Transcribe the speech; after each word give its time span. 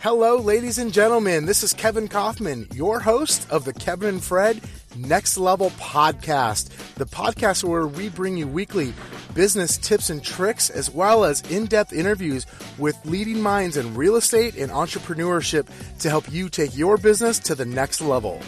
Hello, 0.00 0.36
ladies 0.36 0.78
and 0.78 0.92
gentlemen. 0.92 1.44
This 1.44 1.64
is 1.64 1.72
Kevin 1.72 2.06
Kauffman, 2.06 2.68
your 2.72 3.00
host 3.00 3.50
of 3.50 3.64
the 3.64 3.72
Kevin 3.72 4.08
and 4.08 4.22
Fred 4.22 4.60
Next 4.96 5.36
Level 5.36 5.70
Podcast, 5.70 6.68
the 6.94 7.04
podcast 7.04 7.64
where 7.64 7.88
we 7.88 8.08
bring 8.08 8.36
you 8.36 8.46
weekly 8.46 8.94
business 9.34 9.76
tips 9.76 10.08
and 10.08 10.22
tricks, 10.22 10.70
as 10.70 10.88
well 10.88 11.24
as 11.24 11.40
in 11.50 11.66
depth 11.66 11.92
interviews 11.92 12.46
with 12.78 12.96
leading 13.06 13.42
minds 13.42 13.76
in 13.76 13.92
real 13.96 14.14
estate 14.14 14.56
and 14.56 14.70
entrepreneurship 14.70 15.66
to 15.98 16.08
help 16.08 16.30
you 16.30 16.48
take 16.48 16.76
your 16.76 16.96
business 16.96 17.40
to 17.40 17.56
the 17.56 17.66
next 17.66 18.00
level. 18.00 18.40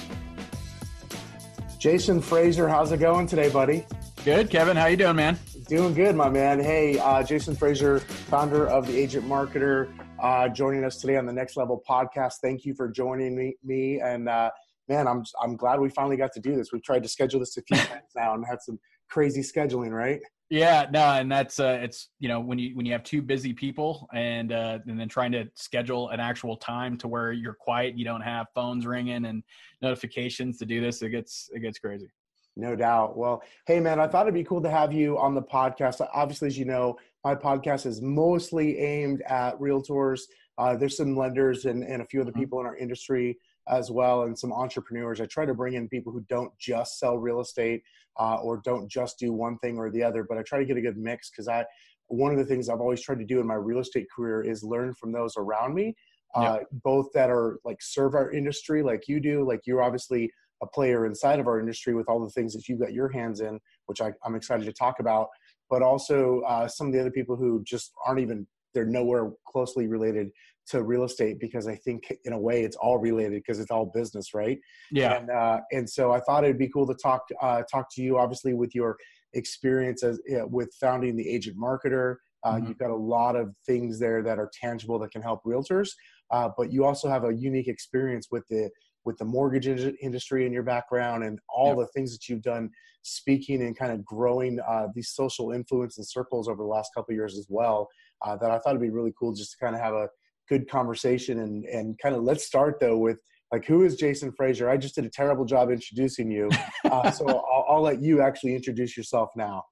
Jason 1.80 2.20
Frazier, 2.20 2.68
how's 2.68 2.92
it 2.92 3.00
going 3.00 3.26
today, 3.26 3.50
buddy? 3.50 3.84
Good, 4.24 4.50
Kevin. 4.50 4.76
How 4.76 4.86
you 4.86 4.96
doing, 4.96 5.16
man? 5.16 5.36
Doing 5.70 5.94
good, 5.94 6.16
my 6.16 6.28
man. 6.28 6.58
Hey, 6.58 6.98
uh, 6.98 7.22
Jason 7.22 7.54
Frazier, 7.54 8.00
founder 8.00 8.66
of 8.66 8.88
the 8.88 8.98
Agent 8.98 9.24
Marketer 9.24 9.88
uh, 10.20 10.48
joining 10.48 10.82
us 10.82 10.96
today 10.96 11.16
on 11.16 11.26
the 11.26 11.32
Next 11.32 11.56
Level 11.56 11.80
podcast. 11.88 12.38
Thank 12.42 12.64
you 12.64 12.74
for 12.74 12.88
joining 12.88 13.36
me. 13.36 13.54
me 13.62 14.00
and 14.00 14.28
uh, 14.28 14.50
man, 14.88 15.06
I'm 15.06 15.22
I'm 15.40 15.54
glad 15.56 15.78
we 15.78 15.88
finally 15.88 16.16
got 16.16 16.32
to 16.32 16.40
do 16.40 16.56
this. 16.56 16.72
We've 16.72 16.82
tried 16.82 17.04
to 17.04 17.08
schedule 17.08 17.38
this 17.38 17.56
a 17.56 17.62
few 17.62 17.76
times 17.86 18.10
now 18.16 18.34
and 18.34 18.44
had 18.44 18.60
some 18.60 18.80
crazy 19.08 19.42
scheduling, 19.42 19.92
right? 19.92 20.18
Yeah, 20.48 20.86
no, 20.90 21.04
and 21.04 21.30
that's 21.30 21.60
uh, 21.60 21.78
it's 21.80 22.08
you 22.18 22.26
know 22.26 22.40
when 22.40 22.58
you 22.58 22.74
when 22.74 22.84
you 22.84 22.90
have 22.90 23.04
two 23.04 23.22
busy 23.22 23.52
people 23.52 24.08
and 24.12 24.50
uh, 24.50 24.80
and 24.88 24.98
then 24.98 25.08
trying 25.08 25.30
to 25.30 25.44
schedule 25.54 26.08
an 26.08 26.18
actual 26.18 26.56
time 26.56 26.98
to 26.98 27.06
where 27.06 27.30
you're 27.30 27.54
quiet, 27.54 27.96
you 27.96 28.04
don't 28.04 28.22
have 28.22 28.48
phones 28.56 28.86
ringing 28.86 29.24
and 29.24 29.44
notifications 29.82 30.58
to 30.58 30.66
do 30.66 30.80
this. 30.80 31.00
It 31.00 31.10
gets 31.10 31.48
it 31.54 31.60
gets 31.60 31.78
crazy. 31.78 32.08
No 32.56 32.76
doubt. 32.76 33.16
Well, 33.16 33.42
hey 33.66 33.80
man, 33.80 34.00
I 34.00 34.06
thought 34.06 34.22
it'd 34.22 34.34
be 34.34 34.44
cool 34.44 34.62
to 34.62 34.70
have 34.70 34.92
you 34.92 35.18
on 35.18 35.34
the 35.34 35.42
podcast. 35.42 36.06
Obviously, 36.12 36.48
as 36.48 36.58
you 36.58 36.64
know, 36.64 36.96
my 37.24 37.34
podcast 37.34 37.86
is 37.86 38.02
mostly 38.02 38.78
aimed 38.78 39.22
at 39.22 39.58
realtors. 39.58 40.20
Uh, 40.58 40.76
there's 40.76 40.96
some 40.96 41.16
lenders 41.16 41.64
and, 41.64 41.82
and 41.84 42.02
a 42.02 42.04
few 42.04 42.20
other 42.20 42.30
mm-hmm. 42.30 42.40
people 42.40 42.60
in 42.60 42.66
our 42.66 42.76
industry 42.76 43.38
as 43.68 43.90
well, 43.90 44.22
and 44.24 44.38
some 44.38 44.52
entrepreneurs. 44.52 45.20
I 45.20 45.26
try 45.26 45.46
to 45.46 45.54
bring 45.54 45.74
in 45.74 45.88
people 45.88 46.12
who 46.12 46.20
don't 46.28 46.52
just 46.58 46.98
sell 46.98 47.18
real 47.18 47.40
estate 47.40 47.82
uh, 48.18 48.36
or 48.36 48.60
don't 48.64 48.90
just 48.90 49.18
do 49.18 49.32
one 49.32 49.58
thing 49.58 49.78
or 49.78 49.90
the 49.90 50.02
other, 50.02 50.24
but 50.28 50.38
I 50.38 50.42
try 50.42 50.58
to 50.58 50.64
get 50.64 50.76
a 50.76 50.80
good 50.80 50.98
mix 50.98 51.30
because 51.30 51.48
I 51.48 51.64
one 52.08 52.32
of 52.32 52.38
the 52.38 52.44
things 52.44 52.68
I've 52.68 52.80
always 52.80 53.00
tried 53.00 53.20
to 53.20 53.24
do 53.24 53.38
in 53.38 53.46
my 53.46 53.54
real 53.54 53.78
estate 53.78 54.08
career 54.14 54.42
is 54.42 54.64
learn 54.64 54.94
from 54.94 55.12
those 55.12 55.34
around 55.36 55.74
me, 55.74 55.94
uh, 56.34 56.58
yep. 56.58 56.66
both 56.72 57.06
that 57.14 57.30
are 57.30 57.60
like 57.64 57.80
serve 57.80 58.14
our 58.14 58.32
industry 58.32 58.82
like 58.82 59.06
you 59.06 59.20
do, 59.20 59.46
like 59.46 59.60
you're 59.64 59.82
obviously 59.82 60.30
a 60.62 60.66
player 60.66 61.06
inside 61.06 61.40
of 61.40 61.46
our 61.46 61.58
industry 61.58 61.94
with 61.94 62.08
all 62.08 62.22
the 62.22 62.30
things 62.30 62.52
that 62.54 62.68
you've 62.68 62.80
got 62.80 62.92
your 62.92 63.08
hands 63.08 63.40
in, 63.40 63.58
which 63.86 64.00
I, 64.00 64.12
am 64.26 64.34
excited 64.34 64.64
to 64.66 64.72
talk 64.72 65.00
about 65.00 65.28
but 65.70 65.82
also 65.82 66.40
uh, 66.40 66.68
some 66.68 66.88
of 66.88 66.92
the 66.92 67.00
other 67.00 67.12
people 67.12 67.36
who 67.36 67.62
just 67.64 67.92
aren't 68.04 68.20
even 68.20 68.46
they're 68.74 68.86
nowhere 68.86 69.30
closely 69.46 69.86
related 69.86 70.30
to 70.68 70.82
real 70.82 71.04
estate 71.04 71.40
because 71.40 71.66
I 71.66 71.74
think 71.74 72.12
in 72.24 72.32
a 72.32 72.38
way 72.38 72.62
it's 72.62 72.76
all 72.76 72.98
related 72.98 73.32
because 73.32 73.58
it's 73.58 73.70
all 73.70 73.90
business, 73.92 74.34
right? 74.34 74.58
Yeah. 74.92 75.16
And 75.16 75.30
uh, 75.30 75.60
and 75.72 75.88
so 75.88 76.12
I 76.12 76.20
thought 76.20 76.44
it'd 76.44 76.58
be 76.58 76.68
cool 76.68 76.86
to 76.86 76.94
talk 76.94 77.22
uh, 77.40 77.62
talk 77.70 77.86
to 77.94 78.02
you, 78.02 78.18
obviously 78.18 78.54
with 78.54 78.74
your 78.74 78.96
experience 79.32 80.02
as 80.02 80.20
with 80.48 80.72
founding 80.80 81.16
the 81.16 81.28
Agent 81.28 81.56
Marketer. 81.56 82.16
Uh, 82.42 82.54
mm-hmm. 82.54 82.68
You've 82.68 82.78
got 82.78 82.90
a 82.90 82.96
lot 82.96 83.36
of 83.36 83.54
things 83.66 83.98
there 83.98 84.22
that 84.22 84.38
are 84.38 84.50
tangible 84.60 84.98
that 85.00 85.10
can 85.10 85.22
help 85.22 85.42
realtors, 85.44 85.90
uh, 86.30 86.48
but 86.56 86.72
you 86.72 86.84
also 86.84 87.08
have 87.08 87.24
a 87.24 87.34
unique 87.34 87.68
experience 87.68 88.28
with 88.30 88.44
the 88.48 88.70
with 89.04 89.16
the 89.18 89.24
mortgage 89.24 89.66
industry 89.66 90.46
in 90.46 90.52
your 90.52 90.62
background 90.62 91.24
and 91.24 91.38
all 91.48 91.74
the 91.76 91.86
things 91.88 92.12
that 92.12 92.28
you've 92.28 92.42
done 92.42 92.70
speaking 93.02 93.62
and 93.62 93.76
kind 93.76 93.92
of 93.92 94.04
growing 94.04 94.58
uh, 94.68 94.86
these 94.94 95.10
social 95.10 95.52
influence 95.52 95.96
and 95.98 96.06
circles 96.06 96.48
over 96.48 96.62
the 96.62 96.68
last 96.68 96.90
couple 96.94 97.14
years 97.14 97.38
as 97.38 97.46
well 97.48 97.88
uh, 98.26 98.36
that 98.36 98.50
i 98.50 98.58
thought 98.58 98.70
it'd 98.70 98.80
be 98.80 98.90
really 98.90 99.12
cool 99.18 99.32
just 99.32 99.52
to 99.52 99.56
kind 99.58 99.74
of 99.74 99.80
have 99.80 99.94
a 99.94 100.08
good 100.48 100.68
conversation 100.68 101.40
and 101.40 101.64
and 101.64 101.98
kind 101.98 102.14
of 102.14 102.22
let's 102.22 102.44
start 102.44 102.78
though 102.80 102.98
with 102.98 103.20
like 103.52 103.64
who 103.64 103.84
is 103.84 103.96
jason 103.96 104.30
frazier 104.32 104.68
i 104.68 104.76
just 104.76 104.94
did 104.94 105.04
a 105.04 105.10
terrible 105.10 105.44
job 105.44 105.70
introducing 105.70 106.30
you 106.30 106.50
uh, 106.90 107.10
so 107.10 107.26
I'll, 107.26 107.64
I'll, 107.68 107.82
let 107.82 108.02
you 108.02 108.20
actually 108.20 108.54
introduce 108.54 108.96
yourself 108.96 109.30
now. 109.36 109.64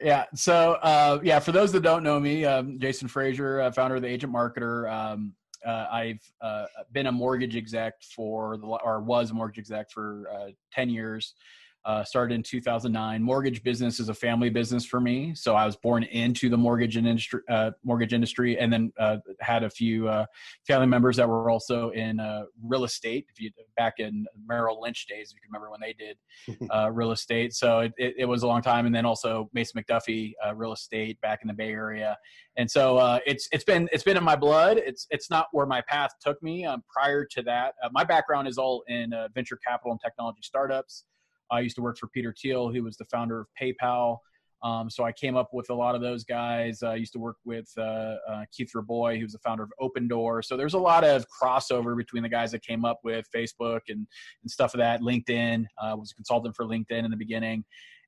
Yeah 0.00 0.24
so 0.34 0.72
uh, 0.82 1.20
yeah 1.22 1.38
for 1.38 1.52
those 1.52 1.72
that 1.72 1.80
don't 1.80 2.02
know 2.02 2.20
me 2.20 2.44
um, 2.44 2.78
jason 2.78 3.08
frazier 3.08 3.60
uh, 3.62 3.70
founder 3.70 3.96
of 3.96 4.02
the 4.02 4.08
agent 4.08 4.32
marketer 4.32 4.92
um, 4.92 5.32
uh, 5.66 5.86
I've 5.90 6.20
uh, 6.40 6.66
been 6.92 7.06
a 7.06 7.12
mortgage 7.12 7.56
exec 7.56 7.94
for 8.02 8.56
the, 8.56 8.66
or 8.66 9.00
was 9.00 9.30
a 9.30 9.34
mortgage 9.34 9.58
exec 9.58 9.90
for 9.90 10.28
uh, 10.32 10.50
10 10.72 10.90
years 10.90 11.34
uh, 11.84 12.02
started 12.02 12.34
in 12.34 12.42
2009. 12.42 13.22
Mortgage 13.22 13.62
business 13.62 14.00
is 14.00 14.08
a 14.08 14.14
family 14.14 14.48
business 14.48 14.86
for 14.86 15.00
me, 15.00 15.34
so 15.34 15.54
I 15.54 15.66
was 15.66 15.76
born 15.76 16.02
into 16.04 16.48
the 16.48 16.56
mortgage 16.56 16.96
industry, 16.96 17.40
uh, 17.50 17.72
mortgage 17.84 18.14
industry, 18.14 18.58
and 18.58 18.72
then 18.72 18.92
uh, 18.98 19.18
had 19.40 19.64
a 19.64 19.70
few 19.70 20.08
uh, 20.08 20.24
family 20.66 20.86
members 20.86 21.16
that 21.16 21.28
were 21.28 21.50
also 21.50 21.90
in 21.90 22.20
uh, 22.20 22.44
real 22.62 22.84
estate. 22.84 23.26
If 23.30 23.40
you 23.40 23.50
back 23.76 23.94
in 23.98 24.24
Merrill 24.46 24.80
Lynch 24.80 25.06
days, 25.06 25.30
if 25.30 25.34
you 25.34 25.40
can 25.42 25.50
remember 25.52 25.70
when 25.70 25.80
they 25.80 25.92
did 25.92 26.70
uh, 26.74 26.90
real 26.90 27.12
estate, 27.12 27.54
so 27.54 27.80
it, 27.80 27.92
it, 27.98 28.14
it, 28.20 28.24
was 28.24 28.42
a 28.42 28.46
long 28.46 28.62
time. 28.62 28.86
And 28.86 28.94
then 28.94 29.04
also 29.04 29.50
Mason 29.52 29.82
McDuffie 29.82 30.32
real 30.54 30.72
estate 30.72 31.20
back 31.20 31.40
in 31.42 31.48
the 31.48 31.54
Bay 31.54 31.70
Area, 31.70 32.16
and 32.56 32.70
so 32.70 33.20
it's 33.26 33.46
it's 33.52 33.64
been 33.64 33.90
it's 33.92 34.04
been 34.04 34.16
in 34.16 34.24
my 34.24 34.36
blood. 34.36 34.78
It's 34.78 35.06
it's 35.10 35.28
not 35.28 35.48
where 35.52 35.66
my 35.66 35.82
path 35.82 36.12
took 36.22 36.42
me. 36.42 36.64
Um, 36.64 36.82
prior 36.90 37.26
to 37.26 37.42
that, 37.42 37.74
my 37.92 38.04
background 38.04 38.48
is 38.48 38.56
all 38.56 38.84
in 38.88 39.12
venture 39.34 39.58
capital 39.66 39.92
and 39.92 40.00
technology 40.00 40.40
startups. 40.42 41.04
I 41.50 41.60
used 41.60 41.76
to 41.76 41.82
work 41.82 41.98
for 41.98 42.08
Peter 42.08 42.34
Thiel, 42.40 42.70
who 42.70 42.82
was 42.82 42.96
the 42.96 43.04
founder 43.06 43.40
of 43.40 43.46
PayPal. 43.60 44.18
Um, 44.62 44.88
so 44.88 45.04
I 45.04 45.12
came 45.12 45.36
up 45.36 45.50
with 45.52 45.68
a 45.68 45.74
lot 45.74 45.94
of 45.94 46.00
those 46.00 46.24
guys. 46.24 46.82
I 46.82 46.94
used 46.94 47.12
to 47.12 47.18
work 47.18 47.36
with 47.44 47.70
uh, 47.76 48.16
uh, 48.26 48.44
Keith 48.50 48.70
Rabois, 48.74 49.18
who's 49.20 49.32
the 49.32 49.38
founder 49.40 49.64
of 49.64 49.72
Opendoor. 49.78 50.42
So 50.42 50.56
there's 50.56 50.72
a 50.72 50.78
lot 50.78 51.04
of 51.04 51.26
crossover 51.28 51.94
between 51.94 52.22
the 52.22 52.30
guys 52.30 52.50
that 52.52 52.62
came 52.62 52.86
up 52.86 53.00
with 53.04 53.26
Facebook 53.34 53.80
and, 53.88 54.06
and 54.42 54.50
stuff 54.50 54.72
of 54.72 54.78
that. 54.78 55.02
LinkedIn 55.02 55.66
uh, 55.82 55.94
was 55.98 56.12
a 56.12 56.14
consultant 56.14 56.56
for 56.56 56.64
LinkedIn 56.64 57.04
in 57.04 57.10
the 57.10 57.16
beginning. 57.16 57.62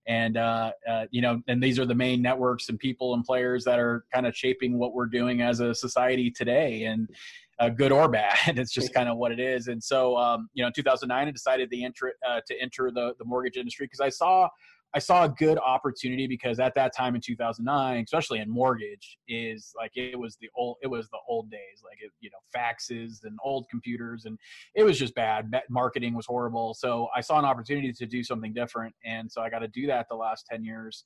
And, 0.08 0.36
uh, 0.38 0.72
uh, 0.88 1.06
you 1.10 1.20
know, 1.20 1.42
and 1.48 1.62
these 1.62 1.78
are 1.78 1.84
the 1.84 1.94
main 1.94 2.22
networks 2.22 2.70
and 2.70 2.78
people 2.78 3.12
and 3.14 3.24
players 3.24 3.64
that 3.64 3.78
are 3.78 4.06
kind 4.14 4.24
of 4.24 4.34
shaping 4.34 4.78
what 4.78 4.94
we're 4.94 5.06
doing 5.06 5.42
as 5.42 5.60
a 5.60 5.74
society 5.74 6.30
today. 6.30 6.84
And, 6.84 7.10
uh, 7.58 7.68
good 7.68 7.92
or 7.92 8.08
bad. 8.08 8.36
It's 8.58 8.72
just 8.72 8.92
kind 8.92 9.08
of 9.08 9.16
what 9.16 9.32
it 9.32 9.40
is. 9.40 9.68
And 9.68 9.82
so, 9.82 10.16
um, 10.16 10.48
you 10.54 10.62
know, 10.62 10.68
in 10.68 10.72
2009, 10.72 11.28
I 11.28 11.30
decided 11.30 11.70
to 11.70 11.82
enter 11.82 12.12
uh, 12.28 12.40
to 12.46 12.60
enter 12.60 12.90
the 12.90 13.14
the 13.18 13.24
mortgage 13.24 13.56
industry 13.56 13.86
because 13.86 14.00
I 14.00 14.08
saw 14.08 14.48
I 14.94 14.98
saw 14.98 15.24
a 15.24 15.28
good 15.28 15.58
opportunity 15.58 16.26
because 16.26 16.58
at 16.58 16.74
that 16.74 16.96
time 16.96 17.14
in 17.14 17.20
2009, 17.20 18.02
especially 18.04 18.38
in 18.38 18.48
mortgage, 18.48 19.18
is 19.28 19.72
like 19.76 19.90
it 19.94 20.18
was 20.18 20.38
the 20.40 20.48
old 20.54 20.76
it 20.82 20.86
was 20.86 21.08
the 21.10 21.18
old 21.28 21.50
days, 21.50 21.82
like 21.84 21.98
it, 22.00 22.10
you 22.20 22.30
know 22.30 22.38
faxes 22.56 23.24
and 23.24 23.38
old 23.44 23.66
computers, 23.70 24.24
and 24.24 24.38
it 24.74 24.84
was 24.84 24.98
just 24.98 25.14
bad. 25.14 25.50
Marketing 25.68 26.14
was 26.14 26.26
horrible. 26.26 26.74
So 26.74 27.08
I 27.14 27.20
saw 27.20 27.38
an 27.38 27.44
opportunity 27.44 27.92
to 27.92 28.06
do 28.06 28.22
something 28.22 28.52
different, 28.52 28.94
and 29.04 29.30
so 29.30 29.42
I 29.42 29.50
got 29.50 29.60
to 29.60 29.68
do 29.68 29.86
that 29.88 30.06
the 30.08 30.16
last 30.16 30.46
10 30.50 30.64
years 30.64 31.04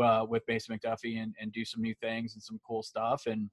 uh, 0.00 0.24
with 0.28 0.42
Mason 0.48 0.76
McDuffie 0.76 1.22
and, 1.22 1.34
and 1.40 1.52
do 1.52 1.64
some 1.64 1.82
new 1.82 1.94
things 2.00 2.34
and 2.34 2.42
some 2.42 2.60
cool 2.66 2.82
stuff 2.82 3.24
and 3.26 3.50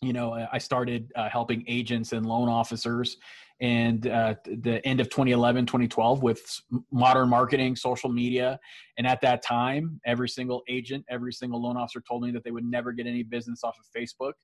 you 0.00 0.12
know, 0.12 0.46
I 0.52 0.58
started 0.58 1.10
uh, 1.16 1.28
helping 1.28 1.64
agents 1.66 2.12
and 2.12 2.24
loan 2.24 2.48
officers 2.48 3.16
and 3.60 4.06
uh, 4.06 4.34
the 4.44 4.80
end 4.86 5.00
of 5.00 5.08
2011, 5.08 5.66
2012 5.66 6.22
with 6.22 6.60
modern 6.92 7.28
marketing, 7.28 7.74
social 7.74 8.08
media. 8.08 8.58
And 8.96 9.06
at 9.06 9.20
that 9.22 9.42
time, 9.42 10.00
every 10.06 10.28
single 10.28 10.62
agent, 10.68 11.04
every 11.10 11.32
single 11.32 11.60
loan 11.60 11.76
officer 11.76 12.00
told 12.06 12.22
me 12.22 12.30
that 12.30 12.44
they 12.44 12.52
would 12.52 12.64
never 12.64 12.92
get 12.92 13.06
any 13.06 13.24
business 13.24 13.64
off 13.64 13.76
of 13.78 14.00
Facebook 14.00 14.34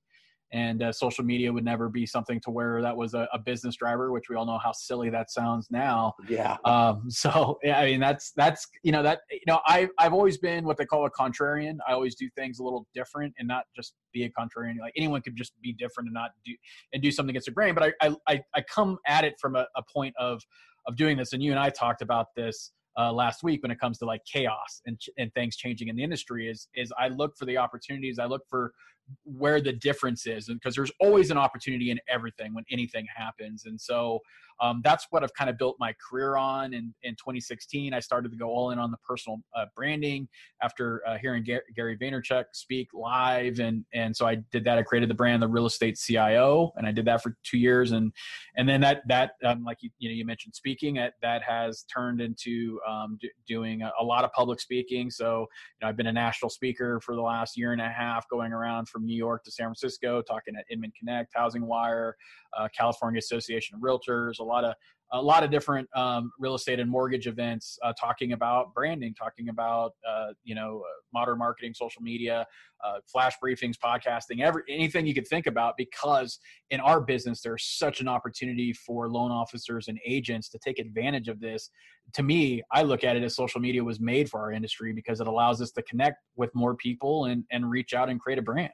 and 0.54 0.84
uh, 0.84 0.92
social 0.92 1.24
media 1.24 1.52
would 1.52 1.64
never 1.64 1.88
be 1.88 2.06
something 2.06 2.40
to 2.40 2.50
where 2.50 2.80
that 2.80 2.96
was 2.96 3.12
a, 3.12 3.28
a, 3.32 3.38
business 3.38 3.74
driver 3.74 4.12
which 4.12 4.28
we 4.30 4.36
all 4.36 4.46
know 4.46 4.56
how 4.56 4.70
silly 4.70 5.10
that 5.10 5.30
sounds 5.30 5.66
now. 5.70 6.14
Yeah. 6.28 6.56
Um, 6.64 7.02
so 7.10 7.58
yeah, 7.62 7.80
i 7.80 7.86
mean 7.86 8.00
that's 8.00 8.32
that's 8.36 8.66
you 8.82 8.92
know 8.92 9.02
that 9.02 9.20
you 9.30 9.40
know 9.46 9.60
I, 9.66 9.88
i've 9.98 10.14
always 10.14 10.38
been 10.38 10.64
what 10.64 10.78
they 10.78 10.86
call 10.86 11.04
a 11.04 11.10
contrarian. 11.10 11.76
I 11.86 11.92
always 11.92 12.14
do 12.14 12.30
things 12.36 12.60
a 12.60 12.62
little 12.62 12.86
different 12.94 13.34
and 13.38 13.48
not 13.48 13.64
just 13.76 13.94
be 14.12 14.24
a 14.24 14.30
contrarian. 14.30 14.78
Like 14.80 14.94
anyone 14.96 15.20
could 15.20 15.36
just 15.36 15.52
be 15.60 15.72
different 15.72 16.06
and 16.06 16.14
not 16.14 16.30
do 16.44 16.52
and 16.92 17.02
do 17.02 17.10
something 17.10 17.30
against 17.30 17.46
the 17.46 17.52
grain 17.52 17.74
but 17.74 17.92
i 18.00 18.14
i, 18.28 18.40
I 18.54 18.62
come 18.62 18.98
at 19.06 19.24
it 19.24 19.34
from 19.40 19.56
a, 19.56 19.66
a 19.76 19.82
point 19.92 20.14
of 20.18 20.40
of 20.86 20.96
doing 20.96 21.16
this. 21.16 21.32
And 21.32 21.42
you 21.42 21.50
and 21.50 21.58
i 21.58 21.68
talked 21.68 22.00
about 22.00 22.28
this 22.36 22.70
uh, 22.96 23.12
last 23.12 23.42
week 23.42 23.62
when 23.62 23.72
it 23.72 23.80
comes 23.80 23.98
to 23.98 24.04
like 24.04 24.20
chaos 24.24 24.80
and, 24.86 25.00
and 25.18 25.32
things 25.34 25.56
changing 25.56 25.88
in 25.88 25.96
the 25.96 26.04
industry 26.04 26.48
is 26.48 26.68
is 26.76 26.92
I 26.98 27.08
look 27.08 27.36
for 27.36 27.44
the 27.44 27.56
opportunities. 27.56 28.20
I 28.20 28.26
look 28.26 28.42
for 28.48 28.72
where 29.24 29.60
the 29.60 29.72
difference 29.72 30.26
is 30.26 30.48
and 30.48 30.58
because 30.58 30.74
there's 30.74 30.92
always 31.00 31.30
an 31.30 31.36
opportunity 31.36 31.90
in 31.90 31.98
everything 32.08 32.54
when 32.54 32.64
anything 32.70 33.06
happens 33.16 33.64
and 33.66 33.80
so 33.80 34.20
um, 34.60 34.80
that's 34.84 35.06
what 35.10 35.22
I've 35.22 35.34
kind 35.34 35.50
of 35.50 35.58
built 35.58 35.76
my 35.78 35.94
career 36.08 36.36
on. 36.36 36.74
And 36.74 36.94
in 37.02 37.14
2016, 37.14 37.92
I 37.92 38.00
started 38.00 38.30
to 38.30 38.36
go 38.36 38.48
all 38.48 38.70
in 38.70 38.78
on 38.78 38.90
the 38.90 38.96
personal 38.98 39.38
uh, 39.56 39.66
branding 39.74 40.28
after 40.62 41.02
uh, 41.06 41.18
hearing 41.18 41.44
Gary 41.44 41.98
Vaynerchuk 41.98 42.44
speak 42.52 42.88
live, 42.94 43.58
and 43.58 43.84
and 43.92 44.16
so 44.16 44.26
I 44.26 44.36
did 44.52 44.64
that. 44.64 44.78
I 44.78 44.82
created 44.82 45.10
the 45.10 45.14
brand, 45.14 45.42
the 45.42 45.48
Real 45.48 45.66
Estate 45.66 45.98
CIO, 45.98 46.72
and 46.76 46.86
I 46.86 46.92
did 46.92 47.04
that 47.06 47.22
for 47.22 47.36
two 47.44 47.58
years. 47.58 47.92
And 47.92 48.12
and 48.56 48.68
then 48.68 48.80
that 48.82 49.02
that 49.08 49.32
um, 49.44 49.64
like 49.64 49.78
you 49.80 49.90
you 49.98 50.08
know 50.08 50.14
you 50.14 50.24
mentioned 50.24 50.54
speaking, 50.54 50.94
that 50.94 51.14
that 51.22 51.42
has 51.42 51.84
turned 51.92 52.20
into 52.20 52.80
um, 52.88 53.18
d- 53.20 53.30
doing 53.46 53.82
a, 53.82 53.90
a, 54.00 54.04
lot 54.04 54.24
of 54.24 54.32
public 54.32 54.60
speaking. 54.60 55.10
So 55.10 55.40
you 55.40 55.46
know 55.82 55.88
I've 55.88 55.96
been 55.96 56.06
a 56.06 56.12
national 56.12 56.50
speaker 56.50 57.00
for 57.00 57.14
the 57.16 57.22
last 57.22 57.56
year 57.56 57.72
and 57.72 57.80
a 57.80 57.88
half, 57.88 58.28
going 58.28 58.52
around 58.52 58.88
from 58.94 59.04
New 59.04 59.16
York 59.16 59.42
to 59.42 59.50
San 59.50 59.66
Francisco, 59.66 60.22
talking 60.22 60.54
at 60.56 60.64
Inman 60.70 60.92
Connect, 60.96 61.32
Housing 61.34 61.66
Wire, 61.66 62.16
uh, 62.56 62.68
California 62.76 63.18
Association 63.18 63.74
of 63.74 63.82
Realtors, 63.82 64.38
a 64.38 64.44
lot 64.44 64.64
of 64.64 64.74
a 65.14 65.22
lot 65.22 65.44
of 65.44 65.50
different 65.50 65.88
um, 65.96 66.32
real 66.40 66.56
estate 66.56 66.80
and 66.80 66.90
mortgage 66.90 67.28
events 67.28 67.78
uh, 67.84 67.92
talking 67.98 68.32
about 68.32 68.74
branding, 68.74 69.14
talking 69.14 69.48
about 69.48 69.92
uh, 70.06 70.32
you 70.42 70.56
know 70.56 70.82
uh, 70.84 71.00
modern 71.14 71.38
marketing, 71.38 71.72
social 71.72 72.02
media, 72.02 72.44
uh, 72.84 72.94
flash 73.10 73.34
briefings, 73.42 73.76
podcasting, 73.78 74.42
every 74.42 74.62
anything 74.68 75.06
you 75.06 75.14
could 75.14 75.28
think 75.28 75.46
about. 75.46 75.76
Because 75.78 76.40
in 76.70 76.80
our 76.80 77.00
business, 77.00 77.40
there's 77.42 77.64
such 77.64 78.00
an 78.00 78.08
opportunity 78.08 78.72
for 78.72 79.08
loan 79.08 79.30
officers 79.30 79.86
and 79.86 79.98
agents 80.04 80.48
to 80.48 80.58
take 80.58 80.80
advantage 80.80 81.28
of 81.28 81.40
this. 81.40 81.70
To 82.14 82.24
me, 82.24 82.62
I 82.72 82.82
look 82.82 83.04
at 83.04 83.16
it 83.16 83.22
as 83.22 83.36
social 83.36 83.60
media 83.60 83.84
was 83.84 84.00
made 84.00 84.28
for 84.28 84.40
our 84.40 84.50
industry 84.50 84.92
because 84.92 85.20
it 85.20 85.28
allows 85.28 85.62
us 85.62 85.70
to 85.72 85.82
connect 85.82 86.16
with 86.34 86.50
more 86.54 86.74
people 86.74 87.26
and 87.26 87.44
and 87.52 87.70
reach 87.70 87.94
out 87.94 88.10
and 88.10 88.20
create 88.20 88.40
a 88.40 88.42
brand. 88.42 88.72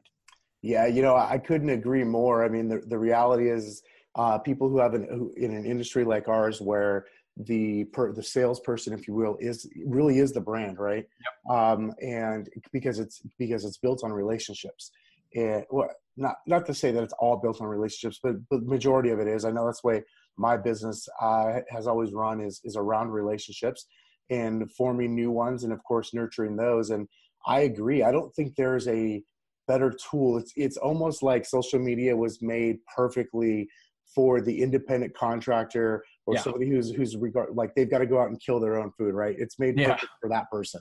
Yeah, 0.63 0.87
you 0.87 1.03
know, 1.03 1.17
I 1.17 1.37
couldn't 1.37 1.71
agree 1.71 2.05
more. 2.05 2.45
I 2.45 2.49
mean, 2.49 2.69
the 2.69 2.81
the 2.87 2.99
reality 2.99 3.51
is 3.51 3.83
uh, 4.17 4.39
people 4.39 4.69
who 4.69 4.79
have 4.79 4.95
an 4.95 5.07
who, 5.11 5.33
in 5.37 5.55
an 5.55 5.65
industry 5.65 6.05
like 6.05 6.29
ours 6.29 6.61
where 6.61 7.07
the 7.37 7.85
per, 7.85 8.13
the 8.13 8.23
salesperson, 8.23 8.93
if 8.93 9.07
you 9.07 9.15
will, 9.15 9.37
is 9.41 9.69
really 9.87 10.19
is 10.19 10.33
the 10.33 10.41
brand, 10.41 10.79
right? 10.79 11.07
Yep. 11.49 11.57
Um, 11.57 11.93
and 12.03 12.49
because 12.73 12.99
it's 12.99 13.23
because 13.39 13.65
it's 13.65 13.79
built 13.79 14.03
on 14.05 14.13
relationships. 14.13 14.91
And 15.35 15.65
well, 15.71 15.91
not 16.17 16.37
not 16.47 16.67
to 16.67 16.75
say 16.75 16.91
that 16.91 17.03
it's 17.03 17.15
all 17.15 17.37
built 17.37 17.61
on 17.61 17.69
relationships, 17.69 18.19
but 18.23 18.37
but 18.51 18.65
majority 18.65 19.11
of 19.11 19.21
it 19.21 19.29
is. 19.29 19.45
I 19.45 19.51
know 19.51 19.67
that's 19.67 19.81
the 19.83 19.89
way 19.89 20.05
my 20.37 20.57
business 20.57 21.09
uh, 21.21 21.61
has 21.69 21.87
always 21.87 22.13
run 22.13 22.41
is 22.41 22.61
is 22.65 22.77
around 22.77 23.11
relationships 23.11 23.87
and 24.29 24.71
forming 24.73 25.15
new 25.15 25.31
ones, 25.31 25.65
and 25.65 25.73
of 25.73 25.83
course 25.85 26.13
nurturing 26.13 26.57
those. 26.57 26.91
And 26.91 27.07
I 27.47 27.61
agree. 27.61 28.03
I 28.03 28.13
don't 28.13 28.35
think 28.35 28.57
there's 28.57 28.89
a 28.89 29.23
better 29.69 29.93
tool. 30.11 30.39
It's 30.39 30.53
it's 30.57 30.77
almost 30.77 31.23
like 31.23 31.45
social 31.45 31.79
media 31.79 32.17
was 32.17 32.43
made 32.43 32.79
perfectly 32.97 33.69
for 34.15 34.41
the 34.41 34.63
independent 34.63 35.15
contractor 35.15 36.05
or 36.27 36.35
yeah. 36.35 36.41
somebody 36.41 36.69
who's 36.69 36.91
who's 36.91 37.17
regard 37.17 37.55
like 37.55 37.75
they've 37.75 37.91
got 37.91 37.99
to 37.99 38.07
go 38.07 38.21
out 38.21 38.29
and 38.29 38.41
kill 38.41 38.61
their 38.61 38.79
own 38.79 38.91
food, 38.97 39.15
right? 39.15 39.37
It's 39.39 39.59
made 39.59 39.79
yeah. 39.79 39.99
for 40.21 40.29
that 40.29 40.51
person. 40.51 40.81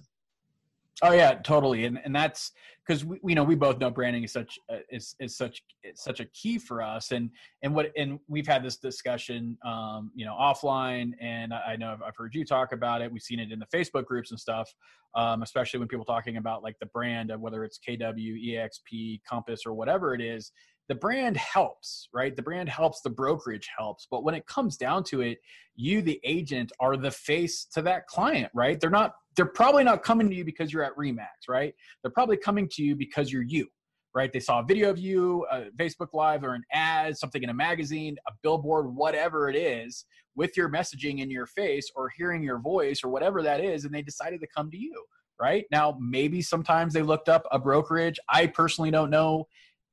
Oh 1.01 1.13
yeah, 1.13 1.35
totally, 1.35 1.85
and 1.85 1.97
and 2.03 2.13
that's 2.13 2.51
because 2.85 3.05
we 3.05 3.19
you 3.23 3.35
know 3.35 3.43
we 3.43 3.55
both 3.55 3.79
know 3.79 3.89
branding 3.89 4.25
is 4.25 4.33
such 4.33 4.59
uh, 4.69 4.79
is 4.89 5.15
is 5.21 5.37
such 5.37 5.63
is 5.83 6.01
such 6.01 6.19
a 6.19 6.25
key 6.25 6.57
for 6.57 6.81
us, 6.81 7.11
and 7.11 7.29
and 7.63 7.73
what 7.73 7.91
and 7.95 8.19
we've 8.27 8.47
had 8.47 8.63
this 8.63 8.75
discussion, 8.75 9.57
um, 9.65 10.11
you 10.13 10.25
know, 10.25 10.33
offline, 10.33 11.13
and 11.21 11.53
I 11.53 11.77
know 11.77 11.93
I've, 11.93 12.01
I've 12.01 12.17
heard 12.17 12.35
you 12.35 12.43
talk 12.43 12.73
about 12.73 13.01
it. 13.01 13.09
We've 13.11 13.21
seen 13.21 13.39
it 13.39 13.49
in 13.51 13.59
the 13.59 13.67
Facebook 13.67 14.05
groups 14.05 14.31
and 14.31 14.39
stuff, 14.39 14.69
um, 15.15 15.41
especially 15.41 15.79
when 15.79 15.87
people 15.87 16.05
talking 16.05 16.35
about 16.35 16.63
like 16.63 16.75
the 16.81 16.87
brand 16.87 17.31
of 17.31 17.39
whether 17.39 17.63
it's 17.63 17.79
KW, 17.87 18.57
EXP, 18.57 19.21
Compass, 19.23 19.61
or 19.65 19.73
whatever 19.73 20.13
it 20.13 20.21
is 20.21 20.51
the 20.89 20.95
brand 20.95 21.38
helps, 21.38 22.09
right? 22.13 22.36
The 22.36 22.41
brand 22.41 22.68
helps, 22.68 23.01
the 23.01 23.12
brokerage 23.12 23.69
helps. 23.77 24.07
But 24.09 24.24
when 24.24 24.33
it 24.33 24.47
comes 24.47 24.75
down 24.75 25.03
to 25.06 25.21
it, 25.21 25.38
you, 25.75 26.01
the 26.01 26.19
agent, 26.24 26.71
are 26.80 26.97
the 26.97 27.12
face 27.12 27.65
to 27.75 27.83
that 27.83 28.07
client, 28.07 28.51
right? 28.56 28.80
They're 28.80 28.89
not, 28.89 29.13
they're 29.36 29.45
probably 29.45 29.83
not 29.83 30.03
coming 30.03 30.27
to 30.30 30.36
you 30.36 30.44
because 30.44 30.74
you're 30.74 30.83
at 30.83 30.95
Remax, 30.97 31.47
right? 31.47 31.75
They're 32.01 32.12
probably 32.12 32.38
coming 32.38 32.68
to 32.71 32.83
you 32.83 32.95
because 32.95 33.31
you're 33.31 33.44
you, 33.44 33.68
right? 34.15 34.33
They 34.33 34.39
saw 34.39 34.62
a 34.62 34.65
video 34.65 34.89
of 34.89 34.97
you, 34.97 35.45
a 35.51 35.65
Facebook 35.77 36.09
Live 36.13 36.44
or 36.44 36.56
an 36.56 36.63
ad, 36.74 37.15
something 37.15 37.44
in 37.44 37.50
a 37.50 37.53
magazine, 37.53 38.18
a 38.27 38.31
billboard, 38.41 38.88
whatever 38.88 39.47
it 39.47 39.56
is, 39.56 40.06
with 40.36 40.57
your 40.57 40.69
messaging 40.69 41.19
in 41.19 41.30
your 41.30 41.45
face 41.45 41.91
or 41.95 42.09
hearing 42.18 42.41
your 42.41 42.57
voice 42.57 43.03
or 43.03 43.09
whatever 43.09 43.44
that 43.44 43.63
is, 43.63 43.86
and 43.86 43.94
they 43.94 44.01
decided 44.01 44.41
to 44.41 44.47
come 44.47 44.71
to 44.71 44.77
you 44.77 45.06
right? 45.41 45.63
Now, 45.71 45.97
maybe 46.01 46.41
sometimes 46.41 46.94
they 46.94 47.01
looked 47.01 47.30
up 47.30 47.45
a 47.50 47.57
brokerage. 47.57 48.19
I 48.27 48.47
personally 48.47 48.91
don't 48.91 49.09
know 49.09 49.47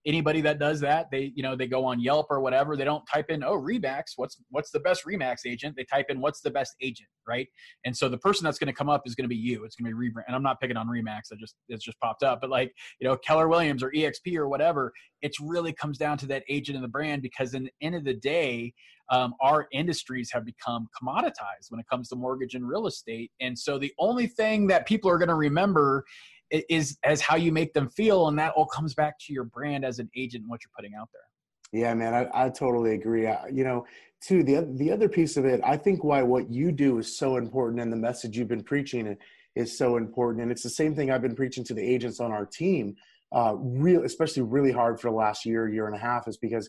anybody 0.06 0.40
that 0.40 0.58
does 0.58 0.80
that 0.80 1.06
they 1.10 1.32
you 1.34 1.42
know 1.42 1.56
they 1.56 1.66
go 1.66 1.84
on 1.84 2.00
yelp 2.00 2.26
or 2.30 2.40
whatever 2.40 2.76
they 2.76 2.84
don't 2.84 3.04
type 3.12 3.26
in 3.28 3.42
oh 3.42 3.58
remax 3.58 4.12
what's 4.16 4.36
what's 4.50 4.70
the 4.70 4.80
best 4.80 5.04
remax 5.04 5.38
agent? 5.46 5.74
They 5.76 5.84
type 5.84 6.06
in 6.08 6.20
what's 6.20 6.40
the 6.40 6.50
best 6.50 6.74
agent? 6.80 7.08
Right? 7.26 7.48
And 7.84 7.96
so 7.96 8.08
the 8.08 8.18
person 8.18 8.44
that's 8.44 8.58
going 8.58 8.68
to 8.68 8.72
come 8.72 8.88
up 8.88 9.02
is 9.04 9.14
going 9.14 9.24
to 9.24 9.28
be 9.28 9.36
you. 9.36 9.64
It's 9.64 9.76
going 9.76 9.90
to 9.90 9.96
be 9.96 10.08
rebrand 10.08 10.24
and 10.26 10.36
i'm 10.36 10.42
not 10.42 10.60
picking 10.60 10.76
on 10.76 10.86
remax 10.86 11.32
i 11.32 11.36
just 11.38 11.56
it's 11.68 11.84
just 11.84 11.98
popped 12.00 12.22
up 12.22 12.40
but 12.40 12.50
like 12.50 12.72
you 13.00 13.08
know 13.08 13.16
keller 13.16 13.48
williams 13.48 13.82
or 13.82 13.90
exp 13.92 14.34
or 14.36 14.48
whatever 14.48 14.92
it's 15.22 15.40
really 15.40 15.72
comes 15.72 15.98
down 15.98 16.18
to 16.18 16.26
that 16.26 16.42
agent 16.48 16.76
and 16.76 16.84
the 16.84 16.88
brand 16.88 17.22
because 17.22 17.54
in 17.54 17.64
the 17.64 17.70
end 17.80 17.94
of 17.94 18.04
the 18.04 18.14
day 18.14 18.72
um, 19.10 19.34
our 19.40 19.68
industries 19.72 20.30
have 20.32 20.44
become 20.44 20.88
commoditized 21.00 21.70
when 21.70 21.78
it 21.78 21.86
comes 21.88 22.08
to 22.08 22.16
mortgage 22.16 22.54
and 22.54 22.68
real 22.68 22.88
estate. 22.88 23.30
And 23.40 23.56
so 23.56 23.78
the 23.78 23.92
only 24.00 24.26
thing 24.26 24.66
that 24.66 24.84
people 24.84 25.08
are 25.08 25.16
going 25.16 25.28
to 25.28 25.36
remember 25.36 26.04
is 26.50 26.96
as 27.04 27.20
how 27.20 27.36
you 27.36 27.52
make 27.52 27.72
them 27.72 27.88
feel 27.88 28.28
and 28.28 28.38
that 28.38 28.52
all 28.56 28.66
comes 28.66 28.94
back 28.94 29.18
to 29.18 29.32
your 29.32 29.44
brand 29.44 29.84
as 29.84 29.98
an 29.98 30.08
agent 30.16 30.42
and 30.42 30.50
what 30.50 30.60
you're 30.62 30.70
putting 30.76 30.94
out 30.94 31.08
there. 31.12 31.80
Yeah 31.80 31.94
man 31.94 32.14
i, 32.14 32.46
I 32.46 32.48
totally 32.50 32.94
agree. 32.94 33.26
I, 33.26 33.48
you 33.48 33.64
know 33.64 33.86
too 34.20 34.42
the, 34.42 34.68
the 34.76 34.90
other 34.90 35.08
piece 35.08 35.36
of 35.36 35.44
it 35.44 35.60
i 35.64 35.76
think 35.76 36.04
why 36.04 36.22
what 36.22 36.50
you 36.50 36.72
do 36.72 36.98
is 36.98 37.18
so 37.18 37.36
important 37.36 37.82
and 37.82 37.92
the 37.92 37.96
message 37.96 38.36
you've 38.36 38.48
been 38.48 38.62
preaching 38.62 39.16
is 39.54 39.76
so 39.76 39.96
important. 39.96 40.42
And 40.42 40.52
it's 40.52 40.62
the 40.62 40.70
same 40.70 40.94
thing 40.94 41.10
i've 41.10 41.22
been 41.22 41.36
preaching 41.36 41.64
to 41.64 41.74
the 41.74 41.82
agents 41.82 42.20
on 42.20 42.32
our 42.32 42.46
team 42.46 42.94
uh, 43.34 43.54
real 43.56 44.04
especially 44.04 44.42
really 44.42 44.72
hard 44.72 45.00
for 45.00 45.10
the 45.10 45.16
last 45.16 45.44
year 45.44 45.68
year 45.68 45.86
and 45.86 45.96
a 45.96 45.98
half 45.98 46.28
is 46.28 46.36
because 46.36 46.68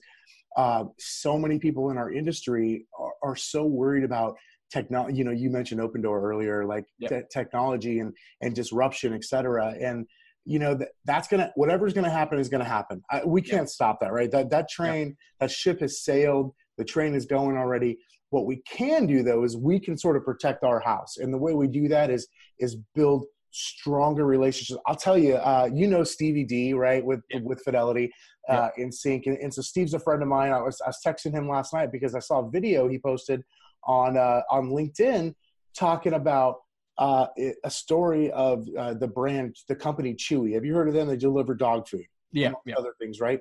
uh, 0.57 0.85
so 0.97 1.37
many 1.37 1.59
people 1.59 1.91
in 1.91 1.97
our 1.97 2.11
industry 2.11 2.87
are, 2.97 3.13
are 3.21 3.35
so 3.35 3.63
worried 3.63 4.03
about 4.03 4.35
technology 4.71 5.17
you 5.17 5.23
know 5.23 5.31
you 5.31 5.49
mentioned 5.49 5.79
open 5.79 6.01
door 6.01 6.21
earlier 6.21 6.65
like 6.65 6.85
yep. 6.99 7.09
te- 7.09 7.27
technology 7.31 7.99
and 7.99 8.13
and 8.41 8.53
disruption 8.53 9.13
et 9.13 9.23
cetera 9.23 9.73
and 9.81 10.05
you 10.47 10.59
know 10.59 10.73
that, 10.73 10.89
that's 11.05 11.27
gonna 11.27 11.51
whatever's 11.55 11.93
gonna 11.93 12.09
happen 12.09 12.39
is 12.39 12.47
gonna 12.47 12.63
happen. 12.63 13.03
I, 13.11 13.23
we 13.25 13.41
can't 13.41 13.63
yep. 13.63 13.69
stop 13.69 13.99
that 13.99 14.13
right? 14.13 14.31
That 14.31 14.49
that 14.49 14.69
train 14.69 15.07
yep. 15.07 15.15
that 15.41 15.51
ship 15.51 15.81
has 15.81 16.03
sailed 16.03 16.53
the 16.77 16.85
train 16.85 17.13
is 17.13 17.25
going 17.25 17.57
already. 17.57 17.97
What 18.29 18.45
we 18.45 18.61
can 18.69 19.05
do 19.05 19.23
though 19.23 19.43
is 19.43 19.57
we 19.57 19.79
can 19.79 19.97
sort 19.97 20.15
of 20.15 20.23
protect 20.23 20.63
our 20.63 20.79
house 20.79 21.17
and 21.17 21.33
the 21.33 21.37
way 21.37 21.53
we 21.53 21.67
do 21.67 21.89
that 21.89 22.09
is 22.09 22.27
is 22.59 22.77
build 22.95 23.25
stronger 23.51 24.25
relationships. 24.25 24.79
I'll 24.87 24.95
tell 24.95 25.17
you 25.17 25.35
uh, 25.35 25.69
you 25.73 25.87
know 25.87 26.03
stevie 26.03 26.45
d 26.45 26.73
right 26.73 27.03
with 27.05 27.21
with 27.41 27.61
fidelity 27.61 28.09
uh, 28.47 28.69
in 28.77 28.89
sync 28.89 29.25
and, 29.25 29.37
and 29.39 29.53
so 29.53 29.61
steve's 29.61 29.93
a 29.93 29.99
friend 29.99 30.21
of 30.21 30.29
mine. 30.29 30.53
I 30.53 30.61
was, 30.61 30.79
I 30.81 30.87
was 30.87 30.99
texting 31.05 31.33
him 31.33 31.49
last 31.49 31.73
night 31.73 31.91
because 31.91 32.15
i 32.15 32.19
saw 32.19 32.39
a 32.39 32.49
video 32.49 32.87
he 32.87 32.97
posted 32.97 33.43
on 33.83 34.17
uh, 34.17 34.41
on 34.49 34.69
LinkedIn 34.69 35.33
talking 35.75 36.13
about 36.13 36.57
uh, 36.97 37.27
a 37.63 37.69
story 37.69 38.31
of 38.31 38.67
uh, 38.77 38.93
the 38.95 39.07
brand, 39.07 39.55
the 39.67 39.75
company 39.75 40.15
Chewy. 40.15 40.53
Have 40.53 40.65
you 40.65 40.73
heard 40.73 40.87
of 40.87 40.93
them? 40.93 41.07
They 41.07 41.17
deliver 41.17 41.53
dog 41.53 41.87
food, 41.87 42.05
yeah, 42.31 42.51
yeah. 42.65 42.75
other 42.75 42.93
things, 42.99 43.19
right? 43.19 43.39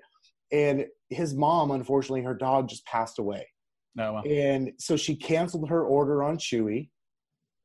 And 0.53 0.87
his 1.09 1.35
mom, 1.35 1.71
unfortunately, 1.71 2.23
her 2.23 2.35
dog 2.35 2.69
just 2.69 2.85
passed 2.87 3.19
away. 3.19 3.47
No, 3.95 4.15
well. 4.15 4.23
and 4.29 4.73
so 4.79 4.97
she 4.97 5.17
canceled 5.17 5.71
her 5.71 5.85
order 5.85 6.23
on 6.23 6.37
Chewy. 6.37 6.91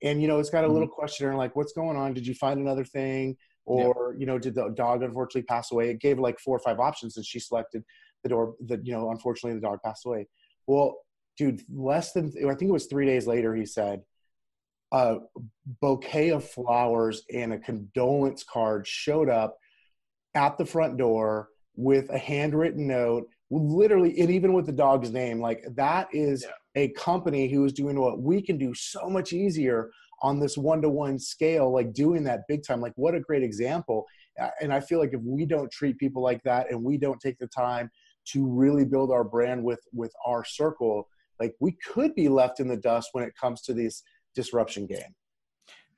And 0.04 0.22
you 0.22 0.28
know, 0.28 0.40
it's 0.40 0.50
got 0.50 0.64
a 0.64 0.68
little 0.68 0.88
mm-hmm. 0.88 0.96
questionnaire 0.96 1.36
like, 1.36 1.56
"What's 1.56 1.74
going 1.74 1.98
on? 1.98 2.14
Did 2.14 2.26
you 2.26 2.34
find 2.34 2.60
another 2.60 2.86
thing?" 2.86 3.38
Or 3.66 4.16
you 4.18 4.26
know, 4.26 4.40
did 4.40 4.56
the 4.56 4.70
dog 4.70 5.04
unfortunately 5.04 5.44
pass 5.44 5.72
away? 5.72 5.90
It 5.90 6.00
gave 6.00 6.18
like 6.18 6.40
four 6.40 6.56
or 6.56 6.60
five 6.60 6.80
options, 6.80 7.18
and 7.18 7.26
she 7.26 7.40
selected 7.40 7.84
the 8.24 8.30
door. 8.30 8.56
That 8.66 8.86
you 8.86 8.94
know, 8.94 9.12
unfortunately, 9.12 9.60
the 9.60 9.68
dog 9.68 9.80
passed 9.84 10.06
away. 10.06 10.28
Well, 10.66 10.96
dude, 11.38 11.62
less 11.74 12.14
than 12.14 12.32
I 12.38 12.56
think 12.56 12.70
it 12.70 12.74
was 12.74 12.88
three 12.88 13.06
days 13.06 13.28
later, 13.28 13.56
he 13.56 13.66
said 13.66 14.02
a 14.92 15.18
bouquet 15.82 16.30
of 16.30 16.48
flowers 16.48 17.24
and 17.34 17.54
a 17.54 17.60
condolence 17.60 18.44
card 18.44 18.86
showed 18.86 19.30
up 19.30 19.58
at 20.36 20.58
the 20.58 20.66
front 20.66 20.98
door 20.98 21.50
with 21.76 22.10
a 22.10 22.18
handwritten 22.18 22.88
note, 22.88 23.28
literally, 23.50 24.20
and 24.20 24.30
even 24.30 24.54
with 24.54 24.66
the 24.66 24.72
dog's 24.72 25.12
name. 25.12 25.40
Like 25.40 25.64
that 25.76 26.10
is 26.12 26.44
yeah. 26.44 26.84
a 26.84 26.90
company 26.90 27.50
who 27.50 27.64
is 27.66 27.74
doing 27.74 28.00
what 28.00 28.22
we 28.22 28.42
can 28.42 28.58
do 28.58 28.74
so 28.74 29.10
much 29.10 29.34
easier 29.34 29.92
on 30.22 30.40
this 30.40 30.58
one-to-one 30.58 31.18
scale, 31.18 31.72
like 31.74 31.94
doing 31.94 32.24
that 32.26 32.42
big 32.48 32.64
time. 32.64 32.82
Like 32.82 32.94
what 32.96 33.16
a 33.16 33.20
great 33.20 33.44
example. 33.44 34.06
And 34.62 34.74
I 34.74 34.80
feel 34.80 35.00
like 35.00 35.14
if 35.14 35.22
we 35.22 35.46
don't 35.46 35.72
treat 35.72 35.98
people 35.98 36.22
like 36.22 36.44
that 36.44 36.70
and 36.70 36.84
we 36.84 36.98
don't 36.98 37.20
take 37.20 37.40
the 37.40 37.48
time 37.48 37.90
to 38.28 38.46
really 38.46 38.86
build 38.86 39.12
our 39.12 39.24
brand 39.24 39.64
with 39.64 39.82
with 39.94 40.14
our 40.26 40.44
circle 40.46 41.08
like 41.42 41.56
we 41.60 41.76
could 41.92 42.14
be 42.14 42.30
left 42.30 42.60
in 42.60 42.68
the 42.68 42.78
dust 42.78 43.10
when 43.14 43.24
it 43.24 43.34
comes 43.36 43.62
to 43.64 43.74
this 43.74 44.04
disruption 44.36 44.86
game. 44.86 45.16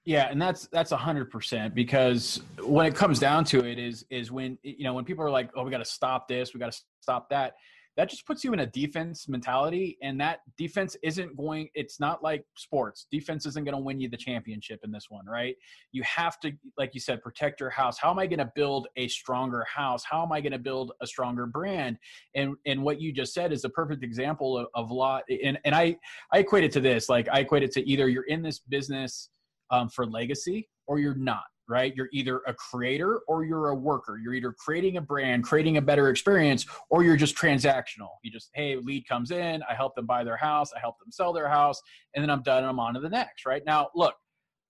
Yeah, 0.06 0.30
and 0.30 0.42
that's 0.42 0.68
that's 0.72 0.92
a 0.92 0.98
hundred 0.98 1.30
percent 1.30 1.76
because 1.76 2.42
when 2.66 2.86
it 2.86 2.96
comes 2.96 3.20
down 3.20 3.44
to 3.46 3.66
it 3.66 3.78
is 3.78 4.06
is 4.10 4.32
when 4.32 4.58
you 4.64 4.86
know 4.86 4.94
when 4.94 5.04
people 5.04 5.24
are 5.24 5.30
like, 5.30 5.50
oh, 5.56 5.64
we 5.64 5.72
got 5.72 5.78
to 5.80 5.86
stop 5.86 6.28
this, 6.28 6.54
we 6.54 6.60
got 6.60 6.72
to 6.72 6.80
stop 7.02 7.30
that 7.30 7.54
that 7.96 8.10
just 8.10 8.26
puts 8.26 8.44
you 8.44 8.54
in 8.54 8.60
a 8.60 8.66
defense 8.66 9.28
mentality 9.28 9.98
and 10.02 10.20
that 10.20 10.40
defense 10.58 10.98
isn't 11.04 11.36
going 11.38 11.70
it's 11.76 12.00
not 12.00 12.24
like 12.24 12.44
sports. 12.56 13.08
Defense 13.12 13.46
isn't 13.46 13.64
going 13.66 13.76
to 13.76 13.82
win 13.82 14.00
you 14.00 14.10
the 14.10 14.18
championship 14.18 14.80
in 14.84 14.92
this 14.92 15.08
one 15.10 15.26
right? 15.26 15.56
You 15.92 16.04
have 16.04 16.40
to 16.42 16.52
like 16.78 16.94
you 16.94 17.00
said 17.00 17.22
protect 17.22 17.60
your 17.60 17.70
house. 17.70 17.98
How 17.98 18.12
am 18.12 18.20
i 18.20 18.28
going 18.28 18.40
to 18.40 18.52
build 18.56 18.88
a 18.96 19.08
stronger 19.08 19.66
house? 19.72 20.04
How 20.04 20.24
am 20.24 20.32
i 20.32 20.42
going 20.42 20.52
to 20.52 20.60
build 20.60 20.94
a 21.02 21.08
stronger 21.08 21.46
brand? 21.46 21.98
And 22.36 22.56
and 22.66 22.84
what 22.84 23.00
you 23.00 23.12
just 23.12 23.34
said 23.34 23.52
is 23.52 23.64
a 23.66 23.70
perfect 23.70 24.04
example 24.04 24.58
of, 24.58 24.68
of 24.74 24.92
lot 24.92 25.24
and 25.44 25.60
and 25.66 25.76
i 25.76 25.96
i 26.32 26.40
equate 26.40 26.64
it 26.64 26.72
to 26.72 26.80
this 26.80 27.10
like 27.10 27.28
i 27.32 27.40
equate 27.40 27.64
it 27.64 27.72
to 27.74 27.90
either 27.90 28.10
you're 28.10 28.24
in 28.24 28.42
this 28.42 28.60
business 28.60 29.30
um, 29.72 29.90
for 29.90 30.06
legacy 30.06 30.70
or 30.88 31.00
you're 31.00 31.16
not 31.16 31.44
right? 31.74 31.96
You're 31.96 32.10
either 32.14 32.42
a 32.46 32.54
creator 32.54 33.22
or 33.28 33.46
you're 33.46 33.70
a 33.70 33.76
worker. 33.76 34.20
You're 34.24 34.36
either 34.36 34.54
creating 34.54 34.98
a 34.98 35.02
brand, 35.02 35.44
creating 35.44 35.78
a 35.78 35.82
better 35.82 36.10
experience, 36.10 36.68
or 36.92 37.04
you're 37.04 37.18
just 37.18 37.36
transactional. 37.36 38.10
You 38.22 38.30
just, 38.30 38.52
hey, 38.54 38.76
lead 38.76 39.08
comes 39.08 39.32
in, 39.32 39.64
I 39.68 39.74
help 39.74 39.96
them 39.96 40.06
buy 40.06 40.24
their 40.24 40.38
house, 40.38 40.72
I 40.72 40.80
help 40.80 41.00
them 41.00 41.12
sell 41.12 41.34
their 41.34 41.50
house, 41.50 41.82
and 42.14 42.22
then 42.22 42.30
I'm 42.30 42.44
done 42.44 42.60
and 42.60 42.68
I'm 42.68 42.80
on 42.80 42.94
to 42.94 43.00
the 43.00 43.10
next, 43.10 43.48
right? 43.48 43.64
Now, 43.66 43.90
look, 43.96 44.14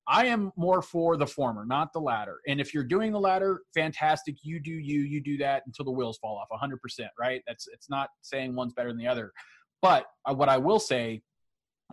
I 0.07 0.27
am 0.27 0.53
more 0.55 0.81
for 0.81 1.17
the 1.17 1.27
former, 1.27 1.65
not 1.65 1.91
the 1.91 2.00
latter. 2.00 2.39
And 2.48 2.62
if 2.62 2.74
you're 2.74 2.86
doing 2.86 3.12
the 3.12 3.19
latter, 3.19 3.63
fantastic. 3.74 4.38
You 4.41 4.62
do 4.62 4.72
you, 4.72 5.01
you 5.01 5.19
do 5.19 5.38
that 5.39 5.63
until 5.65 5.83
the 5.83 5.91
wheels 5.91 6.17
fall 6.19 6.38
off 6.38 6.48
100%, 6.57 6.77
right? 7.19 7.41
That's 7.45 7.67
it's 7.67 7.89
not 7.89 8.12
saying 8.22 8.55
one's 8.55 8.74
better 8.74 8.89
than 8.89 8.98
the 8.98 9.07
other. 9.07 9.33
But 9.81 10.05
uh, 10.25 10.33
what 10.33 10.48
I 10.48 10.57
will 10.57 10.79
say 10.79 11.22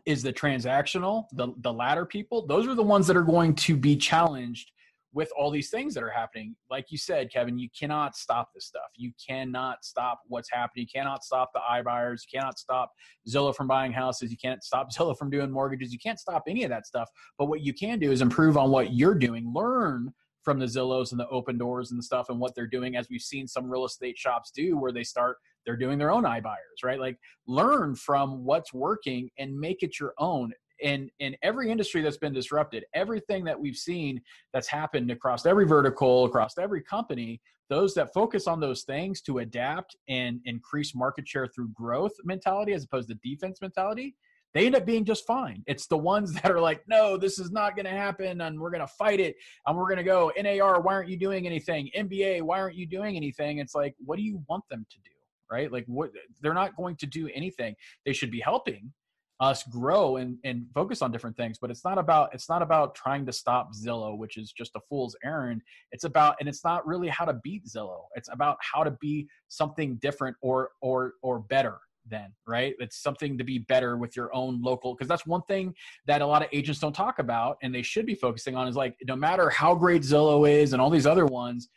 is 0.07 0.23
the 0.23 0.33
transactional, 0.33 1.25
the 1.33 1.49
the 1.59 1.73
latter 1.73 2.07
people, 2.07 2.47
those 2.47 2.69
are 2.69 2.77
the 2.77 2.83
ones 2.83 3.09
that 3.09 3.17
are 3.17 3.23
going 3.23 3.57
to 3.57 3.77
be 3.77 3.97
challenged 3.97 4.71
with 5.13 5.31
all 5.37 5.51
these 5.51 5.71
things 5.71 5.95
that 5.95 6.03
are 6.03 6.11
happening. 6.11 6.55
Like 6.71 6.87
you 6.91 6.99
said, 6.99 7.33
Kevin, 7.33 7.59
you 7.59 7.69
cannot 7.79 8.17
stop 8.17 8.51
this 8.55 8.67
stuff. 8.67 8.91
You 8.97 9.13
cannot 9.25 9.85
stop 9.85 10.21
what's 10.29 10.51
happening. 10.51 10.87
You 10.87 11.01
cannot 11.01 11.25
stop 11.25 11.51
the 11.53 11.61
iBuyers. 11.61 12.21
You 12.23 12.39
cannot 12.39 12.59
stop 12.59 12.93
Zillow 13.29 13.55
from 13.55 13.67
buying 13.67 13.93
houses. 13.93 14.31
You 14.31 14.39
can't 14.39 14.63
stop 14.63 14.93
Zillow 14.95 15.17
from 15.17 15.31
doing 15.31 15.51
mortgages. 15.51 15.93
You 15.93 15.99
can't 15.99 16.19
stop 16.19 16.45
any 16.47 16.65
of 16.65 16.71
that 16.71 16.87
stuff. 16.87 17.09
But 17.39 17.47
what 17.47 17.61
you 17.61 17.75
can 17.75 17.99
do 17.99 18.13
is 18.13 18.23
improve 18.23 18.57
on 18.57 18.71
what 18.71 18.95
you're 18.95 19.15
doing. 19.15 19.53
Learn 19.53 20.13
from 20.43 20.59
the 20.59 20.67
Zillows 20.67 21.11
and 21.11 21.21
the 21.21 21.29
open 21.29 21.59
doors 21.59 21.91
and 21.91 21.99
the 21.99 22.03
stuff 22.03 22.31
and 22.31 22.39
what 22.39 22.55
they're 22.55 22.67
doing, 22.67 22.97
as 22.97 23.09
we've 23.11 23.21
seen 23.21 23.47
some 23.47 23.69
real 23.69 23.85
estate 23.85 24.17
shops 24.17 24.51
do, 24.51 24.79
where 24.79 24.93
they 24.93 25.05
start 25.05 25.37
they're 25.67 25.77
doing 25.77 25.99
their 25.99 26.11
own 26.11 26.25
iBuyers, 26.25 26.83
right? 26.83 26.99
Like 26.99 27.19
learn 27.47 27.95
from 27.95 28.45
what's 28.45 28.73
working 28.73 29.29
and 29.39 29.59
make 29.59 29.83
it 29.83 30.01
your 30.01 30.15
own 30.19 30.53
in 30.83 31.11
in 31.19 31.37
every 31.43 31.71
industry 31.71 32.03
that's 32.03 32.17
been 32.17 32.33
disrupted 32.33 32.85
everything 32.95 33.45
that 33.45 33.59
we've 33.59 33.77
seen 33.77 34.21
that's 34.53 34.69
happened 34.69 35.11
across 35.11 35.47
every 35.47 35.67
vertical 35.67 36.25
across 36.25 36.59
every 36.59 36.83
company 36.83 37.41
those 37.69 37.95
that 37.95 38.13
focus 38.13 38.47
on 38.47 38.59
those 38.59 38.83
things 38.83 39.21
to 39.21 39.39
adapt 39.39 39.97
and 40.09 40.41
increase 40.45 40.95
market 40.95 41.27
share 41.27 41.47
through 41.47 41.69
growth 41.69 42.13
mentality 42.25 42.73
as 42.73 42.85
opposed 42.85 43.09
to 43.09 43.15
defense 43.23 43.61
mentality 43.61 44.15
they 44.53 44.67
end 44.67 44.75
up 44.75 44.85
being 44.85 45.05
just 45.05 45.27
fine. 45.27 45.63
It's 45.67 45.87
the 45.87 45.97
ones 45.97 46.33
that 46.43 46.51
are 46.51 46.61
like, 46.61 46.83
no, 46.89 47.17
this 47.17 47.39
is 47.39 47.51
not 47.51 47.77
going 47.77 47.87
to 47.87 47.93
happen, 47.93 48.41
and 48.41 48.59
we're 48.59 48.71
going 48.71 48.81
to 48.81 48.93
fight 48.99 49.21
it, 49.21 49.37
and 49.67 49.77
we're 49.77 49.85
going 49.85 49.99
to 49.99 50.05
go 50.05 50.33
NAR. 50.41 50.81
Why 50.81 50.95
aren't 50.95 51.09
you 51.09 51.17
doing 51.17 51.47
anything? 51.47 51.91
MBA. 51.97 52.43
Why 52.43 52.61
aren't 52.61 52.77
you 52.77 52.87
doing 52.87 53.17
anything? 53.17 53.59
It's 53.59 53.75
like, 53.75 53.95
what 54.05 54.17
do 54.17 54.23
you 54.23 54.43
want 54.49 54.65
them 54.69 54.87
to 54.91 54.97
do? 54.99 55.11
Right? 55.51 55.71
Like, 55.71 55.85
what? 55.87 56.11
They're 56.41 56.55
not 56.55 56.77
going 56.77 56.97
to 56.97 57.07
do 57.07 57.29
anything. 57.35 57.75
They 58.05 58.13
should 58.13 58.31
be 58.31 58.41
helping, 58.41 58.93
us 59.41 59.63
grow 59.65 60.17
and, 60.17 60.37
and 60.45 60.67
focus 60.75 61.01
on 61.01 61.11
different 61.11 61.37
things 61.37 61.59
but 61.59 61.71
it's 61.71 61.85
not 61.85 61.99
about 61.99 62.33
it's 62.35 62.49
not 62.49 62.61
about 62.61 62.95
trying 62.95 63.25
to 63.25 63.33
stop 63.33 63.71
zillow 63.75 64.17
which 64.17 64.37
is 64.37 64.53
just 64.53 64.73
a 64.77 64.81
fool's 64.89 65.17
errand. 65.25 65.63
It's 65.93 66.05
about 66.05 66.37
and 66.41 66.49
it's 66.49 66.65
not 66.65 66.87
really 66.87 67.09
how 67.09 67.25
to 67.25 67.35
beat 67.43 67.65
zillow. 67.67 68.03
It's 68.15 68.29
about 68.31 68.59
how 68.61 68.85
to 68.85 68.93
be 69.01 69.27
something 69.49 69.97
different 69.97 70.37
or 70.43 70.71
or 70.81 71.15
or 71.23 71.41
better 71.41 71.79
then 72.07 72.33
right? 72.47 72.75
It's 72.79 73.03
something 73.03 73.39
to 73.39 73.45
be 73.45 73.59
better 73.59 73.97
with 73.97 74.17
your 74.17 74.35
own 74.35 74.61
local 74.63 74.95
because 74.95 75.09
that's 75.09 75.27
one 75.27 75.43
thing 75.49 75.75
that 76.07 76.23
a 76.23 76.27
lot 76.27 76.43
of 76.43 76.49
agents 76.53 76.81
don't 76.81 76.95
talk 76.95 77.19
about 77.19 77.57
and 77.63 77.75
they 77.75 77.83
should 77.83 78.07
be 78.07 78.15
focusing 78.15 78.57
on 78.57 78.69
is 78.69 78.77
like 78.77 78.97
no 79.07 79.17
matter 79.17 79.49
how 79.51 79.75
great 79.75 80.03
zillow 80.03 80.49
is 80.49 80.73
and 80.73 80.83
all 80.83 80.91
these 80.91 81.07
other 81.07 81.27
ones 81.27 81.69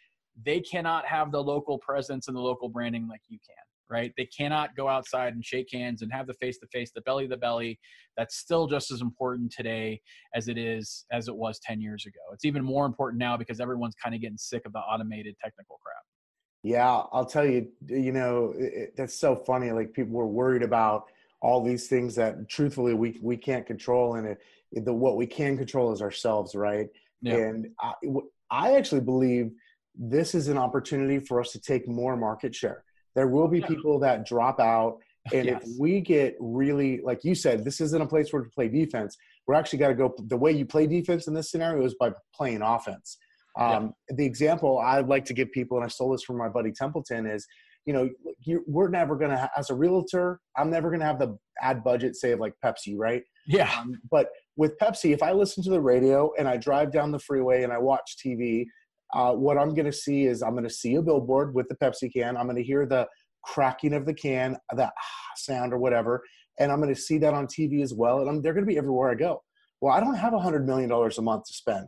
they 0.44 0.60
cannot 0.60 1.06
have 1.06 1.32
the 1.32 1.42
local 1.42 1.78
presence 1.78 2.28
and 2.28 2.36
the 2.36 2.42
local 2.42 2.68
branding 2.68 3.08
like 3.08 3.22
you 3.28 3.38
can 3.46 3.56
right? 3.90 4.12
They 4.18 4.26
cannot 4.26 4.76
go 4.76 4.88
outside 4.88 5.34
and 5.34 5.46
shake 5.46 5.68
hands 5.72 6.02
and 6.02 6.12
have 6.12 6.28
the 6.28 6.34
face 6.36 6.58
to 6.60 6.68
face, 6.68 6.92
the 6.94 7.02
belly 7.02 7.28
to 7.28 7.38
belly. 7.38 7.80
That's 8.18 8.38
still 8.38 8.68
just 8.68 8.92
as 8.92 9.02
important 9.02 9.52
today 9.52 10.02
as 10.36 10.48
it 10.48 10.58
is 10.58 11.06
as 11.12 11.28
it 11.28 11.36
was 11.36 11.60
10 11.60 11.82
years 11.82 12.06
ago. 12.06 12.20
It's 12.34 12.46
even 12.46 12.64
more 12.64 12.86
important 12.86 13.20
now 13.20 13.38
because 13.38 13.60
everyone's 13.60 13.96
kind 14.02 14.16
of 14.16 14.22
getting 14.22 14.38
sick 14.38 14.64
of 14.66 14.74
the 14.74 14.80
automated 14.80 15.36
technical 15.44 15.80
crap. 15.84 16.04
Yeah, 16.64 17.04
I'll 17.12 17.26
tell 17.26 17.46
you, 17.46 17.68
you 17.88 18.14
know, 18.14 18.54
it, 18.58 18.94
that's 18.96 19.20
so 19.20 19.36
funny. 19.36 19.72
Like 19.72 19.94
people 19.94 20.14
were 20.14 20.28
worried 20.28 20.64
about 20.64 21.06
all 21.42 21.62
these 21.62 21.88
things 21.88 22.16
that 22.16 22.48
truthfully 22.48 22.94
we 22.94 23.20
we 23.22 23.36
can't 23.36 23.66
control 23.66 24.16
and 24.16 24.28
it, 24.28 24.40
the 24.86 24.94
what 24.94 25.18
we 25.18 25.28
can 25.28 25.58
control 25.58 25.92
is 25.92 26.02
ourselves, 26.02 26.56
right? 26.56 26.88
Yeah. 27.22 27.36
And 27.36 27.68
I, 27.80 27.94
I 28.50 28.76
actually 28.76 29.02
believe 29.02 29.52
this 29.96 30.34
is 30.34 30.48
an 30.48 30.58
opportunity 30.58 31.20
for 31.20 31.40
us 31.40 31.52
to 31.52 31.60
take 31.60 31.88
more 31.88 32.18
market 32.18 32.56
share 32.56 32.84
there 33.16 33.28
will 33.28 33.48
be 33.48 33.62
people 33.62 34.00
that 34.00 34.26
drop 34.26 34.60
out. 34.60 34.98
And 35.34 35.46
yes. 35.46 35.64
if 35.64 35.80
we 35.80 36.02
get 36.02 36.36
really, 36.40 37.00
like 37.04 37.24
you 37.24 37.34
said, 37.34 37.64
this 37.64 37.80
isn't 37.80 38.02
a 38.02 38.06
place 38.06 38.34
where 38.34 38.44
to 38.44 38.50
play 38.50 38.68
defense. 38.68 39.16
We're 39.48 39.56
actually 39.56 39.80
got 39.80 39.90
to 39.90 39.96
go. 39.96 40.14
The 40.28 40.38
way 40.38 40.52
you 40.52 40.66
play 40.66 40.88
defense 40.88 41.28
in 41.28 41.34
this 41.34 41.50
scenario 41.50 41.86
is 41.86 41.96
by 42.00 42.12
playing 42.36 42.62
offense. 42.62 43.18
Um, 43.58 43.94
yeah. 44.10 44.16
The 44.18 44.26
example 44.26 44.80
I'd 44.80 45.08
like 45.08 45.26
to 45.26 45.34
give 45.34 45.52
people, 45.52 45.78
and 45.78 45.86
I 45.86 45.88
stole 45.88 46.12
this 46.12 46.24
from 46.24 46.38
my 46.38 46.50
buddy 46.50 46.72
Templeton, 46.72 47.26
is 47.26 47.48
you 47.86 47.94
know 47.94 48.10
we're 48.66 48.90
never 48.90 49.16
going 49.16 49.32
to 49.32 49.50
as 49.58 49.70
a 49.70 49.76
realtor 49.76 50.40
i'm 50.58 50.70
never 50.70 50.90
going 50.90 51.00
to 51.00 51.06
have 51.06 51.20
the 51.20 51.38
ad 51.62 51.84
budget 51.84 52.16
say 52.16 52.32
of 52.32 52.40
like 52.40 52.54
pepsi 52.64 52.96
right 52.96 53.24
yeah 53.48 53.72
um, 53.80 54.00
but 54.10 54.30
with 54.56 54.78
pepsi 54.78 55.14
if 55.14 55.22
i 55.22 55.32
listen 55.32 55.64
to 55.64 55.70
the 55.70 55.82
radio 55.82 56.32
and 56.38 56.48
i 56.48 56.56
drive 56.56 56.92
down 56.92 57.12
the 57.12 57.20
freeway 57.20 57.64
and 57.64 57.74
i 57.74 57.78
watch 57.78 58.16
tv 58.24 58.66
uh, 59.14 59.34
what 59.34 59.58
I'm 59.58 59.74
going 59.74 59.86
to 59.86 59.94
see 59.94 60.26
is 60.26 60.42
I'm 60.42 60.54
going 60.54 60.64
to 60.64 60.70
see 60.70 60.96
a 60.96 61.02
billboard 61.02 61.54
with 61.54 61.68
the 61.70 61.76
Pepsi 61.76 62.12
can. 62.12 62.38
I'm 62.38 62.46
going 62.46 62.56
to 62.58 62.64
hear 62.64 62.86
the 62.86 63.08
cracking 63.44 63.94
of 63.94 64.06
the 64.06 64.14
can, 64.14 64.58
that 64.76 64.94
sound 65.36 65.74
or 65.74 65.78
whatever, 65.78 66.24
and 66.60 66.72
I'm 66.72 66.82
going 66.82 66.94
to 66.94 67.00
see 67.00 67.18
that 67.20 67.34
on 67.34 67.48
TV 67.48 67.82
as 67.82 67.94
well. 67.94 68.20
And 68.20 68.30
I'm, 68.30 68.42
they're 68.42 68.54
going 68.54 68.66
to 68.66 68.72
be 68.72 68.78
everywhere 68.78 69.12
I 69.12 69.16
go. 69.16 69.44
Well, 69.82 69.94
I 69.94 70.00
don't 70.00 70.16
have 70.16 70.34
a 70.34 70.40
hundred 70.40 70.66
million 70.66 70.90
dollars 70.90 71.18
a 71.18 71.22
month 71.22 71.46
to 71.46 71.54
spend. 71.54 71.88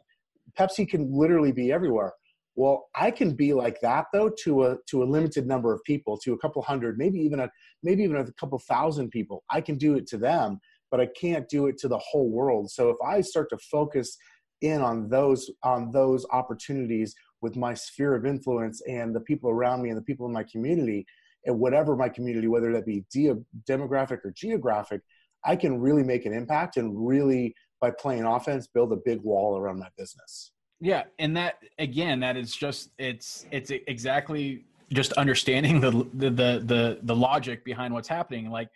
Pepsi 0.59 0.87
can 0.87 1.11
literally 1.11 1.51
be 1.51 1.71
everywhere. 1.71 2.13
Well, 2.55 2.87
I 2.95 3.11
can 3.11 3.35
be 3.35 3.53
like 3.53 3.79
that 3.81 4.05
though 4.13 4.31
to 4.43 4.65
a 4.65 4.77
to 4.89 5.03
a 5.03 5.05
limited 5.05 5.45
number 5.45 5.73
of 5.73 5.83
people, 5.83 6.17
to 6.19 6.33
a 6.33 6.37
couple 6.37 6.61
hundred, 6.61 6.97
maybe 6.97 7.19
even 7.19 7.41
a 7.41 7.49
maybe 7.83 8.03
even 8.03 8.17
a 8.17 8.31
couple 8.33 8.57
thousand 8.59 9.09
people. 9.09 9.43
I 9.49 9.61
can 9.61 9.77
do 9.77 9.95
it 9.95 10.07
to 10.07 10.17
them, 10.17 10.59
but 10.89 11.01
I 11.01 11.07
can't 11.19 11.47
do 11.49 11.67
it 11.67 11.77
to 11.79 11.87
the 11.87 11.97
whole 11.97 12.29
world. 12.29 12.71
So 12.71 12.89
if 12.89 12.97
I 13.05 13.21
start 13.21 13.49
to 13.49 13.57
focus 13.57 14.17
in 14.61 14.81
on 14.81 15.09
those 15.09 15.49
on 15.63 15.91
those 15.91 16.25
opportunities 16.31 17.15
with 17.41 17.55
my 17.55 17.73
sphere 17.73 18.15
of 18.15 18.25
influence 18.25 18.81
and 18.87 19.15
the 19.15 19.19
people 19.19 19.49
around 19.49 19.81
me 19.81 19.89
and 19.89 19.97
the 19.97 20.03
people 20.03 20.25
in 20.25 20.33
my 20.33 20.43
community. 20.43 21.05
And 21.47 21.59
whatever 21.59 21.95
my 21.95 22.09
community 22.09 22.47
whether 22.47 22.73
that 22.73 22.87
be 22.87 23.05
de- 23.11 23.35
demographic 23.69 24.25
or 24.25 24.33
geographic 24.35 25.01
i 25.45 25.55
can 25.55 25.79
really 25.79 26.01
make 26.01 26.25
an 26.25 26.33
impact 26.33 26.77
and 26.77 27.07
really 27.07 27.53
by 27.79 27.91
playing 27.91 28.23
offense 28.23 28.65
build 28.65 28.91
a 28.91 28.97
big 29.05 29.21
wall 29.21 29.55
around 29.57 29.77
my 29.77 29.89
business. 29.95 30.51
Yeah 30.81 31.03
and 31.19 31.37
that 31.37 31.59
again 31.77 32.19
that 32.21 32.35
is 32.35 32.55
just 32.55 32.89
it's 32.97 33.45
it's 33.51 33.69
exactly 33.69 34.65
just 34.91 35.13
understanding 35.13 35.79
the 35.79 35.91
the 36.13 36.29
the 36.29 36.63
the, 36.65 36.99
the 37.03 37.15
logic 37.15 37.63
behind 37.63 37.93
what's 37.93 38.07
happening. 38.07 38.49
Like 38.49 38.69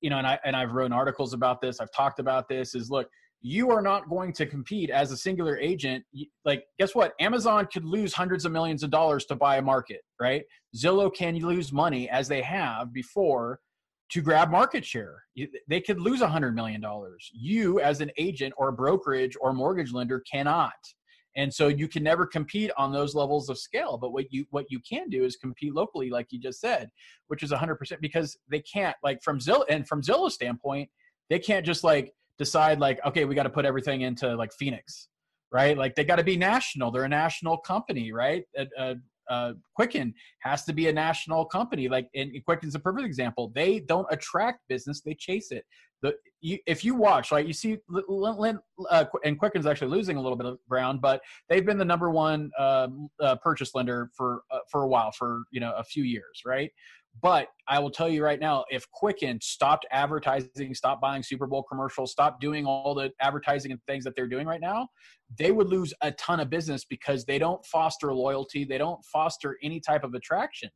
you 0.00 0.10
know 0.10 0.18
and 0.18 0.26
i 0.26 0.38
and 0.44 0.56
i've 0.56 0.72
written 0.72 0.92
articles 0.92 1.32
about 1.32 1.60
this. 1.60 1.80
I've 1.80 1.92
talked 1.92 2.18
about 2.18 2.48
this 2.48 2.74
is 2.74 2.90
look 2.90 3.08
you 3.46 3.70
are 3.70 3.82
not 3.82 4.08
going 4.08 4.32
to 4.32 4.46
compete 4.46 4.88
as 4.88 5.12
a 5.12 5.16
singular 5.18 5.58
agent. 5.58 6.02
Like, 6.46 6.64
guess 6.78 6.94
what? 6.94 7.12
Amazon 7.20 7.68
could 7.70 7.84
lose 7.84 8.14
hundreds 8.14 8.46
of 8.46 8.52
millions 8.52 8.82
of 8.82 8.90
dollars 8.90 9.26
to 9.26 9.36
buy 9.36 9.58
a 9.58 9.62
market, 9.62 10.00
right? 10.18 10.44
Zillow 10.74 11.14
can 11.14 11.36
lose 11.36 11.70
money 11.70 12.08
as 12.08 12.26
they 12.26 12.40
have 12.40 12.90
before 12.90 13.60
to 14.12 14.22
grab 14.22 14.50
market 14.50 14.82
share. 14.82 15.22
They 15.68 15.82
could 15.82 16.00
lose 16.00 16.22
a 16.22 16.26
hundred 16.26 16.54
million 16.54 16.80
dollars. 16.80 17.30
You, 17.34 17.80
as 17.80 18.00
an 18.00 18.10
agent 18.16 18.54
or 18.56 18.72
brokerage 18.72 19.36
or 19.38 19.52
mortgage 19.52 19.92
lender, 19.92 20.20
cannot. 20.20 20.72
And 21.36 21.52
so 21.52 21.68
you 21.68 21.86
can 21.86 22.02
never 22.02 22.24
compete 22.24 22.70
on 22.78 22.94
those 22.94 23.14
levels 23.14 23.50
of 23.50 23.58
scale. 23.58 23.98
But 23.98 24.14
what 24.14 24.32
you 24.32 24.46
what 24.52 24.70
you 24.70 24.80
can 24.88 25.10
do 25.10 25.22
is 25.22 25.36
compete 25.36 25.74
locally, 25.74 26.08
like 26.08 26.28
you 26.30 26.40
just 26.40 26.62
said, 26.62 26.88
which 27.26 27.42
is 27.42 27.50
100% 27.50 27.76
because 28.00 28.38
they 28.48 28.60
can't 28.60 28.96
like 29.02 29.22
from 29.22 29.38
Zillow 29.38 29.64
and 29.68 29.86
from 29.86 30.00
Zillow's 30.00 30.32
standpoint, 30.32 30.88
they 31.28 31.38
can't 31.38 31.66
just 31.66 31.84
like 31.84 32.14
decide 32.38 32.80
like 32.80 32.98
okay 33.06 33.24
we 33.24 33.34
got 33.34 33.44
to 33.44 33.50
put 33.50 33.64
everything 33.64 34.02
into 34.02 34.34
like 34.36 34.52
phoenix 34.52 35.08
right? 35.54 35.78
Like 35.78 35.94
they 35.94 36.04
got 36.04 36.16
to 36.16 36.24
be 36.24 36.36
national. 36.36 36.90
They're 36.90 37.04
a 37.04 37.08
national 37.08 37.58
company 37.58 38.12
right? 38.12 38.44
Uh, 38.58 38.94
uh, 39.30 39.54
quicken 39.74 40.12
has 40.40 40.64
to 40.64 40.72
be 40.74 40.88
a 40.88 40.92
national 40.92 41.46
company. 41.46 41.88
Like 41.88 42.08
and 42.14 42.32
quicken's 42.44 42.74
a 42.74 42.78
perfect 42.78 43.06
example. 43.06 43.52
They 43.54 43.80
don't 43.80 44.06
attract 44.10 44.60
business 44.68 45.00
they 45.00 45.14
chase 45.14 45.50
it. 45.50 45.64
The 46.02 46.14
you, 46.42 46.58
if 46.66 46.84
you 46.84 46.94
watch 46.94 47.32
like 47.32 47.46
you 47.46 47.54
see 47.54 47.78
uh, 48.90 49.04
and 49.24 49.38
quicken's 49.38 49.64
actually 49.64 49.88
losing 49.88 50.18
a 50.18 50.20
little 50.20 50.36
bit 50.36 50.46
of 50.46 50.58
ground 50.68 51.00
but 51.00 51.22
they've 51.48 51.64
been 51.64 51.78
the 51.78 51.84
number 51.84 52.10
one 52.10 52.50
um, 52.58 53.08
uh, 53.22 53.36
purchase 53.36 53.74
lender 53.74 54.10
for 54.14 54.42
uh, 54.50 54.58
for 54.70 54.82
a 54.82 54.86
while 54.86 55.12
for 55.12 55.44
you 55.50 55.60
know 55.60 55.72
a 55.78 55.84
few 55.84 56.04
years 56.04 56.42
right 56.44 56.70
but 57.22 57.48
I 57.68 57.78
will 57.78 57.90
tell 57.90 58.08
you 58.08 58.24
right 58.24 58.40
now, 58.40 58.64
if 58.70 58.90
Quicken 58.90 59.40
stopped 59.40 59.86
advertising, 59.90 60.74
stopped 60.74 61.00
buying 61.00 61.22
Super 61.22 61.46
Bowl 61.46 61.62
commercials, 61.62 62.12
stopped 62.12 62.40
doing 62.40 62.66
all 62.66 62.94
the 62.94 63.10
advertising 63.20 63.72
and 63.72 63.80
things 63.86 64.04
that 64.04 64.14
they're 64.16 64.28
doing 64.28 64.46
right 64.46 64.60
now, 64.60 64.88
they 65.38 65.52
would 65.52 65.68
lose 65.68 65.94
a 66.02 66.12
ton 66.12 66.40
of 66.40 66.50
business 66.50 66.84
because 66.84 67.24
they 67.24 67.38
don't 67.38 67.64
foster 67.66 68.12
loyalty. 68.12 68.64
They 68.64 68.78
don't 68.78 69.02
foster 69.04 69.56
any 69.62 69.80
type 69.80 70.04
of 70.04 70.14
attraction 70.14 70.70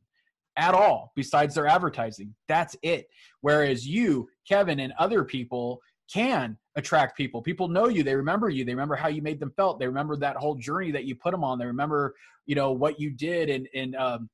at 0.57 0.73
all 0.73 1.11
besides 1.15 1.55
their 1.55 1.67
advertising. 1.67 2.33
That's 2.47 2.75
it. 2.81 3.05
Whereas 3.41 3.87
you, 3.87 4.27
Kevin, 4.47 4.79
and 4.79 4.93
other 4.97 5.23
people 5.23 5.79
can 6.11 6.57
attract 6.75 7.15
people. 7.15 7.41
People 7.41 7.67
know 7.67 7.87
you. 7.87 8.01
They 8.01 8.15
remember 8.15 8.49
you. 8.49 8.65
They 8.65 8.73
remember 8.73 8.95
how 8.95 9.09
you 9.09 9.21
made 9.21 9.39
them 9.39 9.53
felt. 9.55 9.79
They 9.79 9.87
remember 9.87 10.15
that 10.17 10.37
whole 10.37 10.55
journey 10.55 10.91
that 10.91 11.05
you 11.05 11.15
put 11.15 11.31
them 11.31 11.43
on. 11.43 11.59
They 11.59 11.65
remember, 11.65 12.15
you 12.47 12.55
know, 12.55 12.71
what 12.71 12.99
you 12.99 13.11
did 13.11 13.49
and, 13.49 13.67
and, 13.75 13.95
um, 13.95 14.29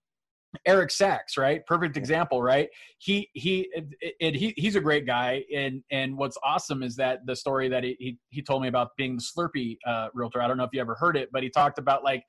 Eric 0.65 0.91
Sachs, 0.91 1.37
right? 1.37 1.65
Perfect 1.65 1.97
example, 1.97 2.41
right? 2.41 2.69
He 2.99 3.29
he 3.33 3.69
and 4.21 4.35
he 4.35 4.53
he's 4.57 4.75
a 4.75 4.81
great 4.81 5.05
guy, 5.05 5.43
and 5.53 5.83
and 5.91 6.17
what's 6.17 6.37
awesome 6.43 6.83
is 6.83 6.95
that 6.97 7.25
the 7.25 7.35
story 7.35 7.69
that 7.69 7.83
he 7.83 7.95
he, 7.99 8.17
he 8.29 8.41
told 8.41 8.61
me 8.61 8.67
about 8.67 8.95
being 8.97 9.17
the 9.17 9.21
Slurpee 9.23 9.77
uh, 9.85 10.09
realtor. 10.13 10.41
I 10.41 10.47
don't 10.47 10.57
know 10.57 10.63
if 10.63 10.71
you 10.73 10.81
ever 10.81 10.95
heard 10.95 11.17
it, 11.17 11.29
but 11.31 11.43
he 11.43 11.49
talked 11.49 11.79
about 11.79 12.03
like 12.03 12.23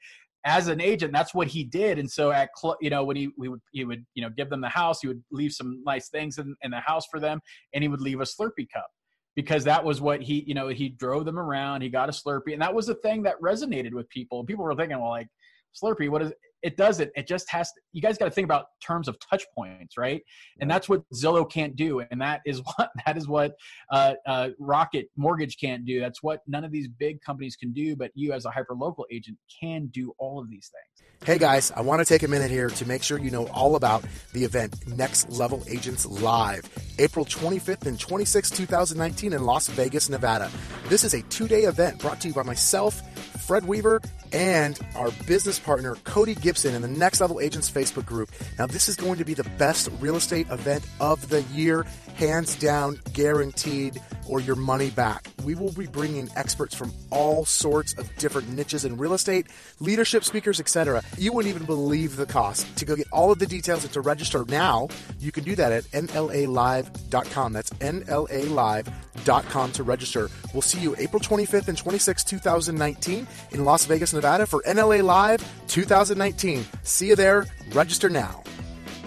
as 0.47 0.68
an 0.68 0.80
agent, 0.80 1.12
that's 1.12 1.35
what 1.35 1.49
he 1.49 1.64
did. 1.64 1.99
And 1.99 2.11
so 2.11 2.30
at 2.30 2.50
you 2.80 2.88
know 2.88 3.04
when 3.04 3.16
he 3.16 3.30
we 3.37 3.49
would 3.49 3.61
he 3.73 3.85
would 3.85 4.06
you 4.14 4.23
know 4.23 4.30
give 4.30 4.49
them 4.49 4.61
the 4.61 4.68
house, 4.68 5.00
he 5.00 5.09
would 5.09 5.23
leave 5.30 5.52
some 5.52 5.83
nice 5.85 6.09
things 6.09 6.38
in, 6.38 6.54
in 6.62 6.71
the 6.71 6.80
house 6.80 7.06
for 7.11 7.21
them, 7.21 7.40
and 7.75 7.83
he 7.83 7.88
would 7.88 8.00
leave 8.00 8.21
a 8.21 8.25
Slurpee 8.25 8.71
cup 8.73 8.88
because 9.35 9.64
that 9.64 9.85
was 9.85 10.00
what 10.00 10.23
he 10.23 10.45
you 10.47 10.54
know 10.54 10.68
he 10.68 10.88
drove 10.88 11.25
them 11.25 11.38
around. 11.38 11.83
He 11.83 11.88
got 11.88 12.09
a 12.09 12.12
Slurpee, 12.12 12.52
and 12.52 12.62
that 12.62 12.73
was 12.73 12.87
the 12.87 12.95
thing 12.95 13.25
that 13.25 13.40
resonated 13.42 13.92
with 13.92 14.09
people. 14.09 14.45
People 14.45 14.64
were 14.64 14.75
thinking, 14.76 15.00
well, 15.00 15.11
like 15.11 15.28
Slurpee, 15.75 16.09
what 16.09 16.23
is 16.23 16.33
it 16.66 16.76
doesn't. 16.76 17.12
It 17.14 17.28
just 17.28 17.49
has 17.50 17.70
to, 17.75 17.80
you 17.92 18.02
guys 18.02 18.18
got 18.18 18.25
to 18.25 18.30
think 18.32 18.44
about 18.44 18.66
terms 18.85 19.06
of 19.06 19.16
touch 19.20 19.44
points, 19.54 19.96
right? 19.96 20.20
And 20.61 20.68
that's 20.68 20.88
what 20.88 21.08
Zillow 21.14 21.49
can't 21.49 21.76
do. 21.76 22.00
And 22.00 22.20
that 22.20 22.40
is 22.44 22.61
what, 22.76 22.90
that 23.06 23.16
is 23.16 23.28
what 23.28 23.54
uh, 23.92 24.14
uh, 24.26 24.49
Rocket 24.58 25.08
Mortgage 25.16 25.58
can't 25.58 25.87
do. 25.87 26.00
That's 26.00 26.25
what 26.25 26.42
none 26.49 26.64
of 26.64 26.73
these 26.73 26.88
big 26.88 27.20
companies 27.20 27.54
can 27.54 27.73
do, 27.73 27.94
but 27.94 28.11
you 28.16 28.32
as 28.32 28.46
a 28.46 28.50
hyper 28.50 28.75
local 28.75 29.06
agent 29.12 29.38
can 29.61 29.87
do 29.87 30.12
all 30.18 30.40
of 30.40 30.50
these 30.50 30.73
things. 30.73 31.06
Hey 31.25 31.38
guys, 31.38 31.73
I 31.75 31.80
want 31.80 32.00
to 32.00 32.04
take 32.04 32.25
a 32.25 32.28
minute 32.28 32.50
here 32.50 32.68
to 32.68 32.87
make 32.87 33.02
sure 33.02 33.18
you 33.18 33.30
know 33.30 33.46
all 33.49 33.76
about 33.76 34.04
the 34.32 34.44
event 34.44 34.87
Next 34.87 35.30
Level 35.30 35.62
Agents 35.68 36.04
Live, 36.04 36.68
April 36.99 37.25
25th 37.25 37.87
and 37.87 37.99
26th, 37.99 38.54
2019 38.54 39.32
in 39.32 39.44
Las 39.44 39.68
Vegas, 39.68 40.08
Nevada. 40.08 40.50
This 40.88 41.04
is 41.04 41.14
a 41.14 41.23
two 41.23 41.49
day 41.49 41.62
event 41.62 42.00
brought 42.00 42.20
to 42.20 42.28
you 42.28 42.35
by 42.35 42.42
myself, 42.42 43.00
Fred 43.46 43.64
Weaver, 43.66 44.02
and 44.32 44.78
our 44.94 45.11
business 45.26 45.58
partner, 45.58 45.96
Cody 46.04 46.35
Gibson, 46.35 46.55
in 46.64 46.82
the 46.82 46.88
Next 46.88 47.20
Level 47.20 47.40
Agents 47.40 47.70
Facebook 47.70 48.06
group. 48.06 48.30
Now, 48.58 48.66
this 48.66 48.88
is 48.88 48.96
going 48.96 49.18
to 49.18 49.25
be 49.25 49.34
the 49.34 49.44
best 49.58 49.88
real 50.00 50.16
estate 50.16 50.48
event 50.50 50.86
of 51.00 51.28
the 51.28 51.42
year, 51.42 51.84
hands 52.16 52.56
down, 52.56 52.98
guaranteed, 53.12 54.00
or 54.28 54.40
your 54.40 54.56
money 54.56 54.90
back. 54.90 55.28
We 55.46 55.54
will 55.54 55.70
be 55.70 55.86
bringing 55.86 56.28
experts 56.34 56.74
from 56.74 56.92
all 57.10 57.44
sorts 57.44 57.94
of 57.94 58.14
different 58.16 58.48
niches 58.48 58.84
in 58.84 58.96
real 58.96 59.14
estate, 59.14 59.46
leadership 59.78 60.24
speakers, 60.24 60.58
etc. 60.58 61.04
You 61.18 61.32
wouldn't 61.32 61.54
even 61.54 61.66
believe 61.66 62.16
the 62.16 62.26
cost. 62.26 62.76
To 62.78 62.84
go 62.84 62.96
get 62.96 63.06
all 63.12 63.30
of 63.30 63.38
the 63.38 63.46
details 63.46 63.84
and 63.84 63.92
to 63.92 64.00
register 64.00 64.44
now, 64.48 64.88
you 65.20 65.30
can 65.30 65.44
do 65.44 65.54
that 65.54 65.70
at 65.70 65.84
nlalive.com. 65.84 67.52
That's 67.52 67.70
nlalive.com 67.70 69.72
to 69.72 69.82
register. 69.84 70.30
We'll 70.52 70.62
see 70.62 70.80
you 70.80 70.96
April 70.98 71.20
25th 71.20 71.68
and 71.68 71.78
26th, 71.78 72.24
2019 72.24 73.28
in 73.52 73.64
Las 73.64 73.84
Vegas, 73.84 74.12
Nevada 74.12 74.46
for 74.46 74.62
NLA 74.62 75.04
Live 75.04 75.48
2019. 75.68 76.64
See 76.82 77.06
you 77.06 77.14
there. 77.14 77.46
Register 77.70 78.08
now. 78.08 78.42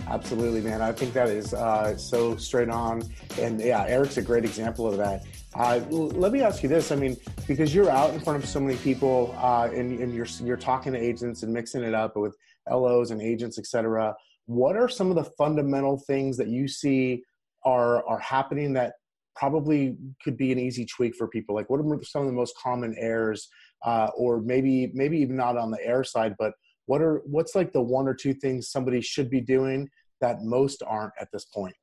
Absolutely, 0.08 0.62
man. 0.62 0.82
I 0.82 0.94
think 0.94 1.14
that 1.14 1.28
is 1.28 1.54
uh, 1.54 1.98
so 1.98 2.38
straight 2.38 2.70
on. 2.70 3.04
And 3.38 3.60
yeah, 3.60 3.84
Eric's 3.86 4.16
a 4.16 4.22
great 4.22 4.46
example 4.46 4.88
of 4.88 4.96
that. 4.98 5.26
Uh, 5.60 5.82
let 5.90 6.32
me 6.32 6.42
ask 6.42 6.64
you 6.64 6.70
this. 6.70 6.90
I 6.90 6.96
mean, 6.96 7.18
because 7.46 7.76
you're 7.76 7.90
out 7.90 8.14
in 8.14 8.22
front 8.22 8.42
of 8.42 8.50
so 8.50 8.62
many 8.62 8.78
people 8.78 9.36
uh, 9.38 9.68
and, 9.74 10.00
and, 10.00 10.16
you're, 10.16 10.26
you're 10.42 10.56
talking 10.56 10.94
to 10.94 11.00
agents 11.00 11.44
and 11.44 11.52
mixing 11.52 11.84
it 11.84 11.94
up 11.94 12.16
with 12.16 12.34
LOs 12.70 13.12
and 13.12 13.22
agents, 13.22 13.60
et 13.60 13.66
cetera. 13.66 14.16
What 14.46 14.78
are 14.78 14.88
some 14.88 15.10
of 15.10 15.18
the 15.18 15.30
fundamental 15.38 16.02
things 16.08 16.38
that 16.38 16.48
you 16.48 16.70
see 16.70 17.24
are, 17.66 18.08
are 18.08 18.20
happening 18.20 18.72
that 18.74 18.94
probably 19.36 19.98
could 20.24 20.38
be 20.38 20.54
an 20.54 20.60
easy 20.60 20.86
tweak 20.86 21.14
for 21.14 21.28
people? 21.28 21.56
Like 21.56 21.70
what 21.70 21.82
are 21.82 22.04
some 22.04 22.22
of 22.22 22.28
the 22.28 22.34
most 22.34 22.56
common 22.58 22.96
errors 22.98 23.50
uh, 23.84 24.12
or 24.16 24.40
maybe, 24.40 24.92
maybe 24.94 25.18
even 25.18 25.36
not 25.36 25.58
on 25.58 25.72
the 25.72 25.86
air 25.86 26.06
side, 26.06 26.36
but 26.40 26.54
what 26.86 27.02
are, 27.02 27.22
what's 27.26 27.54
like 27.54 27.74
the 27.74 27.82
one 27.82 28.08
or 28.08 28.14
two 28.14 28.34
things 28.34 28.72
somebody 28.72 29.02
should 29.02 29.30
be 29.30 29.42
doing 29.42 29.90
that 30.22 30.42
most 30.42 30.82
aren't 30.88 31.14
at 31.20 31.28
this 31.34 31.44
point? 31.44 31.76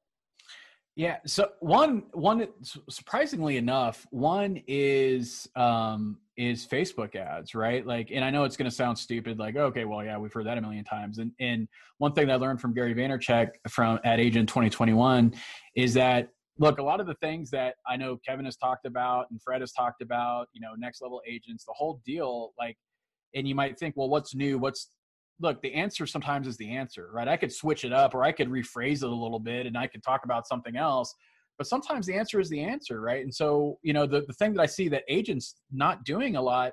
Yeah. 0.96 1.18
So 1.26 1.50
one, 1.60 2.04
one 2.12 2.48
surprisingly 2.88 3.58
enough, 3.58 4.06
one 4.10 4.62
is 4.66 5.46
um, 5.54 6.16
is 6.38 6.66
Facebook 6.66 7.14
ads, 7.14 7.54
right? 7.54 7.86
Like, 7.86 8.10
and 8.10 8.24
I 8.24 8.30
know 8.30 8.44
it's 8.44 8.56
going 8.56 8.68
to 8.68 8.74
sound 8.74 8.98
stupid, 8.98 9.38
like, 9.38 9.56
okay, 9.56 9.84
well, 9.84 10.02
yeah, 10.02 10.16
we've 10.16 10.32
heard 10.32 10.46
that 10.46 10.56
a 10.56 10.60
million 10.62 10.84
times. 10.84 11.18
And 11.18 11.32
and 11.38 11.68
one 11.98 12.14
thing 12.14 12.28
that 12.28 12.32
I 12.32 12.36
learned 12.36 12.62
from 12.62 12.72
Gary 12.72 12.94
Vaynerchuk 12.94 13.50
from 13.68 14.00
at 14.04 14.20
Agent 14.20 14.48
2021 14.48 15.34
is 15.74 15.92
that 15.94 16.30
look, 16.58 16.78
a 16.78 16.82
lot 16.82 17.00
of 17.00 17.06
the 17.06 17.14
things 17.16 17.50
that 17.50 17.74
I 17.86 17.98
know 17.98 18.18
Kevin 18.26 18.46
has 18.46 18.56
talked 18.56 18.86
about 18.86 19.26
and 19.30 19.40
Fred 19.42 19.60
has 19.60 19.72
talked 19.72 20.00
about, 20.00 20.48
you 20.54 20.60
know, 20.62 20.72
next 20.78 21.02
level 21.02 21.20
agents, 21.28 21.66
the 21.66 21.74
whole 21.74 22.00
deal, 22.06 22.52
like, 22.58 22.76
and 23.34 23.46
you 23.46 23.54
might 23.54 23.78
think, 23.78 23.94
well, 23.96 24.08
what's 24.08 24.34
new? 24.34 24.56
What's 24.56 24.88
look, 25.40 25.60
the 25.62 25.74
answer 25.74 26.06
sometimes 26.06 26.46
is 26.46 26.56
the 26.56 26.70
answer, 26.70 27.10
right? 27.12 27.28
I 27.28 27.36
could 27.36 27.52
switch 27.52 27.84
it 27.84 27.92
up 27.92 28.14
or 28.14 28.24
I 28.24 28.32
could 28.32 28.48
rephrase 28.48 29.02
it 29.02 29.10
a 29.10 29.14
little 29.14 29.40
bit 29.40 29.66
and 29.66 29.76
I 29.76 29.86
could 29.86 30.02
talk 30.02 30.24
about 30.24 30.46
something 30.46 30.76
else. 30.76 31.14
But 31.58 31.66
sometimes 31.66 32.06
the 32.06 32.14
answer 32.14 32.40
is 32.40 32.50
the 32.50 32.60
answer, 32.60 33.00
right? 33.00 33.22
And 33.22 33.34
so, 33.34 33.78
you 33.82 33.92
know, 33.92 34.06
the, 34.06 34.22
the 34.26 34.32
thing 34.34 34.52
that 34.54 34.62
I 34.62 34.66
see 34.66 34.88
that 34.88 35.04
agents 35.08 35.56
not 35.70 36.04
doing 36.04 36.36
a 36.36 36.42
lot 36.42 36.72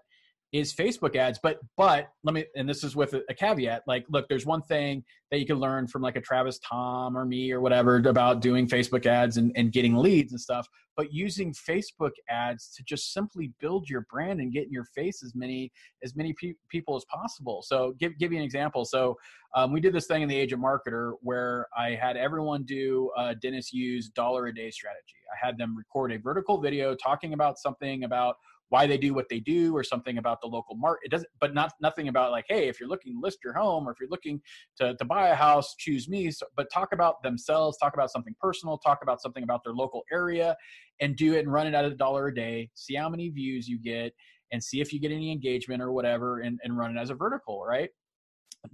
is 0.53 0.73
Facebook 0.73 1.15
ads. 1.15 1.39
But 1.41 1.59
but 1.75 2.09
let 2.23 2.33
me 2.33 2.45
and 2.55 2.69
this 2.69 2.83
is 2.83 2.95
with 2.95 3.13
a, 3.13 3.23
a, 3.29 3.33
caveat. 3.33 3.83
Like, 3.87 4.05
look, 4.09 4.27
there's 4.29 4.45
one 4.45 4.61
thing 4.61 5.03
that 5.31 5.39
you 5.39 5.45
can 5.45 5.57
learn 5.57 5.87
from 5.87 6.01
like 6.01 6.15
a 6.15 6.21
Travis 6.21 6.59
Tom 6.59 7.17
or 7.17 7.25
me 7.25 7.51
or 7.51 7.59
whatever 7.59 7.97
about 7.97 8.39
doing 8.39 8.67
Facebook 8.67 9.05
ads 9.05 9.37
and, 9.37 9.51
and 9.55 9.71
getting 9.71 9.95
leads 9.95 10.31
and 10.31 10.39
stuff. 10.39 10.67
But 10.95 11.11
using 11.11 11.53
Facebook 11.53 12.11
ads 12.29 12.73
to 12.75 12.83
just 12.83 13.13
simply 13.13 13.51
build 13.59 13.89
your 13.89 14.05
brand 14.11 14.39
and 14.39 14.51
get 14.53 14.65
in 14.65 14.71
your 14.71 14.85
face 14.85 15.23
as 15.23 15.33
many 15.35 15.71
as 16.03 16.15
many 16.15 16.33
pe- 16.33 16.53
people 16.69 16.95
as 16.95 17.05
possible. 17.05 17.63
So 17.65 17.95
give 17.99 18.17
give 18.19 18.31
you 18.31 18.37
an 18.37 18.43
example. 18.43 18.85
So 18.85 19.17
um, 19.55 19.71
we 19.71 19.79
did 19.79 19.93
this 19.93 20.07
thing 20.07 20.21
in 20.21 20.29
the 20.29 20.37
Agent 20.37 20.61
Marketer 20.61 21.13
where 21.21 21.67
I 21.77 21.91
had 21.91 22.17
everyone 22.17 22.63
do 22.63 23.11
uh, 23.17 23.35
Dennis 23.41 23.71
Yu's 23.73 24.09
dollar 24.09 24.47
a 24.47 24.53
day 24.53 24.71
strategy. 24.71 25.17
I 25.31 25.45
had 25.45 25.57
them 25.57 25.77
record 25.77 26.11
a 26.11 26.17
vertical 26.17 26.61
video 26.61 26.95
talking 26.95 27.33
about 27.33 27.57
something 27.59 28.03
about 28.03 28.37
why 28.73 28.87
they 28.87 28.97
do 28.97 29.13
what 29.13 29.29
they 29.29 29.39
do 29.39 29.77
or 29.77 29.83
something 29.83 30.17
about 30.17 30.41
the 30.41 30.47
local 30.47 30.75
market. 30.75 31.01
It 31.05 31.11
doesn't, 31.11 31.29
but 31.39 31.53
not 31.53 31.73
nothing 31.79 32.07
about 32.07 32.31
like, 32.31 32.45
hey, 32.49 32.69
if 32.69 32.79
you're 32.79 32.89
looking 32.89 33.13
to 33.13 33.19
list 33.21 33.37
your 33.43 33.53
home 33.53 33.87
or 33.87 33.91
if 33.91 33.99
you're 33.99 34.09
looking 34.09 34.41
to, 34.77 34.95
to 34.95 35.05
buy 35.05 35.27
a 35.27 35.35
house, 35.35 35.75
choose 35.77 36.09
me. 36.09 36.31
So, 36.31 36.47
but 36.55 36.71
talk 36.73 36.91
about 36.91 37.21
themselves, 37.21 37.77
talk 37.77 37.93
about 37.93 38.11
something 38.11 38.33
personal, 38.41 38.79
talk 38.79 39.03
about 39.03 39.21
something 39.21 39.43
about 39.43 39.63
their 39.63 39.75
local 39.75 40.01
area, 40.11 40.57
and 40.99 41.15
do 41.15 41.35
it 41.35 41.41
and 41.41 41.53
run 41.53 41.67
it 41.67 41.75
at 41.75 41.85
a 41.85 41.91
dollar 41.91 42.29
a 42.29 42.33
day. 42.33 42.71
See 42.73 42.95
how 42.95 43.09
many 43.09 43.29
views 43.29 43.67
you 43.67 43.77
get, 43.77 44.11
and 44.51 44.63
see 44.63 44.81
if 44.81 44.91
you 44.91 44.99
get 44.99 45.11
any 45.11 45.31
engagement 45.31 45.79
or 45.79 45.91
whatever, 45.91 46.39
and, 46.39 46.59
and 46.63 46.75
run 46.75 46.97
it 46.97 46.99
as 46.99 47.11
a 47.11 47.13
vertical, 47.13 47.63
right? 47.63 47.91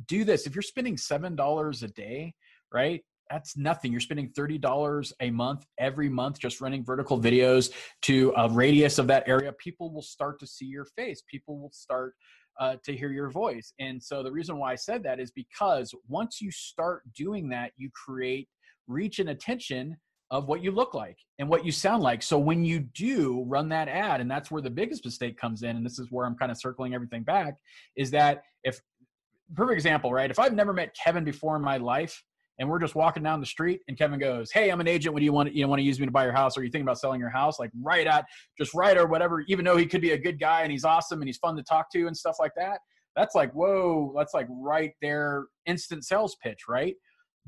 Do 0.07 0.23
this 0.23 0.47
if 0.47 0.55
you're 0.55 0.61
spending 0.61 0.95
seven 0.95 1.35
dollars 1.35 1.83
a 1.83 1.89
day, 1.89 2.35
right? 2.73 3.03
That's 3.29 3.57
nothing. 3.57 3.91
You're 3.91 4.01
spending 4.01 4.29
$30 4.31 5.13
a 5.19 5.29
month 5.29 5.65
every 5.77 6.09
month 6.09 6.39
just 6.39 6.61
running 6.61 6.83
vertical 6.83 7.19
videos 7.19 7.71
to 8.03 8.33
a 8.35 8.49
radius 8.49 8.97
of 8.97 9.07
that 9.07 9.27
area. 9.27 9.53
People 9.53 9.91
will 9.91 10.01
start 10.01 10.39
to 10.39 10.47
see 10.47 10.65
your 10.65 10.85
face. 10.85 11.21
People 11.29 11.59
will 11.59 11.71
start 11.71 12.15
uh, 12.59 12.75
to 12.83 12.95
hear 12.95 13.11
your 13.11 13.29
voice. 13.29 13.73
And 13.79 14.01
so 14.01 14.23
the 14.23 14.31
reason 14.31 14.57
why 14.57 14.73
I 14.73 14.75
said 14.75 15.03
that 15.03 15.19
is 15.19 15.31
because 15.31 15.93
once 16.07 16.41
you 16.41 16.51
start 16.51 17.03
doing 17.13 17.49
that, 17.49 17.71
you 17.77 17.89
create 17.93 18.49
reach 18.87 19.19
and 19.19 19.29
attention 19.29 19.95
of 20.31 20.47
what 20.47 20.61
you 20.61 20.71
look 20.71 20.93
like 20.93 21.17
and 21.39 21.49
what 21.49 21.65
you 21.65 21.71
sound 21.71 22.03
like. 22.03 22.21
So 22.21 22.37
when 22.37 22.63
you 22.63 22.79
do 22.79 23.43
run 23.47 23.69
that 23.69 23.87
ad, 23.87 24.21
and 24.21 24.29
that's 24.29 24.51
where 24.51 24.61
the 24.61 24.69
biggest 24.69 25.03
mistake 25.05 25.37
comes 25.37 25.63
in, 25.63 25.75
and 25.75 25.85
this 25.85 25.97
is 25.97 26.07
where 26.11 26.25
I'm 26.25 26.35
kind 26.35 26.51
of 26.51 26.57
circling 26.57 26.93
everything 26.93 27.23
back, 27.23 27.55
is 27.95 28.11
that 28.11 28.43
if 28.63 28.79
perfect 29.55 29.75
example, 29.75 30.13
right? 30.13 30.29
If 30.29 30.37
I've 30.37 30.53
never 30.53 30.73
met 30.73 30.95
Kevin 30.95 31.23
before 31.23 31.55
in 31.55 31.63
my 31.63 31.77
life, 31.77 32.21
and 32.59 32.69
we're 32.69 32.79
just 32.79 32.93
walking 32.93 33.23
down 33.23 33.39
the 33.39 33.45
street 33.45 33.81
and 33.87 33.97
Kevin 33.97 34.19
goes, 34.19 34.51
Hey, 34.51 34.69
I'm 34.69 34.81
an 34.81 34.87
agent. 34.87 35.13
What 35.13 35.19
do 35.19 35.25
you 35.25 35.33
want? 35.33 35.53
You 35.53 35.67
want 35.67 35.79
to 35.79 35.83
use 35.83 35.99
me 35.99 36.05
to 36.05 36.11
buy 36.11 36.25
your 36.25 36.33
house? 36.33 36.57
Or 36.57 36.61
are 36.61 36.63
you 36.63 36.69
thinking 36.69 36.85
about 36.85 36.99
selling 36.99 37.19
your 37.19 37.29
house? 37.29 37.59
Like 37.59 37.71
right 37.81 38.05
at 38.05 38.25
just 38.57 38.73
right 38.73 38.97
or 38.97 39.07
whatever, 39.07 39.41
even 39.47 39.65
though 39.65 39.77
he 39.77 39.85
could 39.85 40.01
be 40.01 40.11
a 40.11 40.17
good 40.17 40.39
guy 40.39 40.61
and 40.61 40.71
he's 40.71 40.83
awesome 40.83 41.21
and 41.21 41.27
he's 41.27 41.37
fun 41.37 41.55
to 41.55 41.63
talk 41.63 41.91
to 41.93 42.07
and 42.07 42.15
stuff 42.15 42.35
like 42.39 42.51
that. 42.57 42.79
That's 43.15 43.33
like, 43.33 43.51
whoa, 43.53 44.13
that's 44.15 44.33
like 44.33 44.47
right 44.49 44.91
there, 45.01 45.47
instant 45.65 46.05
sales 46.05 46.35
pitch, 46.43 46.63
right? 46.67 46.95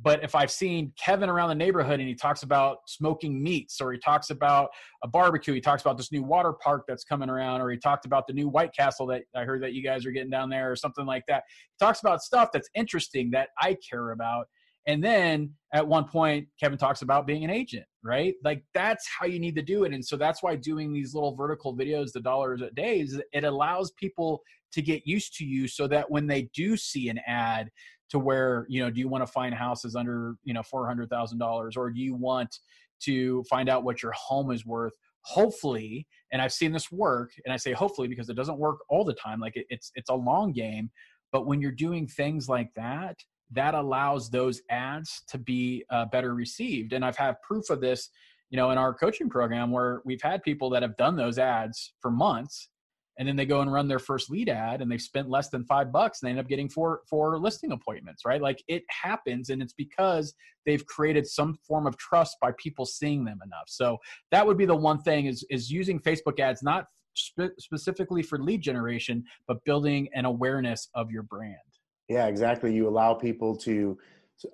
But 0.04 0.24
if 0.24 0.34
I've 0.34 0.50
seen 0.50 0.94
Kevin 0.98 1.30
around 1.30 1.50
the 1.50 1.56
neighborhood 1.56 2.00
and 2.00 2.10
he 2.10 2.16
talks 2.16 2.42
about 2.42 2.78
smoking 2.88 3.42
meats, 3.42 3.80
or 3.80 3.92
he 3.92 4.00
talks 4.00 4.32
about 4.32 4.70
a 5.04 5.08
barbecue, 5.08 5.54
he 5.54 5.62
talks 5.62 5.82
about 5.82 5.98
this 5.98 6.12
new 6.12 6.24
water 6.24 6.54
park 6.54 6.86
that's 6.88 7.04
coming 7.04 7.30
around, 7.30 7.62
or 7.62 7.70
he 7.70 7.78
talked 7.78 8.06
about 8.06 8.26
the 8.26 8.34
new 8.34 8.48
White 8.48 8.74
Castle 8.74 9.06
that 9.08 9.24
I 9.36 9.44
heard 9.44 9.62
that 9.62 9.74
you 9.74 9.84
guys 9.84 10.06
are 10.06 10.12
getting 10.12 10.32
down 10.32 10.50
there, 10.50 10.72
or 10.72 10.76
something 10.76 11.06
like 11.06 11.24
that. 11.28 11.44
He 11.78 11.86
talks 11.86 12.00
about 12.00 12.24
stuff 12.24 12.50
that's 12.52 12.70
interesting 12.74 13.30
that 13.32 13.50
I 13.60 13.78
care 13.88 14.12
about 14.12 14.48
and 14.88 15.04
then 15.04 15.54
at 15.74 15.88
one 15.88 16.06
point, 16.06 16.48
Kevin 16.60 16.78
talks 16.78 17.02
about 17.02 17.28
being 17.28 17.44
an 17.44 17.50
agent, 17.50 17.86
right? 18.04 18.34
Like 18.44 18.64
that's 18.74 19.08
how 19.08 19.26
you 19.26 19.40
need 19.40 19.56
to 19.56 19.62
do 19.62 19.84
it. 19.84 19.94
And 19.94 20.04
so 20.04 20.18
that's 20.18 20.42
why 20.42 20.56
doing 20.56 20.92
these 20.92 21.14
little 21.14 21.36
vertical 21.36 21.76
videos, 21.76 22.12
the 22.12 22.20
dollars 22.20 22.62
a 22.62 22.72
day, 22.72 23.00
is 23.00 23.22
it 23.32 23.44
allows 23.44 23.92
people 23.92 24.42
to 24.74 24.82
get 24.82 25.06
used 25.06 25.36
to 25.36 25.46
you 25.46 25.68
so 25.68 25.88
that 25.88 26.10
when 26.10 26.28
they 26.28 26.50
do 26.54 26.76
see 26.76 27.10
an 27.10 27.20
ad 27.28 27.70
to 28.10 28.20
where, 28.20 28.66
you 28.70 28.84
know, 28.84 28.90
do 28.90 29.00
you 29.00 29.08
want 29.08 29.26
to 29.26 29.32
find 29.32 29.54
houses 29.54 29.96
under, 29.96 30.36
you 30.44 30.54
know, 30.54 30.62
$400,000 30.62 31.78
or 31.78 31.90
do 31.90 32.02
you 32.02 32.16
want 32.16 32.58
to 33.04 33.44
find 33.44 33.70
out 33.70 33.84
what 33.84 34.02
your 34.02 34.14
home 34.14 34.52
is 34.52 34.66
worth? 34.66 34.94
hopefully 35.24 36.08
and 36.32 36.42
i've 36.42 36.52
seen 36.52 36.72
this 36.72 36.92
work 36.92 37.32
and 37.46 37.54
i 37.54 37.58
say 37.58 37.74
hopefully 37.74 38.08
because 38.08 38.30
it 38.30 38.36
doesn't 38.36 38.58
work 38.58 38.80
all 38.90 39.06
the 39.06 39.14
time 39.14 39.40
like 39.40 39.56
it, 39.56 39.66
it's 39.70 39.92
it's 39.96 40.10
a 40.10 40.16
long 40.16 40.52
game 40.52 40.90
but 41.32 41.46
when 41.46 41.62
you're 41.62 41.72
doing 41.72 42.08
things 42.08 42.50
like 42.50 42.70
that 42.76 43.16
that 43.52 43.74
allows 43.74 44.30
those 44.30 44.62
ads 44.70 45.24
to 45.28 45.38
be 45.38 45.84
uh, 45.90 46.06
better 46.06 46.34
received. 46.34 46.94
And 46.94 47.04
i've 47.04 47.18
had 47.18 47.42
proof 47.42 47.70
of 47.70 47.82
this 47.82 48.10
you 48.50 48.58
know 48.58 48.72
in 48.72 48.78
our 48.78 48.94
coaching 48.94 49.30
program 49.30 49.72
where 49.72 50.02
we've 50.06 50.22
had 50.22 50.44
people 50.44 50.70
that 50.72 50.82
have 50.82 50.98
done 50.98 51.16
those 51.16 51.40
ads 51.40 51.94
for 52.00 52.12
months 52.12 52.70
and 53.18 53.28
then 53.28 53.36
they 53.36 53.46
go 53.46 53.62
and 53.62 53.72
run 53.72 53.88
their 53.88 54.00
first 54.00 54.30
lead 54.30 54.50
ad 54.50 54.82
and 54.82 54.92
they've 54.92 55.02
spent 55.02 55.30
less 55.30 55.50
than 55.50 55.66
five 55.66 55.92
bucks 55.92 56.22
and 56.22 56.28
they 56.28 56.32
end 56.32 56.40
up 56.40 56.48
getting 56.48 56.70
four 56.70 57.02
four 57.10 57.38
listing 57.40 57.72
appointments 57.72 58.24
right? 58.26 58.42
Like 58.42 58.64
it 58.68 58.84
happens 58.90 59.50
and 59.50 59.62
it's 59.62 59.74
because 59.74 60.34
they've 60.66 60.86
created 60.86 61.28
some 61.28 61.58
form 61.68 61.88
of 61.88 61.98
trust 61.98 62.38
by 62.42 62.52
people 62.58 62.86
seeing 62.86 63.26
them 63.26 63.40
enough. 63.44 63.68
So 63.68 63.98
that 64.32 64.46
would 64.46 64.58
be 64.58 64.66
the 64.66 64.76
one 64.76 65.02
thing 65.02 65.26
is 65.26 65.46
is 65.50 65.72
using 65.72 66.00
facebook 66.00 66.40
ads 66.40 66.62
not 66.64 66.88
spe- 67.16 67.58
specifically 67.60 68.24
for 68.24 68.40
lead 68.40 68.62
generation 68.62 69.24
but 69.48 69.64
building 69.66 70.08
an 70.14 70.26
awareness 70.26 70.90
of 70.96 71.12
your 71.12 71.24
brand 71.24 71.58
yeah 72.10 72.28
exactly 72.28 72.74
you 72.74 72.88
allow 72.88 73.14
people 73.14 73.56
to 73.56 73.98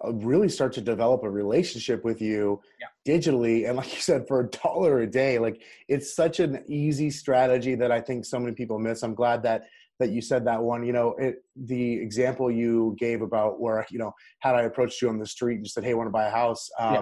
uh, 0.04 0.14
really 0.14 0.50
start 0.50 0.74
to 0.74 0.82
develop 0.82 1.24
a 1.24 1.30
relationship 1.30 2.04
with 2.04 2.22
you 2.22 2.62
yeah. 2.80 3.18
digitally 3.18 3.68
and 3.68 3.78
like 3.78 3.94
you 3.94 4.02
said 4.02 4.28
for 4.28 4.42
a 4.42 4.48
dollar 4.50 5.02
a 5.02 5.08
day 5.08 5.40
like 5.40 5.62
it's 5.88 6.14
such 6.16 6.40
an 6.40 6.64
easy 6.68 7.10
strategy 7.10 7.76
that 7.76 7.92
i 7.92 8.00
think 8.00 8.26
so 8.26 8.40
many 8.40 8.54
people 8.54 8.78
miss 8.80 9.04
i'm 9.04 9.16
glad 9.16 9.42
that 9.42 9.64
that 10.00 10.10
you 10.12 10.22
said 10.22 10.46
that 10.46 10.62
one 10.62 10.86
you 10.86 10.94
know 10.94 11.16
it, 11.18 11.44
the 11.56 11.94
example 11.94 12.52
you 12.52 12.96
gave 13.00 13.22
about 13.22 13.60
where 13.60 13.86
you 13.90 13.98
know 13.98 14.14
had 14.40 14.56
i 14.56 14.64
approached 14.64 15.02
you 15.02 15.10
on 15.10 15.18
the 15.18 15.26
street 15.26 15.58
and 15.58 15.68
said 15.68 15.84
hey 15.84 15.94
want 15.94 16.08
to 16.08 16.12
buy 16.12 16.28
a 16.28 16.32
house 16.32 16.70
um, 16.80 16.94
yeah. 16.94 17.02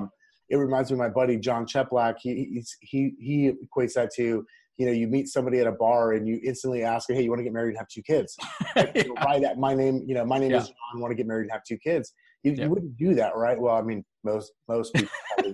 it 0.49 0.55
reminds 0.58 0.91
me 0.91 0.95
of 0.95 0.99
my 0.99 1.10
buddy 1.10 1.38
john 1.38 1.65
cheplack 1.65 2.15
he 2.19 2.63
he 2.81 3.13
he 3.19 3.51
equates 3.65 3.93
that 3.93 4.13
to 4.13 4.45
you 4.77 4.85
know, 4.85 4.91
you 4.91 5.07
meet 5.07 5.27
somebody 5.27 5.59
at 5.59 5.67
a 5.67 5.71
bar 5.71 6.13
and 6.13 6.27
you 6.27 6.39
instantly 6.43 6.83
ask, 6.83 7.07
"Hey, 7.09 7.23
you 7.23 7.29
want 7.29 7.39
to 7.39 7.43
get 7.43 7.53
married 7.53 7.69
and 7.69 7.77
have 7.77 7.88
two 7.88 8.01
kids?" 8.01 8.35
yeah. 8.75 8.91
you 8.95 9.07
know, 9.07 9.15
my, 9.23 9.53
my 9.57 9.73
name, 9.73 10.03
you 10.05 10.15
know, 10.15 10.25
my 10.25 10.38
name 10.38 10.51
yeah. 10.51 10.57
is 10.57 10.67
John. 10.67 11.01
Want 11.01 11.11
to 11.11 11.15
get 11.15 11.27
married 11.27 11.43
and 11.43 11.51
have 11.51 11.63
two 11.63 11.77
kids? 11.77 12.13
You, 12.43 12.53
yeah. 12.53 12.63
you 12.65 12.69
wouldn't 12.69 12.97
do 12.97 13.15
that, 13.15 13.35
right? 13.35 13.59
Well, 13.59 13.75
I 13.75 13.81
mean, 13.81 14.03
most 14.23 14.51
most 14.67 14.93
people. 14.93 15.09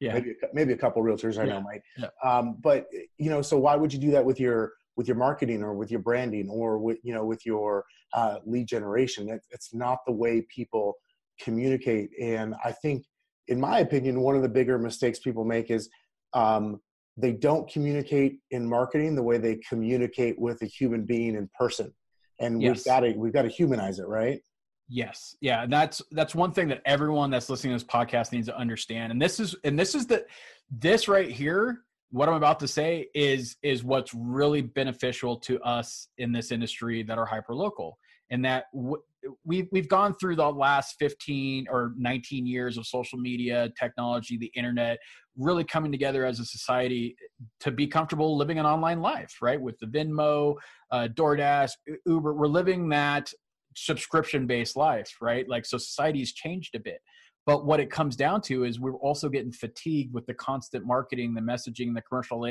yeah. 0.00 0.14
Maybe 0.14 0.34
maybe 0.52 0.72
a 0.72 0.76
couple 0.76 1.02
realtors 1.02 1.38
I 1.38 1.44
know 1.44 1.60
might. 1.60 1.82
Um, 2.22 2.56
but 2.60 2.86
you 3.18 3.30
know, 3.30 3.42
so 3.42 3.58
why 3.58 3.76
would 3.76 3.92
you 3.92 4.00
do 4.00 4.10
that 4.12 4.24
with 4.24 4.40
your 4.40 4.72
with 4.96 5.08
your 5.08 5.16
marketing 5.16 5.62
or 5.62 5.74
with 5.74 5.90
your 5.90 6.00
branding 6.00 6.48
or 6.48 6.78
with 6.78 6.98
you 7.02 7.14
know 7.14 7.24
with 7.24 7.46
your 7.46 7.84
uh, 8.12 8.38
lead 8.44 8.66
generation? 8.66 9.28
It, 9.28 9.42
it's 9.50 9.72
not 9.72 9.98
the 10.06 10.12
way 10.12 10.44
people 10.54 10.94
communicate, 11.40 12.10
and 12.20 12.54
I 12.64 12.72
think, 12.72 13.04
in 13.48 13.60
my 13.60 13.78
opinion, 13.78 14.20
one 14.20 14.34
of 14.34 14.42
the 14.42 14.48
bigger 14.48 14.78
mistakes 14.78 15.20
people 15.20 15.44
make 15.44 15.70
is 15.70 15.88
um, 16.32 16.80
they 17.16 17.32
don't 17.32 17.70
communicate 17.70 18.38
in 18.50 18.68
marketing 18.68 19.14
the 19.14 19.22
way 19.22 19.38
they 19.38 19.56
communicate 19.56 20.38
with 20.38 20.60
a 20.62 20.66
human 20.66 21.04
being 21.04 21.34
in 21.34 21.48
person 21.58 21.92
and 22.40 22.60
yes. 22.60 22.76
we've 22.76 22.84
got 22.84 23.00
to 23.00 23.12
we've 23.12 23.32
got 23.32 23.42
to 23.42 23.48
humanize 23.48 23.98
it 23.98 24.06
right 24.06 24.40
Yes. 24.88 25.36
Yeah. 25.40 25.62
And 25.62 25.72
that's 25.72 26.02
that's 26.12 26.34
one 26.34 26.52
thing 26.52 26.68
that 26.68 26.82
everyone 26.84 27.30
that's 27.30 27.48
listening 27.48 27.76
to 27.76 27.84
this 27.84 27.90
podcast 27.90 28.32
needs 28.32 28.48
to 28.48 28.56
understand. 28.56 29.12
And 29.12 29.20
this 29.20 29.40
is 29.40 29.54
and 29.64 29.78
this 29.78 29.94
is 29.94 30.06
the 30.06 30.26
this 30.70 31.08
right 31.08 31.30
here, 31.30 31.80
what 32.10 32.28
I'm 32.28 32.34
about 32.34 32.60
to 32.60 32.68
say 32.68 33.08
is 33.14 33.56
is 33.62 33.82
what's 33.82 34.12
really 34.14 34.62
beneficial 34.62 35.36
to 35.38 35.60
us 35.62 36.08
in 36.18 36.32
this 36.32 36.52
industry 36.52 37.02
that 37.04 37.18
are 37.18 37.26
hyper 37.26 37.54
local. 37.54 37.98
And 38.30 38.44
that 38.44 38.66
w- 38.74 39.02
we've 39.44 39.68
we've 39.72 39.88
gone 39.88 40.14
through 40.14 40.36
the 40.36 40.50
last 40.50 40.96
15 40.98 41.66
or 41.70 41.92
19 41.96 42.46
years 42.46 42.76
of 42.76 42.86
social 42.86 43.18
media, 43.18 43.70
technology, 43.78 44.36
the 44.36 44.50
internet, 44.56 44.98
really 45.36 45.64
coming 45.64 45.90
together 45.90 46.24
as 46.24 46.40
a 46.40 46.44
society 46.44 47.16
to 47.60 47.70
be 47.70 47.86
comfortable 47.86 48.36
living 48.36 48.58
an 48.58 48.66
online 48.66 49.00
life, 49.00 49.36
right? 49.42 49.60
With 49.60 49.78
the 49.80 49.86
Venmo, 49.86 50.56
uh, 50.90 51.08
DoorDash, 51.14 51.70
Uber, 52.06 52.34
we're 52.34 52.46
living 52.46 52.88
that 52.90 53.32
subscription 53.76 54.46
based 54.46 54.76
life, 54.76 55.16
right? 55.20 55.48
Like, 55.48 55.66
so 55.66 55.78
society's 55.78 56.32
changed 56.32 56.74
a 56.74 56.80
bit. 56.80 57.00
But 57.46 57.66
what 57.66 57.78
it 57.78 57.90
comes 57.90 58.16
down 58.16 58.40
to 58.42 58.64
is 58.64 58.80
we're 58.80 58.96
also 58.96 59.28
getting 59.28 59.52
fatigued 59.52 60.14
with 60.14 60.24
the 60.26 60.34
constant 60.34 60.86
marketing, 60.86 61.34
the 61.34 61.42
messaging, 61.42 61.94
the 61.94 62.02
commercial 62.02 62.48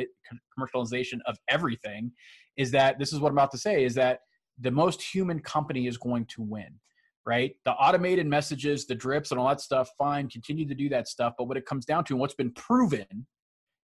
commercialization 0.59 1.19
of 1.25 1.37
everything. 1.49 2.11
Is 2.57 2.69
that 2.71 2.99
this 2.99 3.11
is 3.11 3.19
what 3.19 3.29
I'm 3.29 3.35
about 3.37 3.51
to 3.51 3.57
say? 3.57 3.83
Is 3.85 3.95
that 3.95 4.19
the 4.59 4.71
most 4.71 5.01
human 5.01 5.39
company 5.39 5.87
is 5.87 5.97
going 5.97 6.25
to 6.25 6.41
win, 6.41 6.79
right? 7.25 7.55
The 7.65 7.71
automated 7.71 8.27
messages, 8.27 8.85
the 8.85 8.95
drips, 8.95 9.31
and 9.31 9.39
all 9.39 9.47
that 9.47 9.61
stuff. 9.61 9.89
Fine, 9.97 10.29
continue 10.29 10.67
to 10.67 10.75
do 10.75 10.89
that 10.89 11.07
stuff. 11.07 11.33
But 11.37 11.45
what 11.45 11.57
it 11.57 11.65
comes 11.65 11.85
down 11.85 12.03
to, 12.05 12.13
and 12.13 12.19
what's 12.19 12.35
been 12.35 12.51
proven, 12.51 13.25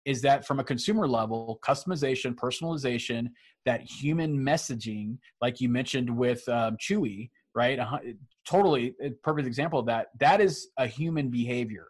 is 0.05 0.23
that 0.23 0.47
from 0.47 0.61
a 0.61 0.65
consumer 0.65 1.07
level, 1.09 1.59
customization, 1.63 2.35
personalization, 2.35 3.27
that 3.65 3.83
human 3.83 4.39
messaging, 4.39 5.19
like 5.41 5.61
you 5.61 5.69
mentioned 5.69 6.09
with 6.09 6.49
um, 6.49 6.77
Chewy, 6.77 7.31
right? 7.55 7.79
Uh, 7.79 7.99
totally, 8.47 8.95
perfect 9.25 9.49
example 9.49 9.81
of 9.81 9.87
that. 9.87 10.09
That 10.21 10.41
is 10.41 10.69
a 10.79 10.87
human 10.87 11.29
behavior, 11.29 11.89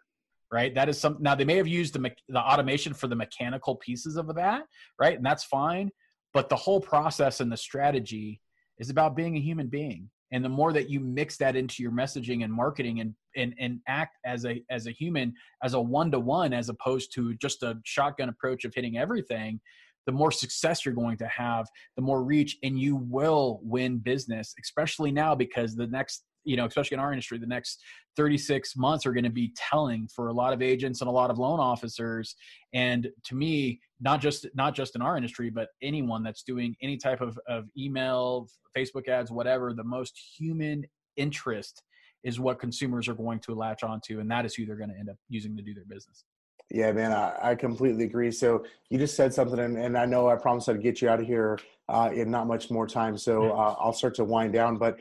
right? 0.51 0.73
That 0.73 0.89
is 0.89 0.99
some. 0.99 1.17
Now 1.19 1.35
they 1.35 1.45
may 1.45 1.57
have 1.57 1.67
used 1.67 1.93
the 1.93 2.11
the 2.29 2.39
automation 2.39 2.93
for 2.93 3.07
the 3.07 3.15
mechanical 3.15 3.75
pieces 3.75 4.17
of 4.17 4.33
that, 4.35 4.63
right? 4.99 5.15
And 5.15 5.25
that's 5.25 5.43
fine. 5.43 5.91
But 6.33 6.49
the 6.49 6.55
whole 6.55 6.81
process 6.81 7.39
and 7.39 7.51
the 7.51 7.57
strategy 7.57 8.41
is 8.79 8.89
about 8.89 9.15
being 9.15 9.37
a 9.37 9.41
human 9.41 9.67
being. 9.67 10.09
And 10.31 10.43
the 10.43 10.49
more 10.49 10.73
that 10.73 10.89
you 10.89 10.99
mix 10.99 11.37
that 11.37 11.55
into 11.55 11.81
your 11.81 11.91
messaging 11.91 12.43
and 12.43 12.51
marketing 12.51 12.99
and 12.99 13.13
and, 13.37 13.53
and 13.59 13.79
act 13.87 14.17
as 14.25 14.45
a 14.45 14.61
as 14.69 14.87
a 14.87 14.91
human 14.91 15.33
as 15.63 15.73
a 15.73 15.79
one-to-one 15.79 16.53
as 16.53 16.69
opposed 16.69 17.13
to 17.13 17.33
just 17.35 17.63
a 17.63 17.77
shotgun 17.85 18.29
approach 18.29 18.65
of 18.65 18.73
hitting 18.73 18.97
everything 18.97 19.59
the 20.05 20.11
more 20.11 20.31
success 20.31 20.85
you're 20.85 20.93
going 20.93 21.17
to 21.17 21.27
have 21.27 21.67
the 21.95 22.01
more 22.01 22.23
reach 22.23 22.57
and 22.63 22.79
you 22.79 22.95
will 22.95 23.59
win 23.63 23.99
business 23.99 24.53
especially 24.59 25.11
now 25.11 25.35
because 25.35 25.75
the 25.75 25.87
next 25.87 26.23
you 26.47 26.55
know, 26.55 26.65
especially 26.65 26.95
in 26.95 26.99
our 26.99 27.11
industry, 27.11 27.37
the 27.37 27.45
next 27.45 27.83
36 28.15 28.75
months 28.77 29.05
are 29.05 29.11
going 29.11 29.23
to 29.25 29.29
be 29.29 29.53
telling 29.55 30.07
for 30.07 30.29
a 30.29 30.33
lot 30.33 30.53
of 30.53 30.61
agents 30.61 31.01
and 31.01 31.09
a 31.09 31.11
lot 31.11 31.29
of 31.29 31.37
loan 31.37 31.59
officers. 31.59 32.35
And 32.73 33.09
to 33.25 33.35
me, 33.35 33.81
not 33.99 34.21
just 34.21 34.47
not 34.55 34.73
just 34.73 34.95
in 34.95 35.01
our 35.01 35.17
industry, 35.17 35.49
but 35.49 35.69
anyone 35.81 36.23
that's 36.23 36.43
doing 36.43 36.75
any 36.81 36.97
type 36.97 37.21
of, 37.21 37.37
of 37.47 37.65
email, 37.77 38.47
Facebook 38.75 39.07
ads, 39.09 39.29
whatever, 39.29 39.73
the 39.73 39.83
most 39.83 40.17
human 40.37 40.85
interest 41.17 41.83
is 42.23 42.39
what 42.39 42.59
consumers 42.59 43.07
are 43.07 43.13
going 43.13 43.39
to 43.39 43.53
latch 43.53 43.83
onto, 43.83 44.19
and 44.19 44.31
that 44.31 44.45
is 44.45 44.55
who 44.55 44.65
they're 44.65 44.75
going 44.75 44.89
to 44.89 44.97
end 44.97 45.09
up 45.09 45.17
using 45.29 45.55
to 45.57 45.61
do 45.61 45.73
their 45.73 45.85
business. 45.85 46.23
Yeah, 46.69 46.91
man, 46.91 47.13
I, 47.13 47.51
I 47.51 47.55
completely 47.55 48.03
agree. 48.03 48.31
So 48.31 48.65
you 48.89 48.97
just 48.97 49.15
said 49.15 49.33
something, 49.33 49.59
and, 49.59 49.77
and 49.77 49.97
I 49.97 50.05
know 50.05 50.29
I 50.29 50.35
promised 50.35 50.67
I'd 50.67 50.81
get 50.81 51.01
you 51.01 51.07
out 51.07 51.21
of 51.21 51.25
here 51.25 51.59
uh, 51.87 52.09
in 52.13 52.29
not 52.29 52.47
much 52.47 52.69
more 52.69 52.85
time. 52.85 53.17
So 53.17 53.51
uh, 53.51 53.75
I'll 53.79 53.93
start 53.93 54.15
to 54.15 54.25
wind 54.25 54.53
down. 54.53 54.77
But 54.77 54.97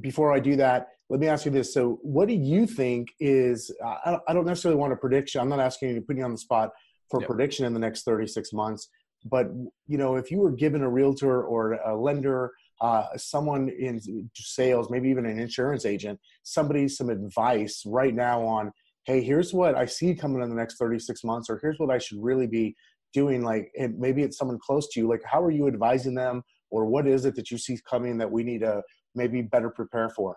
before 0.00 0.32
I 0.32 0.40
do 0.40 0.56
that, 0.56 0.88
let 1.10 1.20
me 1.20 1.28
ask 1.28 1.44
you 1.44 1.50
this. 1.50 1.74
So, 1.74 1.98
what 2.02 2.28
do 2.28 2.34
you 2.34 2.66
think 2.66 3.08
is, 3.20 3.70
I 3.84 4.32
don't 4.32 4.46
necessarily 4.46 4.80
want 4.80 4.92
a 4.92 4.96
prediction. 4.96 5.40
I'm 5.40 5.48
not 5.48 5.60
asking 5.60 5.90
you 5.90 5.94
to 5.96 6.00
put 6.00 6.16
you 6.16 6.24
on 6.24 6.32
the 6.32 6.38
spot 6.38 6.70
for 7.10 7.20
yep. 7.20 7.28
prediction 7.28 7.66
in 7.66 7.74
the 7.74 7.80
next 7.80 8.04
36 8.04 8.52
months. 8.52 8.88
But, 9.24 9.48
you 9.86 9.98
know, 9.98 10.16
if 10.16 10.30
you 10.30 10.38
were 10.38 10.50
given 10.50 10.82
a 10.82 10.88
realtor 10.88 11.44
or 11.44 11.74
a 11.74 11.96
lender, 11.96 12.52
uh, 12.80 13.06
someone 13.16 13.68
in 13.68 14.00
sales, 14.34 14.90
maybe 14.90 15.08
even 15.08 15.26
an 15.26 15.38
insurance 15.38 15.86
agent, 15.86 16.18
somebody 16.42 16.88
some 16.88 17.10
advice 17.10 17.82
right 17.86 18.14
now 18.14 18.42
on, 18.42 18.72
hey, 19.04 19.22
here's 19.22 19.52
what 19.52 19.74
I 19.74 19.86
see 19.86 20.14
coming 20.14 20.42
in 20.42 20.48
the 20.48 20.56
next 20.56 20.76
36 20.78 21.24
months, 21.24 21.48
or 21.48 21.58
here's 21.62 21.78
what 21.78 21.90
I 21.90 21.98
should 21.98 22.22
really 22.22 22.46
be 22.46 22.74
doing. 23.12 23.42
Like, 23.42 23.70
and 23.78 23.98
maybe 23.98 24.22
it's 24.22 24.36
someone 24.36 24.58
close 24.58 24.88
to 24.88 25.00
you. 25.00 25.08
Like, 25.08 25.22
how 25.24 25.42
are 25.42 25.50
you 25.50 25.68
advising 25.68 26.14
them, 26.14 26.42
or 26.70 26.86
what 26.86 27.06
is 27.06 27.24
it 27.24 27.34
that 27.36 27.50
you 27.50 27.58
see 27.58 27.78
coming 27.88 28.18
that 28.18 28.30
we 28.30 28.42
need 28.42 28.60
to 28.60 28.82
maybe 29.14 29.42
better 29.42 29.70
prepare 29.70 30.08
for? 30.08 30.36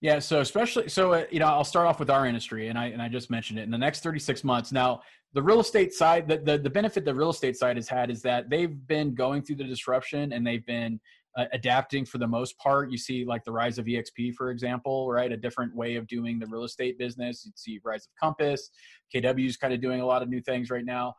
Yeah, 0.00 0.18
so 0.18 0.40
especially 0.40 0.88
so 0.88 1.12
uh, 1.12 1.24
you 1.30 1.40
know 1.40 1.46
I'll 1.46 1.64
start 1.64 1.86
off 1.86 2.00
with 2.00 2.10
our 2.10 2.26
industry, 2.26 2.68
and 2.68 2.78
I 2.78 2.86
and 2.86 3.02
I 3.02 3.08
just 3.08 3.30
mentioned 3.30 3.58
it 3.58 3.62
in 3.62 3.70
the 3.70 3.78
next 3.78 4.02
36 4.02 4.44
months. 4.44 4.72
Now 4.72 5.02
the 5.34 5.42
real 5.42 5.60
estate 5.60 5.92
side, 5.92 6.28
the, 6.28 6.38
the 6.38 6.58
the 6.58 6.70
benefit 6.70 7.04
the 7.04 7.14
real 7.14 7.30
estate 7.30 7.56
side 7.56 7.76
has 7.76 7.88
had 7.88 8.10
is 8.10 8.22
that 8.22 8.48
they've 8.48 8.86
been 8.86 9.14
going 9.14 9.42
through 9.42 9.56
the 9.56 9.64
disruption 9.64 10.32
and 10.32 10.46
they've 10.46 10.64
been 10.64 11.00
uh, 11.36 11.44
adapting 11.52 12.04
for 12.06 12.18
the 12.18 12.26
most 12.26 12.56
part. 12.58 12.90
You 12.90 12.96
see 12.96 13.24
like 13.24 13.44
the 13.44 13.52
rise 13.52 13.78
of 13.78 13.86
EXP, 13.86 14.34
for 14.34 14.50
example, 14.50 15.10
right? 15.10 15.30
A 15.30 15.36
different 15.36 15.74
way 15.74 15.96
of 15.96 16.06
doing 16.06 16.38
the 16.38 16.46
real 16.46 16.64
estate 16.64 16.98
business. 16.98 17.44
You 17.44 17.52
see 17.54 17.80
rise 17.84 18.06
of 18.06 18.12
Compass, 18.20 18.70
KW 19.14 19.46
is 19.46 19.56
kind 19.56 19.74
of 19.74 19.80
doing 19.80 20.00
a 20.00 20.06
lot 20.06 20.22
of 20.22 20.28
new 20.28 20.40
things 20.40 20.70
right 20.70 20.84
now 20.84 21.14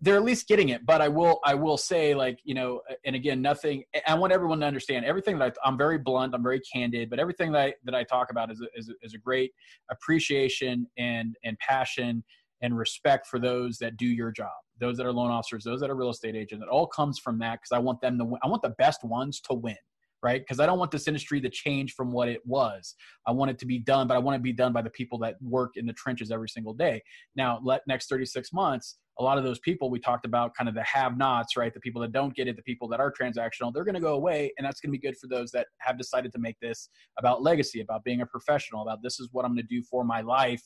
they're 0.00 0.16
at 0.16 0.24
least 0.24 0.48
getting 0.48 0.70
it 0.70 0.84
but 0.84 1.00
i 1.00 1.08
will 1.08 1.40
i 1.44 1.54
will 1.54 1.76
say 1.76 2.14
like 2.14 2.38
you 2.44 2.54
know 2.54 2.80
and 3.04 3.14
again 3.14 3.40
nothing 3.40 3.84
i 4.06 4.14
want 4.14 4.32
everyone 4.32 4.60
to 4.60 4.66
understand 4.66 5.04
everything 5.04 5.38
that 5.38 5.56
I, 5.64 5.68
am 5.68 5.78
very 5.78 5.98
blunt 5.98 6.34
i'm 6.34 6.42
very 6.42 6.60
candid 6.60 7.08
but 7.08 7.18
everything 7.18 7.52
that 7.52 7.60
i 7.60 7.74
that 7.84 7.94
i 7.94 8.02
talk 8.02 8.30
about 8.30 8.50
is 8.50 8.60
a, 8.60 8.66
is 8.78 8.88
a, 8.88 8.92
is 9.02 9.14
a 9.14 9.18
great 9.18 9.52
appreciation 9.90 10.86
and 10.98 11.36
and 11.44 11.58
passion 11.58 12.24
and 12.62 12.76
respect 12.76 13.26
for 13.26 13.38
those 13.38 13.78
that 13.78 13.96
do 13.96 14.06
your 14.06 14.32
job 14.32 14.50
those 14.80 14.96
that 14.96 15.06
are 15.06 15.12
loan 15.12 15.30
officers 15.30 15.64
those 15.64 15.80
that 15.80 15.90
are 15.90 15.96
real 15.96 16.10
estate 16.10 16.34
agents 16.34 16.62
it 16.62 16.68
all 16.68 16.86
comes 16.86 17.18
from 17.18 17.38
that 17.38 17.60
because 17.60 17.72
i 17.72 17.78
want 17.78 18.00
them 18.00 18.18
to 18.18 18.24
win. 18.24 18.40
i 18.42 18.48
want 18.48 18.62
the 18.62 18.74
best 18.78 19.04
ones 19.04 19.40
to 19.40 19.54
win 19.54 19.76
right? 20.22 20.40
Because 20.40 20.60
I 20.60 20.66
don't 20.66 20.78
want 20.78 20.90
this 20.90 21.08
industry 21.08 21.40
to 21.40 21.50
change 21.50 21.94
from 21.94 22.12
what 22.12 22.28
it 22.28 22.40
was. 22.44 22.94
I 23.26 23.32
want 23.32 23.50
it 23.50 23.58
to 23.60 23.66
be 23.66 23.78
done, 23.78 24.06
but 24.06 24.16
I 24.16 24.18
want 24.18 24.36
it 24.36 24.38
to 24.38 24.42
be 24.42 24.52
done 24.52 24.72
by 24.72 24.82
the 24.82 24.90
people 24.90 25.18
that 25.18 25.36
work 25.42 25.72
in 25.76 25.86
the 25.86 25.92
trenches 25.92 26.30
every 26.30 26.48
single 26.48 26.74
day. 26.74 27.02
Now, 27.36 27.60
let 27.62 27.82
next 27.86 28.08
36 28.08 28.52
months, 28.52 28.98
a 29.18 29.22
lot 29.22 29.36
of 29.36 29.44
those 29.44 29.58
people 29.58 29.90
we 29.90 29.98
talked 29.98 30.24
about 30.24 30.54
kind 30.54 30.68
of 30.68 30.74
the 30.74 30.82
have 30.82 31.18
nots 31.18 31.56
right 31.56 31.74
the 31.74 31.80
people 31.80 32.00
that 32.00 32.12
don't 32.12 32.34
get 32.34 32.48
it 32.48 32.56
the 32.56 32.62
people 32.62 32.88
that 32.88 32.98
are 32.98 33.12
transactional 33.12 33.72
they're 33.72 33.84
going 33.84 33.94
to 33.94 34.00
go 34.00 34.14
away 34.14 34.50
and 34.56 34.66
that's 34.66 34.80
going 34.80 34.90
to 34.90 34.98
be 34.98 35.06
good 35.06 35.16
for 35.18 35.26
those 35.26 35.50
that 35.50 35.66
have 35.78 35.98
decided 35.98 36.32
to 36.32 36.38
make 36.38 36.58
this 36.60 36.88
about 37.18 37.42
legacy 37.42 37.82
about 37.82 38.02
being 38.04 38.22
a 38.22 38.26
professional 38.26 38.82
about 38.82 39.02
this 39.02 39.20
is 39.20 39.28
what 39.32 39.44
i'm 39.44 39.52
going 39.52 39.58
to 39.66 39.74
do 39.74 39.82
for 39.82 40.02
my 40.02 40.22
life 40.22 40.62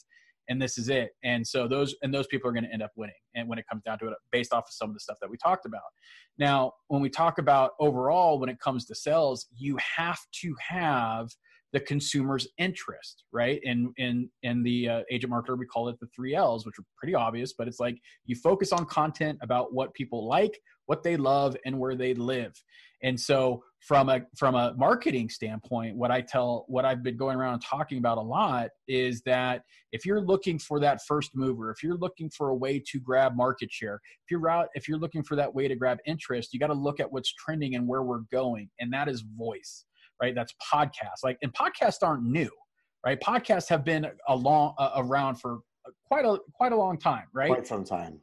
and 0.48 0.61
this 0.61 0.78
is 0.78 0.88
it. 0.88 1.11
And 1.24 1.46
so 1.46 1.68
those 1.68 1.94
and 2.02 2.12
those 2.12 2.26
people 2.26 2.48
are 2.48 2.52
going 2.52 2.64
to 2.64 2.72
end 2.72 2.82
up 2.82 2.92
winning 2.96 3.14
and 3.35 3.48
when 3.48 3.59
it 3.59 3.66
comes 3.68 3.82
down 3.85 3.98
to 4.00 4.09
it 4.09 4.14
based 4.30 4.52
off 4.52 4.64
of 4.68 4.72
some 4.72 4.88
of 4.88 4.94
the 4.94 5.00
stuff 5.00 5.18
that 5.20 5.30
we 5.30 5.37
talked 5.37 5.66
about. 5.66 5.82
Now 6.38 6.72
when 6.88 7.02
we 7.02 7.11
talk 7.11 7.38
about 7.38 7.72
overall 7.80 8.38
when 8.38 8.48
it 8.48 8.59
comes 8.61 8.85
to 8.87 8.94
sales 8.94 9.46
you 9.56 9.76
have 9.96 10.20
to 10.42 10.54
have 10.68 11.28
the 11.72 11.80
consumer's 11.80 12.48
interest 12.59 13.24
right? 13.32 13.61
In 13.62 13.92
in 13.96 14.30
in 14.42 14.62
the 14.62 14.88
uh, 14.88 15.00
agent 15.11 15.32
marketer 15.32 15.59
we 15.59 15.66
call 15.66 15.88
it 15.88 15.98
the 16.00 16.09
three 16.14 16.35
l's 16.35 16.64
which 16.64 16.78
are 16.78 16.85
pretty 16.96 17.14
obvious 17.14 17.52
but 17.52 17.68
it's 17.68 17.80
like 17.80 17.98
you 18.24 18.37
focus 18.37 18.72
on 18.72 18.87
content 18.87 19.38
about 19.42 19.72
what 19.74 19.92
people 19.94 20.26
like 20.26 20.59
what 20.87 21.02
they 21.02 21.16
love 21.16 21.56
and 21.64 21.78
where 21.78 21.94
they 21.94 22.14
live. 22.14 22.54
And 23.02 23.20
so 23.20 23.62
from 23.87 24.09
a 24.09 24.20
from 24.37 24.55
a 24.55 24.75
marketing 24.77 25.29
standpoint 25.29 25.96
what 25.96 26.11
i 26.11 26.20
tell 26.20 26.64
what 26.68 26.85
i've 26.85 27.03
been 27.03 27.16
going 27.16 27.37
around 27.37 27.55
and 27.55 27.62
talking 27.62 27.99
about 27.99 28.18
a 28.18 28.20
lot 28.20 28.68
is 28.88 29.22
that 29.22 29.62
if 29.92 30.05
you're 30.05 30.20
looking 30.20 30.59
for 30.59 30.81
that 30.81 31.01
first 31.07 31.31
mover 31.35 31.70
if 31.70 31.83
you're 31.83 31.96
looking 31.96 32.29
for 32.31 32.49
a 32.49 32.55
way 32.55 32.83
to 32.85 32.99
grab 32.99 33.37
market 33.37 33.70
share 33.70 34.01
if 34.25 34.31
you're 34.31 34.49
out 34.49 34.68
if 34.75 34.88
you're 34.88 34.99
looking 34.99 35.22
for 35.22 35.37
that 35.37 35.55
way 35.55 35.68
to 35.68 35.77
grab 35.77 35.99
interest 36.07 36.53
you 36.53 36.59
got 36.59 36.66
to 36.66 36.75
look 36.75 37.01
at 37.01 37.11
what's 37.11 37.33
trending 37.35 37.77
and 37.77 37.87
where 37.87 38.03
we're 38.03 38.22
going 38.33 38.68
and 38.81 38.92
that 38.92 39.09
is 39.09 39.25
voice 39.37 39.85
right? 40.22 40.35
That's 40.35 40.55
podcasts. 40.72 41.22
Like 41.22 41.38
and 41.42 41.53
podcasts 41.53 42.03
aren't 42.03 42.22
new 42.22 42.51
right? 43.05 43.20
Podcasts 43.20 43.68
have 43.68 43.85
been 43.85 44.07
a 44.29 44.35
long 44.35 44.75
uh, 44.79 44.90
around 44.96 45.37
for 45.37 45.61
quite 46.07 46.25
a 46.25 46.38
quite 46.55 46.72
a 46.72 46.77
long 46.77 46.99
time 46.99 47.25
right? 47.33 47.49
Quite 47.49 47.66
some 47.66 47.85
time 47.85 48.20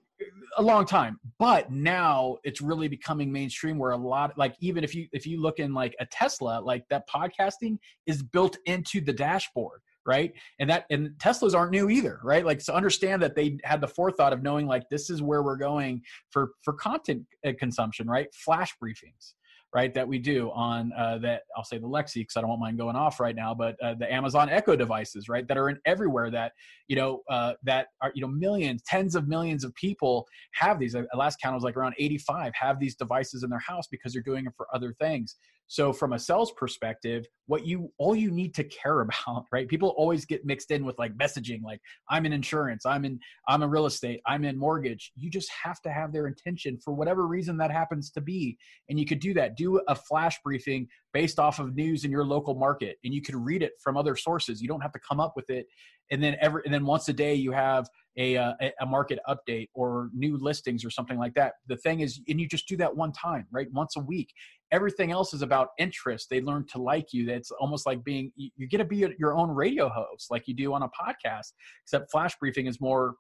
a 0.57 0.62
long 0.62 0.86
time 0.86 1.19
but 1.39 1.71
now 1.71 2.38
it's 2.43 2.62
really 2.62 2.88
becoming 2.88 3.31
mainstream 3.31 3.77
where 3.77 3.91
a 3.91 3.97
lot 3.97 4.38
like 4.38 4.55
even 4.59 4.83
if 4.83 4.93
you 4.93 5.07
if 5.12 5.25
you 5.25 5.41
look 5.41 5.59
in 5.59 5.73
like 5.73 5.95
a 5.99 6.05
tesla 6.07 6.62
like 6.63 6.83
that 6.89 7.07
podcasting 7.09 7.77
is 8.05 8.21
built 8.21 8.57
into 8.65 9.01
the 9.01 9.13
dashboard 9.13 9.81
right? 10.05 10.33
And 10.59 10.69
that 10.69 10.86
and 10.89 11.12
teslas 11.17 11.55
aren't 11.55 11.71
new 11.71 11.89
either 11.89 12.19
right? 12.23 12.45
Like 12.45 12.62
so 12.62 12.73
understand 12.73 13.21
that 13.21 13.36
they 13.36 13.57
had 13.63 13.81
the 13.81 13.88
forethought 13.88 14.33
of 14.33 14.43
knowing 14.43 14.67
like 14.67 14.83
this 14.89 15.09
is 15.09 15.21
where 15.21 15.43
we're 15.43 15.57
going 15.57 16.01
for 16.29 16.51
for 16.62 16.73
content 16.73 17.23
uh, 17.45 17.51
consumption 17.57 18.07
right? 18.07 18.27
Flash 18.33 18.73
briefings 18.83 19.33
right 19.73 19.93
that 19.93 20.07
we 20.07 20.19
do 20.19 20.51
on 20.51 20.91
uh, 20.97 21.17
that 21.17 21.43
i'll 21.57 21.63
say 21.63 21.77
the 21.77 21.88
lexi 21.88 22.15
because 22.15 22.38
i 22.38 22.41
don't 22.41 22.49
want 22.49 22.62
mine 22.62 22.77
going 22.77 22.95
off 22.95 23.19
right 23.19 23.36
now 23.36 23.53
but 23.53 23.75
uh, 23.81 23.93
the 23.95 24.12
amazon 24.12 24.49
echo 24.49 24.75
devices 24.75 25.29
right 25.29 25.47
that 25.47 25.57
are 25.57 25.69
in 25.69 25.77
everywhere 25.86 26.29
that 26.29 26.51
you 26.88 26.95
know 26.95 27.21
uh, 27.29 27.53
that 27.63 27.88
are 28.01 28.12
you 28.15 28.21
know 28.21 28.27
millions 28.27 28.81
tens 28.86 29.15
of 29.15 29.27
millions 29.27 29.63
of 29.63 29.73
people 29.75 30.27
have 30.53 30.79
these. 30.79 30.95
Uh, 30.95 31.03
last 31.15 31.39
count 31.41 31.55
was 31.55 31.63
like 31.63 31.77
around 31.77 31.95
85 31.97 32.53
have 32.55 32.79
these 32.79 32.95
devices 32.95 33.43
in 33.43 33.49
their 33.49 33.59
house 33.59 33.88
because 33.89 34.13
they're 34.13 34.21
doing 34.21 34.45
it 34.45 34.53
for 34.55 34.67
other 34.73 34.93
things 34.99 35.36
so 35.67 35.93
from 35.93 36.13
a 36.13 36.19
sales 36.19 36.52
perspective, 36.52 37.26
what 37.47 37.65
you 37.65 37.91
all 37.97 38.15
you 38.15 38.32
need 38.32 38.54
to 38.56 38.63
care 38.63 39.02
about, 39.28 39.45
right? 39.52 39.67
People 39.67 39.93
always 39.97 40.26
get 40.26 40.45
mixed 40.45 40.71
in 40.71 40.86
with 40.86 40.97
like 40.99 41.15
messaging, 41.17 41.63
like 41.63 41.80
I'm 42.10 42.26
in 42.26 42.34
insurance, 42.34 42.86
I'm 42.86 43.06
in 43.06 43.19
I'm 43.47 43.63
in 43.63 43.69
real 43.69 43.86
estate, 43.86 44.21
I'm 44.26 44.43
in 44.43 44.58
mortgage. 44.58 45.12
You 45.15 45.30
just 45.30 45.49
have 45.63 45.82
to 45.82 45.91
have 45.91 46.13
their 46.13 46.28
intention 46.28 46.78
for 46.84 46.93
whatever 46.93 47.28
reason 47.28 47.58
that 47.58 47.71
happens 47.71 48.12
to 48.12 48.21
be. 48.21 48.58
And 48.89 48.99
you 48.99 49.06
could 49.06 49.19
do 49.19 49.34
that. 49.36 49.58
Do 49.58 49.82
a 49.88 49.95
flash 49.95 50.38
briefing 50.43 50.88
based 51.13 51.39
off 51.39 51.60
of 51.60 51.76
news 51.76 52.06
in 52.06 52.12
your 52.12 52.26
local 52.26 52.56
market 52.56 52.97
and 53.04 53.13
you 53.13 53.21
could 53.21 53.36
read 53.36 53.63
it 53.63 53.73
from 53.84 53.97
other 53.97 54.15
sources. 54.15 54.62
You 54.62 54.67
don't 54.67 54.82
have 54.82 54.93
to 54.93 54.99
come 55.08 55.19
up 55.19 55.34
with 55.36 55.49
it. 55.49 55.67
And 56.12 56.21
then 56.21 56.36
every 56.41 56.62
and 56.65 56.73
then 56.73 56.86
once 56.86 57.08
a 57.10 57.13
day 57.13 57.34
you 57.34 57.52
have 57.52 57.88
a, 58.17 58.38
uh, 58.38 58.54
a 58.80 58.86
market 58.86 59.19
update 59.28 59.69
or 59.73 60.10
new 60.13 60.38
listings 60.38 60.86
or 60.86 60.89
something 60.89 61.17
like 61.17 61.34
that. 61.34 61.54
The 61.67 61.78
thing 61.78 62.02
is, 62.02 62.21
and 62.28 62.39
you 62.39 62.47
just 62.47 62.67
do 62.67 62.78
that 62.78 62.95
one 62.95 63.12
time, 63.12 63.47
right? 63.52 63.67
Once 63.71 63.95
a 63.95 64.02
week. 64.02 64.34
Everything 64.73 65.12
else 65.12 65.33
is 65.33 65.41
about 65.41 65.69
interest. 65.77 66.27
They 66.29 66.41
learn 66.41 66.65
to 66.73 66.81
like 66.81 67.13
you. 67.13 67.25
That's 67.25 67.51
almost 67.51 67.86
like 67.86 68.03
being, 68.03 68.33
you 68.36 68.67
get 68.67 68.79
to 68.79 68.86
be 68.86 69.07
your 69.17 69.38
own 69.38 69.49
radio 69.49 69.88
host 69.88 70.29
like 70.29 70.47
you 70.47 70.53
do 70.53 70.73
on 70.73 70.83
a 70.83 70.89
podcast, 70.89 71.53
except 71.86 72.12
flash 72.12 72.36
briefing 72.39 72.65
is 72.65 72.81
more, 72.81 73.13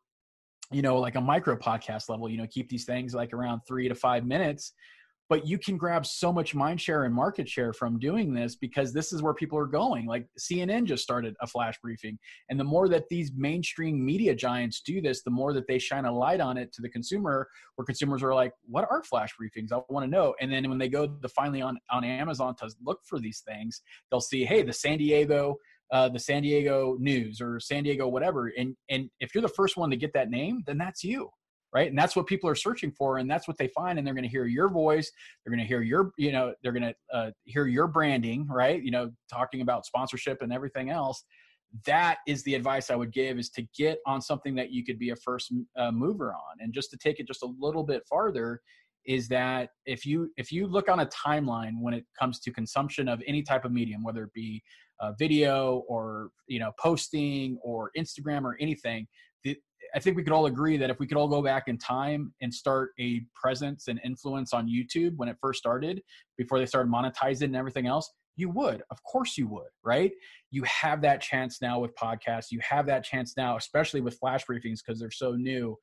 you 0.71 0.81
know, 0.81 0.97
like 0.97 1.15
a 1.15 1.21
micro 1.21 1.55
podcast 1.55 2.09
level, 2.09 2.27
you 2.27 2.37
know, 2.37 2.47
keep 2.49 2.67
these 2.67 2.85
things 2.85 3.13
like 3.13 3.31
around 3.31 3.61
three 3.65 3.87
to 3.87 3.95
five 3.95 4.25
minutes 4.25 4.73
but 5.29 5.47
you 5.47 5.57
can 5.57 5.77
grab 5.77 6.05
so 6.05 6.31
much 6.31 6.53
mind 6.53 6.79
share 6.79 7.05
and 7.05 7.13
market 7.13 7.47
share 7.47 7.73
from 7.73 7.99
doing 7.99 8.33
this 8.33 8.55
because 8.55 8.93
this 8.93 9.13
is 9.13 9.21
where 9.21 9.33
people 9.33 9.57
are 9.57 9.65
going. 9.65 10.05
Like 10.05 10.27
cnn 10.39 10.85
just 10.85 11.03
started 11.03 11.35
a 11.41 11.47
flash 11.47 11.75
briefing 11.81 12.17
and 12.49 12.59
the 12.59 12.63
more 12.63 12.87
that 12.89 13.09
these 13.09 13.31
mainstream 13.35 14.03
media 14.03 14.35
giants 14.35 14.81
do 14.81 15.01
this 15.01 15.23
the 15.23 15.31
more 15.31 15.53
that 15.53 15.67
they 15.67 15.79
shine 15.79 16.05
a 16.05 16.11
light 16.11 16.41
on 16.41 16.57
it 16.57 16.73
to 16.73 16.81
the 16.81 16.89
consumer 16.89 17.47
where 17.75 17.85
consumers 17.85 18.23
are 18.23 18.33
like 18.33 18.53
what 18.65 18.87
are 18.89 19.03
flash 19.03 19.29
briefings? 19.39 19.71
I 19.71 19.79
want 19.89 20.05
to 20.05 20.09
know. 20.09 20.35
And 20.41 20.51
then 20.51 20.69
when 20.69 20.77
they 20.77 20.89
go 20.89 21.07
to 21.07 21.29
finally 21.29 21.61
on 21.61 21.77
on 21.89 22.03
amazon 22.03 22.55
to 22.57 22.69
look 22.83 22.99
for 23.05 23.19
these 23.19 23.43
things 23.47 23.81
they'll 24.11 24.21
see 24.21 24.45
hey 24.45 24.61
the 24.61 24.73
san 24.73 24.97
diego 24.97 25.57
uh, 25.91 26.09
the 26.09 26.17
San 26.17 26.41
Diego 26.41 26.97
News 26.99 27.39
or 27.39 27.59
San 27.59 27.83
Diego 27.83 28.07
whatever, 28.07 28.51
and 28.57 28.75
and 28.89 29.11
if 29.19 29.35
you're 29.35 29.43
the 29.43 29.47
first 29.47 29.77
one 29.77 29.91
to 29.91 29.95
get 29.95 30.11
that 30.13 30.31
name, 30.31 30.63
then 30.65 30.79
that's 30.79 31.03
you 31.03 31.29
right? 31.73 31.89
And 31.89 31.97
that's 31.97 32.15
what 32.15 32.27
people 32.27 32.49
are 32.49 32.55
searching 32.55 32.91
for 32.91 33.17
and 33.17 33.29
that's 33.29 33.47
what 33.47 33.57
they 33.57 33.67
find 33.67 33.97
and 33.97 34.05
they're 34.05 34.13
going 34.13 34.23
to 34.23 34.29
hear 34.29 34.45
your 34.45 34.69
voice 34.69 35.11
they're 35.43 35.51
going 35.51 35.63
to 35.63 35.67
hear 35.67 35.81
your 35.81 36.11
you 36.17 36.31
know 36.31 36.53
they're 36.61 36.71
going 36.71 36.83
to 36.83 36.95
uh, 37.13 37.31
hear 37.45 37.67
your 37.67 37.87
branding 37.87 38.47
right? 38.47 38.81
You 38.81 38.91
know 38.91 39.11
talking 39.31 39.61
about 39.61 39.85
sponsorship 39.85 40.41
and 40.41 40.53
everything 40.53 40.89
else. 40.89 41.23
That 41.85 42.19
is 42.27 42.43
the 42.43 42.53
advice 42.53 42.91
i 42.91 42.95
would 42.95 43.11
give 43.11 43.39
is 43.39 43.49
to 43.51 43.63
get 43.75 43.97
on 44.05 44.21
something 44.21 44.53
that 44.55 44.71
you 44.71 44.85
could 44.85 44.99
be 44.99 45.09
a 45.09 45.15
first 45.15 45.51
uh, 45.75 45.91
mover 45.91 46.31
on. 46.33 46.57
And 46.59 46.71
just 46.73 46.91
to 46.91 46.97
take 46.97 47.19
it 47.19 47.27
just 47.27 47.41
a 47.43 47.49
little 47.59 47.83
bit 47.83 48.03
farther 48.07 48.61
is 49.05 49.27
that 49.27 49.69
if 49.85 50.05
you 50.05 50.31
if 50.37 50.51
you 50.51 50.67
look 50.67 50.89
on 50.89 51.01
a 51.01 51.05
timeline 51.07 51.73
when 51.79 51.93
it 51.93 52.05
comes 52.17 52.39
to 52.39 52.51
consumption 52.51 53.07
of 53.07 53.21
any 53.27 53.41
type 53.41 53.65
of 53.65 53.71
medium 53.71 54.03
whether 54.03 54.23
it 54.23 54.33
be 54.33 54.61
uh, 54.99 55.11
video 55.19 55.83
or 55.87 56.29
you 56.47 56.59
know 56.59 56.71
posting 56.79 57.57
or 57.61 57.91
instagram 57.97 58.43
or 58.43 58.55
anything 58.59 59.07
the, 59.43 59.57
I 59.95 59.99
think 59.99 60.17
we 60.17 60.23
could 60.23 60.33
all 60.33 60.47
agree 60.47 60.77
that 60.77 60.89
if 60.89 60.99
we 60.99 61.07
could 61.07 61.17
all 61.17 61.27
go 61.27 61.41
back 61.41 61.67
in 61.67 61.77
time 61.77 62.33
and 62.41 62.53
start 62.53 62.91
a 62.99 63.21
presence 63.35 63.87
and 63.87 63.99
influence 64.03 64.53
on 64.53 64.67
YouTube 64.67 65.13
when 65.17 65.29
it 65.29 65.37
first 65.39 65.59
started, 65.59 66.01
before 66.37 66.59
they 66.59 66.65
started 66.65 66.91
monetizing 66.91 67.43
and 67.43 67.55
everything 67.55 67.85
else, 67.85 68.11
you 68.35 68.49
would. 68.49 68.81
Of 68.89 69.03
course 69.03 69.37
you 69.37 69.47
would, 69.47 69.69
right? 69.83 70.11
You 70.49 70.63
have 70.63 71.01
that 71.01 71.21
chance 71.21 71.61
now 71.61 71.79
with 71.79 71.95
podcasts. 71.95 72.47
You 72.51 72.59
have 72.67 72.85
that 72.87 73.03
chance 73.03 73.35
now, 73.37 73.57
especially 73.57 74.01
with 74.01 74.17
flash 74.17 74.45
briefings 74.45 74.79
because 74.85 74.99
they're 74.99 75.11
so 75.11 75.33
new. 75.33 75.77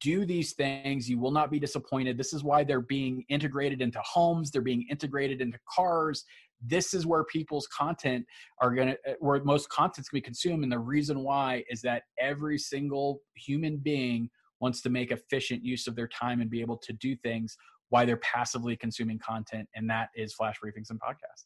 Do 0.00 0.24
these 0.24 0.52
things. 0.52 1.08
You 1.08 1.18
will 1.18 1.30
not 1.30 1.50
be 1.50 1.58
disappointed. 1.58 2.18
This 2.18 2.32
is 2.32 2.44
why 2.44 2.62
they're 2.62 2.82
being 2.82 3.24
integrated 3.28 3.80
into 3.80 4.00
homes, 4.04 4.50
they're 4.50 4.62
being 4.62 4.86
integrated 4.90 5.40
into 5.40 5.58
cars 5.74 6.24
this 6.66 6.94
is 6.94 7.06
where 7.06 7.24
people's 7.24 7.66
content 7.66 8.24
are 8.60 8.74
going 8.74 8.88
to 8.88 9.12
uh, 9.12 9.14
where 9.20 9.42
most 9.44 9.68
content's 9.68 10.08
going 10.08 10.20
to 10.20 10.22
be 10.22 10.26
consumed 10.26 10.62
and 10.62 10.72
the 10.72 10.78
reason 10.78 11.20
why 11.20 11.64
is 11.68 11.82
that 11.82 12.04
every 12.18 12.58
single 12.58 13.20
human 13.34 13.76
being 13.76 14.30
wants 14.60 14.80
to 14.82 14.90
make 14.90 15.10
efficient 15.10 15.64
use 15.64 15.86
of 15.86 15.96
their 15.96 16.08
time 16.08 16.40
and 16.40 16.50
be 16.50 16.60
able 16.60 16.76
to 16.76 16.92
do 16.94 17.16
things 17.16 17.56
while 17.88 18.06
they're 18.06 18.16
passively 18.18 18.76
consuming 18.76 19.18
content 19.18 19.68
and 19.74 19.88
that 19.88 20.08
is 20.14 20.32
flash 20.34 20.56
briefings 20.64 20.90
and 20.90 21.00
podcasts. 21.00 21.44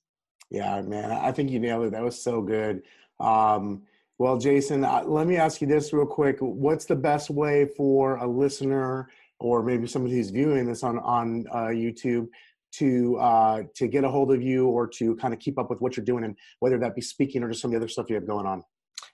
Yeah 0.51 0.81
man 0.83 1.11
i 1.11 1.33
think 1.33 1.51
you 1.51 1.59
nailed 1.59 1.87
it. 1.87 1.93
That 1.93 2.03
was 2.03 2.21
so 2.23 2.43
good. 2.43 2.83
Um, 3.19 3.83
well 4.19 4.39
jason 4.39 4.85
uh, 4.85 5.03
let 5.05 5.27
me 5.27 5.37
ask 5.37 5.61
you 5.61 5.67
this 5.67 5.93
real 5.93 6.07
quick. 6.07 6.39
What's 6.41 6.85
the 6.85 6.97
best 6.97 7.31
way 7.31 7.67
for 7.77 8.17
a 8.17 8.27
listener 8.27 9.09
or 9.39 9.63
maybe 9.63 9.87
somebody 9.87 10.15
who's 10.15 10.31
viewing 10.31 10.67
this 10.67 10.83
on 10.83 10.99
on 11.01 11.45
uh, 11.53 11.69
youtube 11.69 12.27
to 12.73 13.17
uh, 13.19 13.63
to 13.75 13.89
get 13.89 14.05
a 14.05 14.09
hold 14.09 14.33
of 14.33 14.43
you 14.43 14.67
or 14.67 14.87
to 14.87 15.17
kind 15.17 15.33
of 15.33 15.41
keep 15.41 15.59
up 15.59 15.71
with 15.71 15.81
what 15.81 15.97
you're 15.97 16.05
doing 16.05 16.25
and 16.25 16.37
whether 16.61 16.79
that 16.79 16.95
be 16.95 17.01
speaking 17.01 17.43
or 17.43 17.49
just 17.49 17.63
some 17.63 17.71
of 17.71 17.73
the 17.73 17.79
other 17.79 17.89
stuff 17.89 18.09
you 18.09 18.15
have 18.15 18.27
going 18.27 18.47
on. 18.47 18.63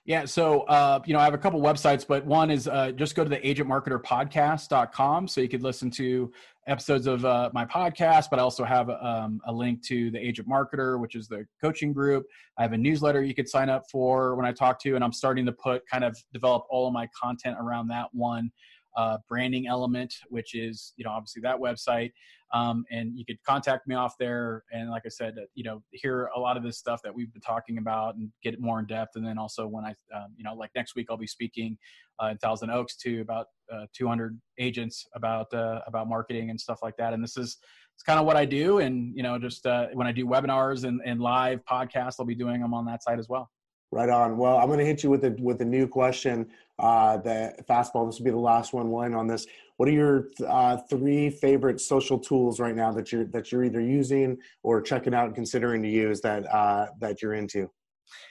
Yeah 0.05 0.25
so 0.25 0.61
uh, 0.61 0.99
you 1.05 1.13
know 1.13 1.19
i 1.19 1.23
have 1.23 1.33
a 1.33 1.37
couple 1.37 1.61
websites 1.61 2.05
but 2.05 2.25
one 2.25 2.51
is 2.51 2.67
uh, 2.67 2.91
just 2.91 3.15
go 3.15 3.23
to 3.23 3.29
the 3.29 3.37
agentmarketerpodcast.com 3.37 5.27
so 5.27 5.39
you 5.39 5.47
could 5.47 5.63
listen 5.63 5.89
to 5.91 6.31
episodes 6.67 7.07
of 7.07 7.23
uh, 7.23 7.49
my 7.53 7.65
podcast 7.65 8.25
but 8.29 8.37
i 8.37 8.41
also 8.41 8.65
have 8.65 8.89
um, 8.89 9.39
a 9.47 9.53
link 9.53 9.81
to 9.83 10.11
the 10.11 10.19
agent 10.19 10.47
marketer 10.47 10.99
which 10.99 11.15
is 11.15 11.27
the 11.27 11.45
coaching 11.61 11.93
group. 11.93 12.25
I 12.57 12.63
have 12.63 12.73
a 12.73 12.77
newsletter 12.77 13.23
you 13.23 13.33
could 13.33 13.47
sign 13.47 13.69
up 13.69 13.83
for 13.89 14.35
when 14.35 14.45
i 14.45 14.51
talk 14.51 14.81
to 14.81 14.95
and 14.95 15.03
i'm 15.03 15.13
starting 15.13 15.45
to 15.45 15.53
put 15.53 15.87
kind 15.87 16.03
of 16.03 16.17
develop 16.33 16.65
all 16.69 16.87
of 16.87 16.93
my 16.93 17.07
content 17.21 17.57
around 17.59 17.87
that 17.87 18.07
one 18.11 18.51
uh, 18.95 19.17
branding 19.27 19.67
element, 19.67 20.13
which 20.29 20.55
is 20.55 20.93
you 20.97 21.05
know 21.05 21.11
obviously 21.11 21.41
that 21.41 21.57
website, 21.57 22.11
um, 22.53 22.85
and 22.91 23.17
you 23.17 23.25
could 23.25 23.43
contact 23.43 23.87
me 23.87 23.95
off 23.95 24.13
there. 24.19 24.63
And 24.71 24.89
like 24.91 25.03
I 25.05 25.09
said, 25.09 25.35
uh, 25.37 25.45
you 25.55 25.63
know, 25.63 25.81
hear 25.91 26.29
a 26.35 26.39
lot 26.39 26.55
of 26.55 26.63
this 26.63 26.77
stuff 26.77 27.01
that 27.03 27.13
we've 27.13 27.31
been 27.33 27.41
talking 27.41 27.79
about 27.79 28.15
and 28.15 28.31
get 28.43 28.53
it 28.53 28.61
more 28.61 28.79
in 28.79 28.85
depth. 28.85 29.15
And 29.15 29.25
then 29.25 29.39
also 29.39 29.65
when 29.65 29.83
I, 29.83 29.95
um, 30.15 30.33
you 30.37 30.43
know, 30.43 30.53
like 30.53 30.69
next 30.75 30.95
week 30.95 31.07
I'll 31.09 31.17
be 31.17 31.27
speaking 31.27 31.77
uh, 32.21 32.27
in 32.27 32.37
Thousand 32.37 32.69
Oaks 32.69 32.95
to 32.97 33.21
about 33.21 33.47
uh, 33.73 33.87
200 33.97 34.39
agents 34.59 35.07
about 35.15 35.51
uh, 35.51 35.81
about 35.87 36.07
marketing 36.07 36.51
and 36.51 36.61
stuff 36.61 36.79
like 36.83 36.95
that. 36.97 37.13
And 37.13 37.23
this 37.23 37.37
is 37.37 37.57
it's 37.95 38.03
kind 38.03 38.19
of 38.19 38.25
what 38.25 38.37
I 38.37 38.45
do. 38.45 38.79
And 38.79 39.15
you 39.15 39.23
know, 39.23 39.39
just 39.39 39.65
uh, 39.65 39.87
when 39.93 40.05
I 40.05 40.11
do 40.11 40.27
webinars 40.27 40.83
and, 40.83 41.01
and 41.03 41.19
live 41.19 41.61
podcasts, 41.65 42.15
I'll 42.19 42.25
be 42.25 42.35
doing 42.35 42.61
them 42.61 42.73
on 42.73 42.85
that 42.85 43.01
side 43.01 43.17
as 43.17 43.27
well. 43.27 43.49
Right 43.93 44.09
on. 44.09 44.37
Well, 44.37 44.57
I'm 44.57 44.65
going 44.65 44.79
to 44.79 44.85
hit 44.85 45.03
you 45.03 45.11
with 45.11 45.23
a 45.23 45.35
with 45.39 45.61
a 45.61 45.65
new 45.65 45.87
question. 45.87 46.47
Uh, 46.79 47.17
the 47.17 47.53
fastball. 47.69 48.07
This 48.09 48.17
will 48.17 48.25
be 48.25 48.31
the 48.31 48.37
last 48.37 48.73
one. 48.73 48.89
One 48.89 49.13
on 49.13 49.27
this. 49.27 49.45
What 49.77 49.87
are 49.87 49.91
your 49.91 50.29
uh, 50.47 50.77
three 50.89 51.29
favorite 51.29 51.79
social 51.79 52.17
tools 52.17 52.59
right 52.59 52.75
now 52.75 52.91
that 52.91 53.11
you're 53.11 53.25
that 53.25 53.51
you're 53.51 53.63
either 53.63 53.81
using 53.81 54.39
or 54.63 54.81
checking 54.81 55.13
out 55.13 55.27
and 55.27 55.35
considering 55.35 55.83
to 55.83 55.89
use 55.89 56.21
that 56.21 56.51
uh, 56.51 56.87
that 57.01 57.21
you're 57.21 57.35
into? 57.35 57.69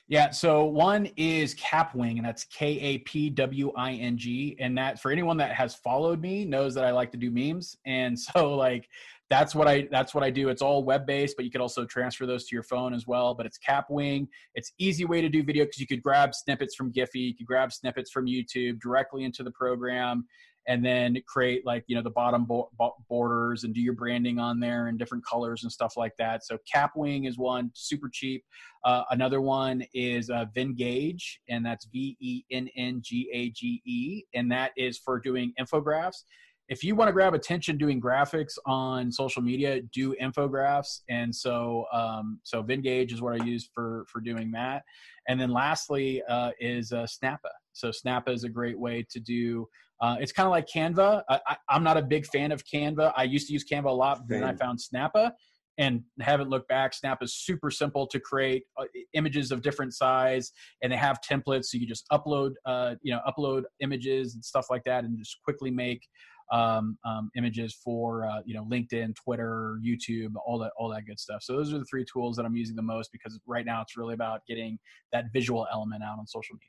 Yeah, 0.09 0.31
so 0.31 0.65
one 0.65 1.09
is 1.17 1.55
Kapwing, 1.55 2.17
and 2.17 2.25
that's 2.25 2.43
K 2.45 2.81
A 2.81 2.99
P 2.99 3.31
W 3.31 3.73
I 3.77 3.93
N 3.93 4.19
G. 4.19 4.57
And 4.59 4.77
that 4.77 5.01
for 5.01 5.13
anyone 5.13 5.37
that 5.37 5.53
has 5.53 5.77
followed 5.77 6.21
me 6.21 6.45
knows 6.45 6.75
that 6.75 6.85
I 6.85 6.91
like 6.91 7.13
to 7.13 7.17
do 7.17 7.31
memes. 7.31 7.77
And 7.87 8.19
so 8.35 8.57
like 8.57 8.89
that's 9.33 9.55
what 9.55 9.67
I 9.67 9.89
that's 9.91 10.15
what 10.15 10.23
I 10.23 10.29
do. 10.29 10.51
It's 10.51 10.61
all 10.61 10.85
web 10.85 11.07
based, 11.07 11.37
but 11.37 11.47
you 11.47 11.51
could 11.51 11.63
also 11.63 11.87
transfer 11.87 12.27
those 12.27 12.45
to 12.49 12.55
your 12.55 12.63
phone 12.63 12.93
as 12.93 13.07
well. 13.07 13.33
But 13.33 13.47
it's 13.47 13.59
Kapwing. 13.67 14.29
It's 14.55 14.73
easy 14.77 15.07
way 15.07 15.23
to 15.23 15.31
do 15.31 15.43
video 15.43 15.65
because 15.65 15.81
you 15.81 15.87
could 15.87 16.03
grab 16.03 16.35
snippets 16.35 16.75
from 16.75 16.93
Giphy, 16.93 17.29
you 17.29 17.35
could 17.35 17.47
grab 17.47 17.73
snippets 17.73 18.11
from 18.11 18.27
YouTube 18.27 18.79
directly 18.79 19.25
into 19.25 19.43
the 19.43 19.51
program, 19.51 20.27
and 20.69 20.85
then 20.85 21.17
create 21.27 21.65
like 21.65 21.83
you 21.87 21.97
know 21.97 22.03
the 22.03 22.11
bottom 22.11 22.45
bo- 22.45 22.69
borders 23.09 23.65
and 23.65 23.73
do 23.73 23.81
your 23.81 23.95
branding 23.95 24.39
on 24.39 24.61
there 24.61 24.89
and 24.89 24.99
different 24.99 25.25
colors 25.25 25.63
and 25.63 25.73
stuff 25.73 25.97
like 25.97 26.13
that. 26.19 26.45
So 26.45 26.59
Kapwing 26.71 27.27
is 27.27 27.39
one 27.39 27.71
super 27.73 28.11
cheap. 28.13 28.45
Uh, 28.85 29.05
another 29.13 29.41
one 29.41 29.83
is 29.95 30.29
uh, 30.29 30.45
Venngage, 30.55 31.39
and 31.49 31.65
that's 31.65 31.87
V 31.87 32.19
E 32.21 32.45
N 32.51 32.69
N 32.77 33.01
G 33.03 33.31
A 33.33 33.49
G 33.49 33.81
E, 33.87 34.25
and 34.35 34.53
that 34.53 34.73
is 34.77 34.99
for 34.99 35.19
doing 35.19 35.55
infographics 35.59 36.25
if 36.69 36.83
you 36.83 36.95
want 36.95 37.09
to 37.09 37.13
grab 37.13 37.35
attention 37.35 37.77
doing 37.77 38.01
graphics 38.01 38.55
on 38.67 39.11
social 39.13 39.43
media, 39.43 39.81
do 39.93 40.15
infographics. 40.21 41.01
And 41.09 41.35
so, 41.35 41.87
um, 41.93 42.41
so 42.45 42.63
Venngage 42.63 43.13
is 43.13 43.21
what 43.21 43.41
I 43.41 43.45
use 43.45 43.69
for 43.75 44.05
for 44.09 44.21
doing 44.21 44.51
that. 44.53 44.83
And 45.29 45.41
then 45.41 45.51
lastly 45.51 46.23
uh, 46.29 46.51
is 46.61 46.93
uh, 46.93 47.07
Snappa. 47.07 47.51
So 47.73 47.91
Snappa 47.91 48.31
is 48.31 48.45
a 48.45 48.49
great 48.49 48.79
way 48.79 49.07
to 49.11 49.21
do. 49.21 49.67
Uh, 50.01 50.17
it's 50.19 50.33
kind 50.33 50.47
of 50.47 50.51
like 50.51 50.67
Canva. 50.67 51.23
I, 51.29 51.57
am 51.71 51.85
not 51.85 51.97
a 51.97 52.03
big 52.03 52.27
fan 52.27 52.51
of 52.51 52.65
Canva. 52.65 53.13
I 53.17 53.23
used 53.23 53.47
to 53.47 53.53
use 53.53 53.65
Canva 53.71 53.87
a 53.87 53.91
lot, 53.91 54.19
but 54.19 54.29
then 54.29 54.45
I 54.45 54.55
found 54.55 54.81
Snappa 54.81 55.33
and 55.79 56.03
haven't 56.21 56.51
looked 56.51 56.69
back. 56.69 56.93
Snap 56.95 57.23
is 57.23 57.35
super 57.35 57.71
simple 57.71 58.07
to 58.09 58.21
create 58.21 58.65
uh, 58.77 58.85
images 59.15 59.51
of 59.51 59.63
different 59.63 59.95
size, 59.95 60.53
and 60.83 60.93
they 60.93 60.97
have 60.97 61.19
templates, 61.29 61.67
so 61.67 61.79
you 61.79 61.87
just 61.87 62.05
upload, 62.13 62.53
uh, 62.67 62.95
you 63.03 63.13
know, 63.13 63.21
upload 63.27 63.63
images 63.81 64.35
and 64.35 64.45
stuff 64.45 64.67
like 64.71 64.85
that, 64.85 65.05
and 65.05 65.17
just 65.19 65.39
quickly 65.45 65.71
make 65.71 66.07
um, 66.51 66.99
um, 67.05 67.31
images 67.37 67.75
for 67.75 68.27
uh, 68.27 68.41
you 68.45 68.55
know 68.55 68.65
LinkedIn, 68.65 69.15
Twitter, 69.15 69.79
YouTube, 69.85 70.33
all 70.47 70.59
that 70.59 70.73
all 70.77 70.89
that 70.91 71.07
good 71.07 71.19
stuff. 71.19 71.43
So 71.43 71.57
those 71.57 71.73
are 71.73 71.79
the 71.79 71.85
three 71.85 72.05
tools 72.11 72.37
that 72.37 72.45
I'm 72.45 72.57
using 72.57 72.77
the 72.77 72.83
most 72.83 73.13
because 73.13 73.39
right 73.47 73.65
now 73.65 73.83
it's 73.83 73.97
really 73.97 74.15
about 74.15 74.41
getting 74.47 74.79
that 75.13 75.27
visual 75.33 75.67
element 75.73 76.03
out 76.03 76.19
on 76.19 76.27
social 76.27 76.55
media. 76.55 76.69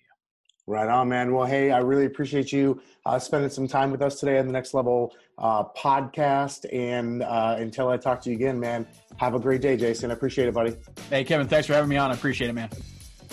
Right 0.66 0.88
on, 0.88 1.10
man. 1.10 1.34
Well, 1.34 1.46
hey, 1.46 1.72
I 1.72 1.80
really 1.80 2.06
appreciate 2.06 2.54
you 2.54 2.82
uh, 3.06 3.20
spending 3.20 3.50
some 3.50 3.68
time 3.68 3.92
with 3.92 4.02
us 4.02 4.22
today 4.22 4.40
on 4.40 4.48
the 4.48 4.54
Next 4.54 4.74
Level 4.74 5.14
uh, 5.38 5.66
podcast. 5.78 6.66
And 6.72 7.22
uh, 7.22 7.58
until 7.60 7.90
I 7.90 7.98
talk 7.98 8.22
to 8.22 8.30
you 8.30 8.38
again, 8.38 8.58
man, 8.58 8.88
have 9.18 9.36
a 9.36 9.40
great 9.40 9.60
day, 9.60 9.76
Jason. 9.76 10.10
I 10.10 10.14
appreciate 10.14 10.48
it, 10.48 10.54
buddy. 10.54 10.78
Hey, 11.10 11.26
Kevin, 11.26 11.50
thanks 11.50 11.68
for 11.68 11.74
having 11.74 11.90
me 11.90 11.98
on. 11.98 12.12
I 12.12 12.14
appreciate 12.14 12.50
it, 12.50 12.54
man. 12.54 12.70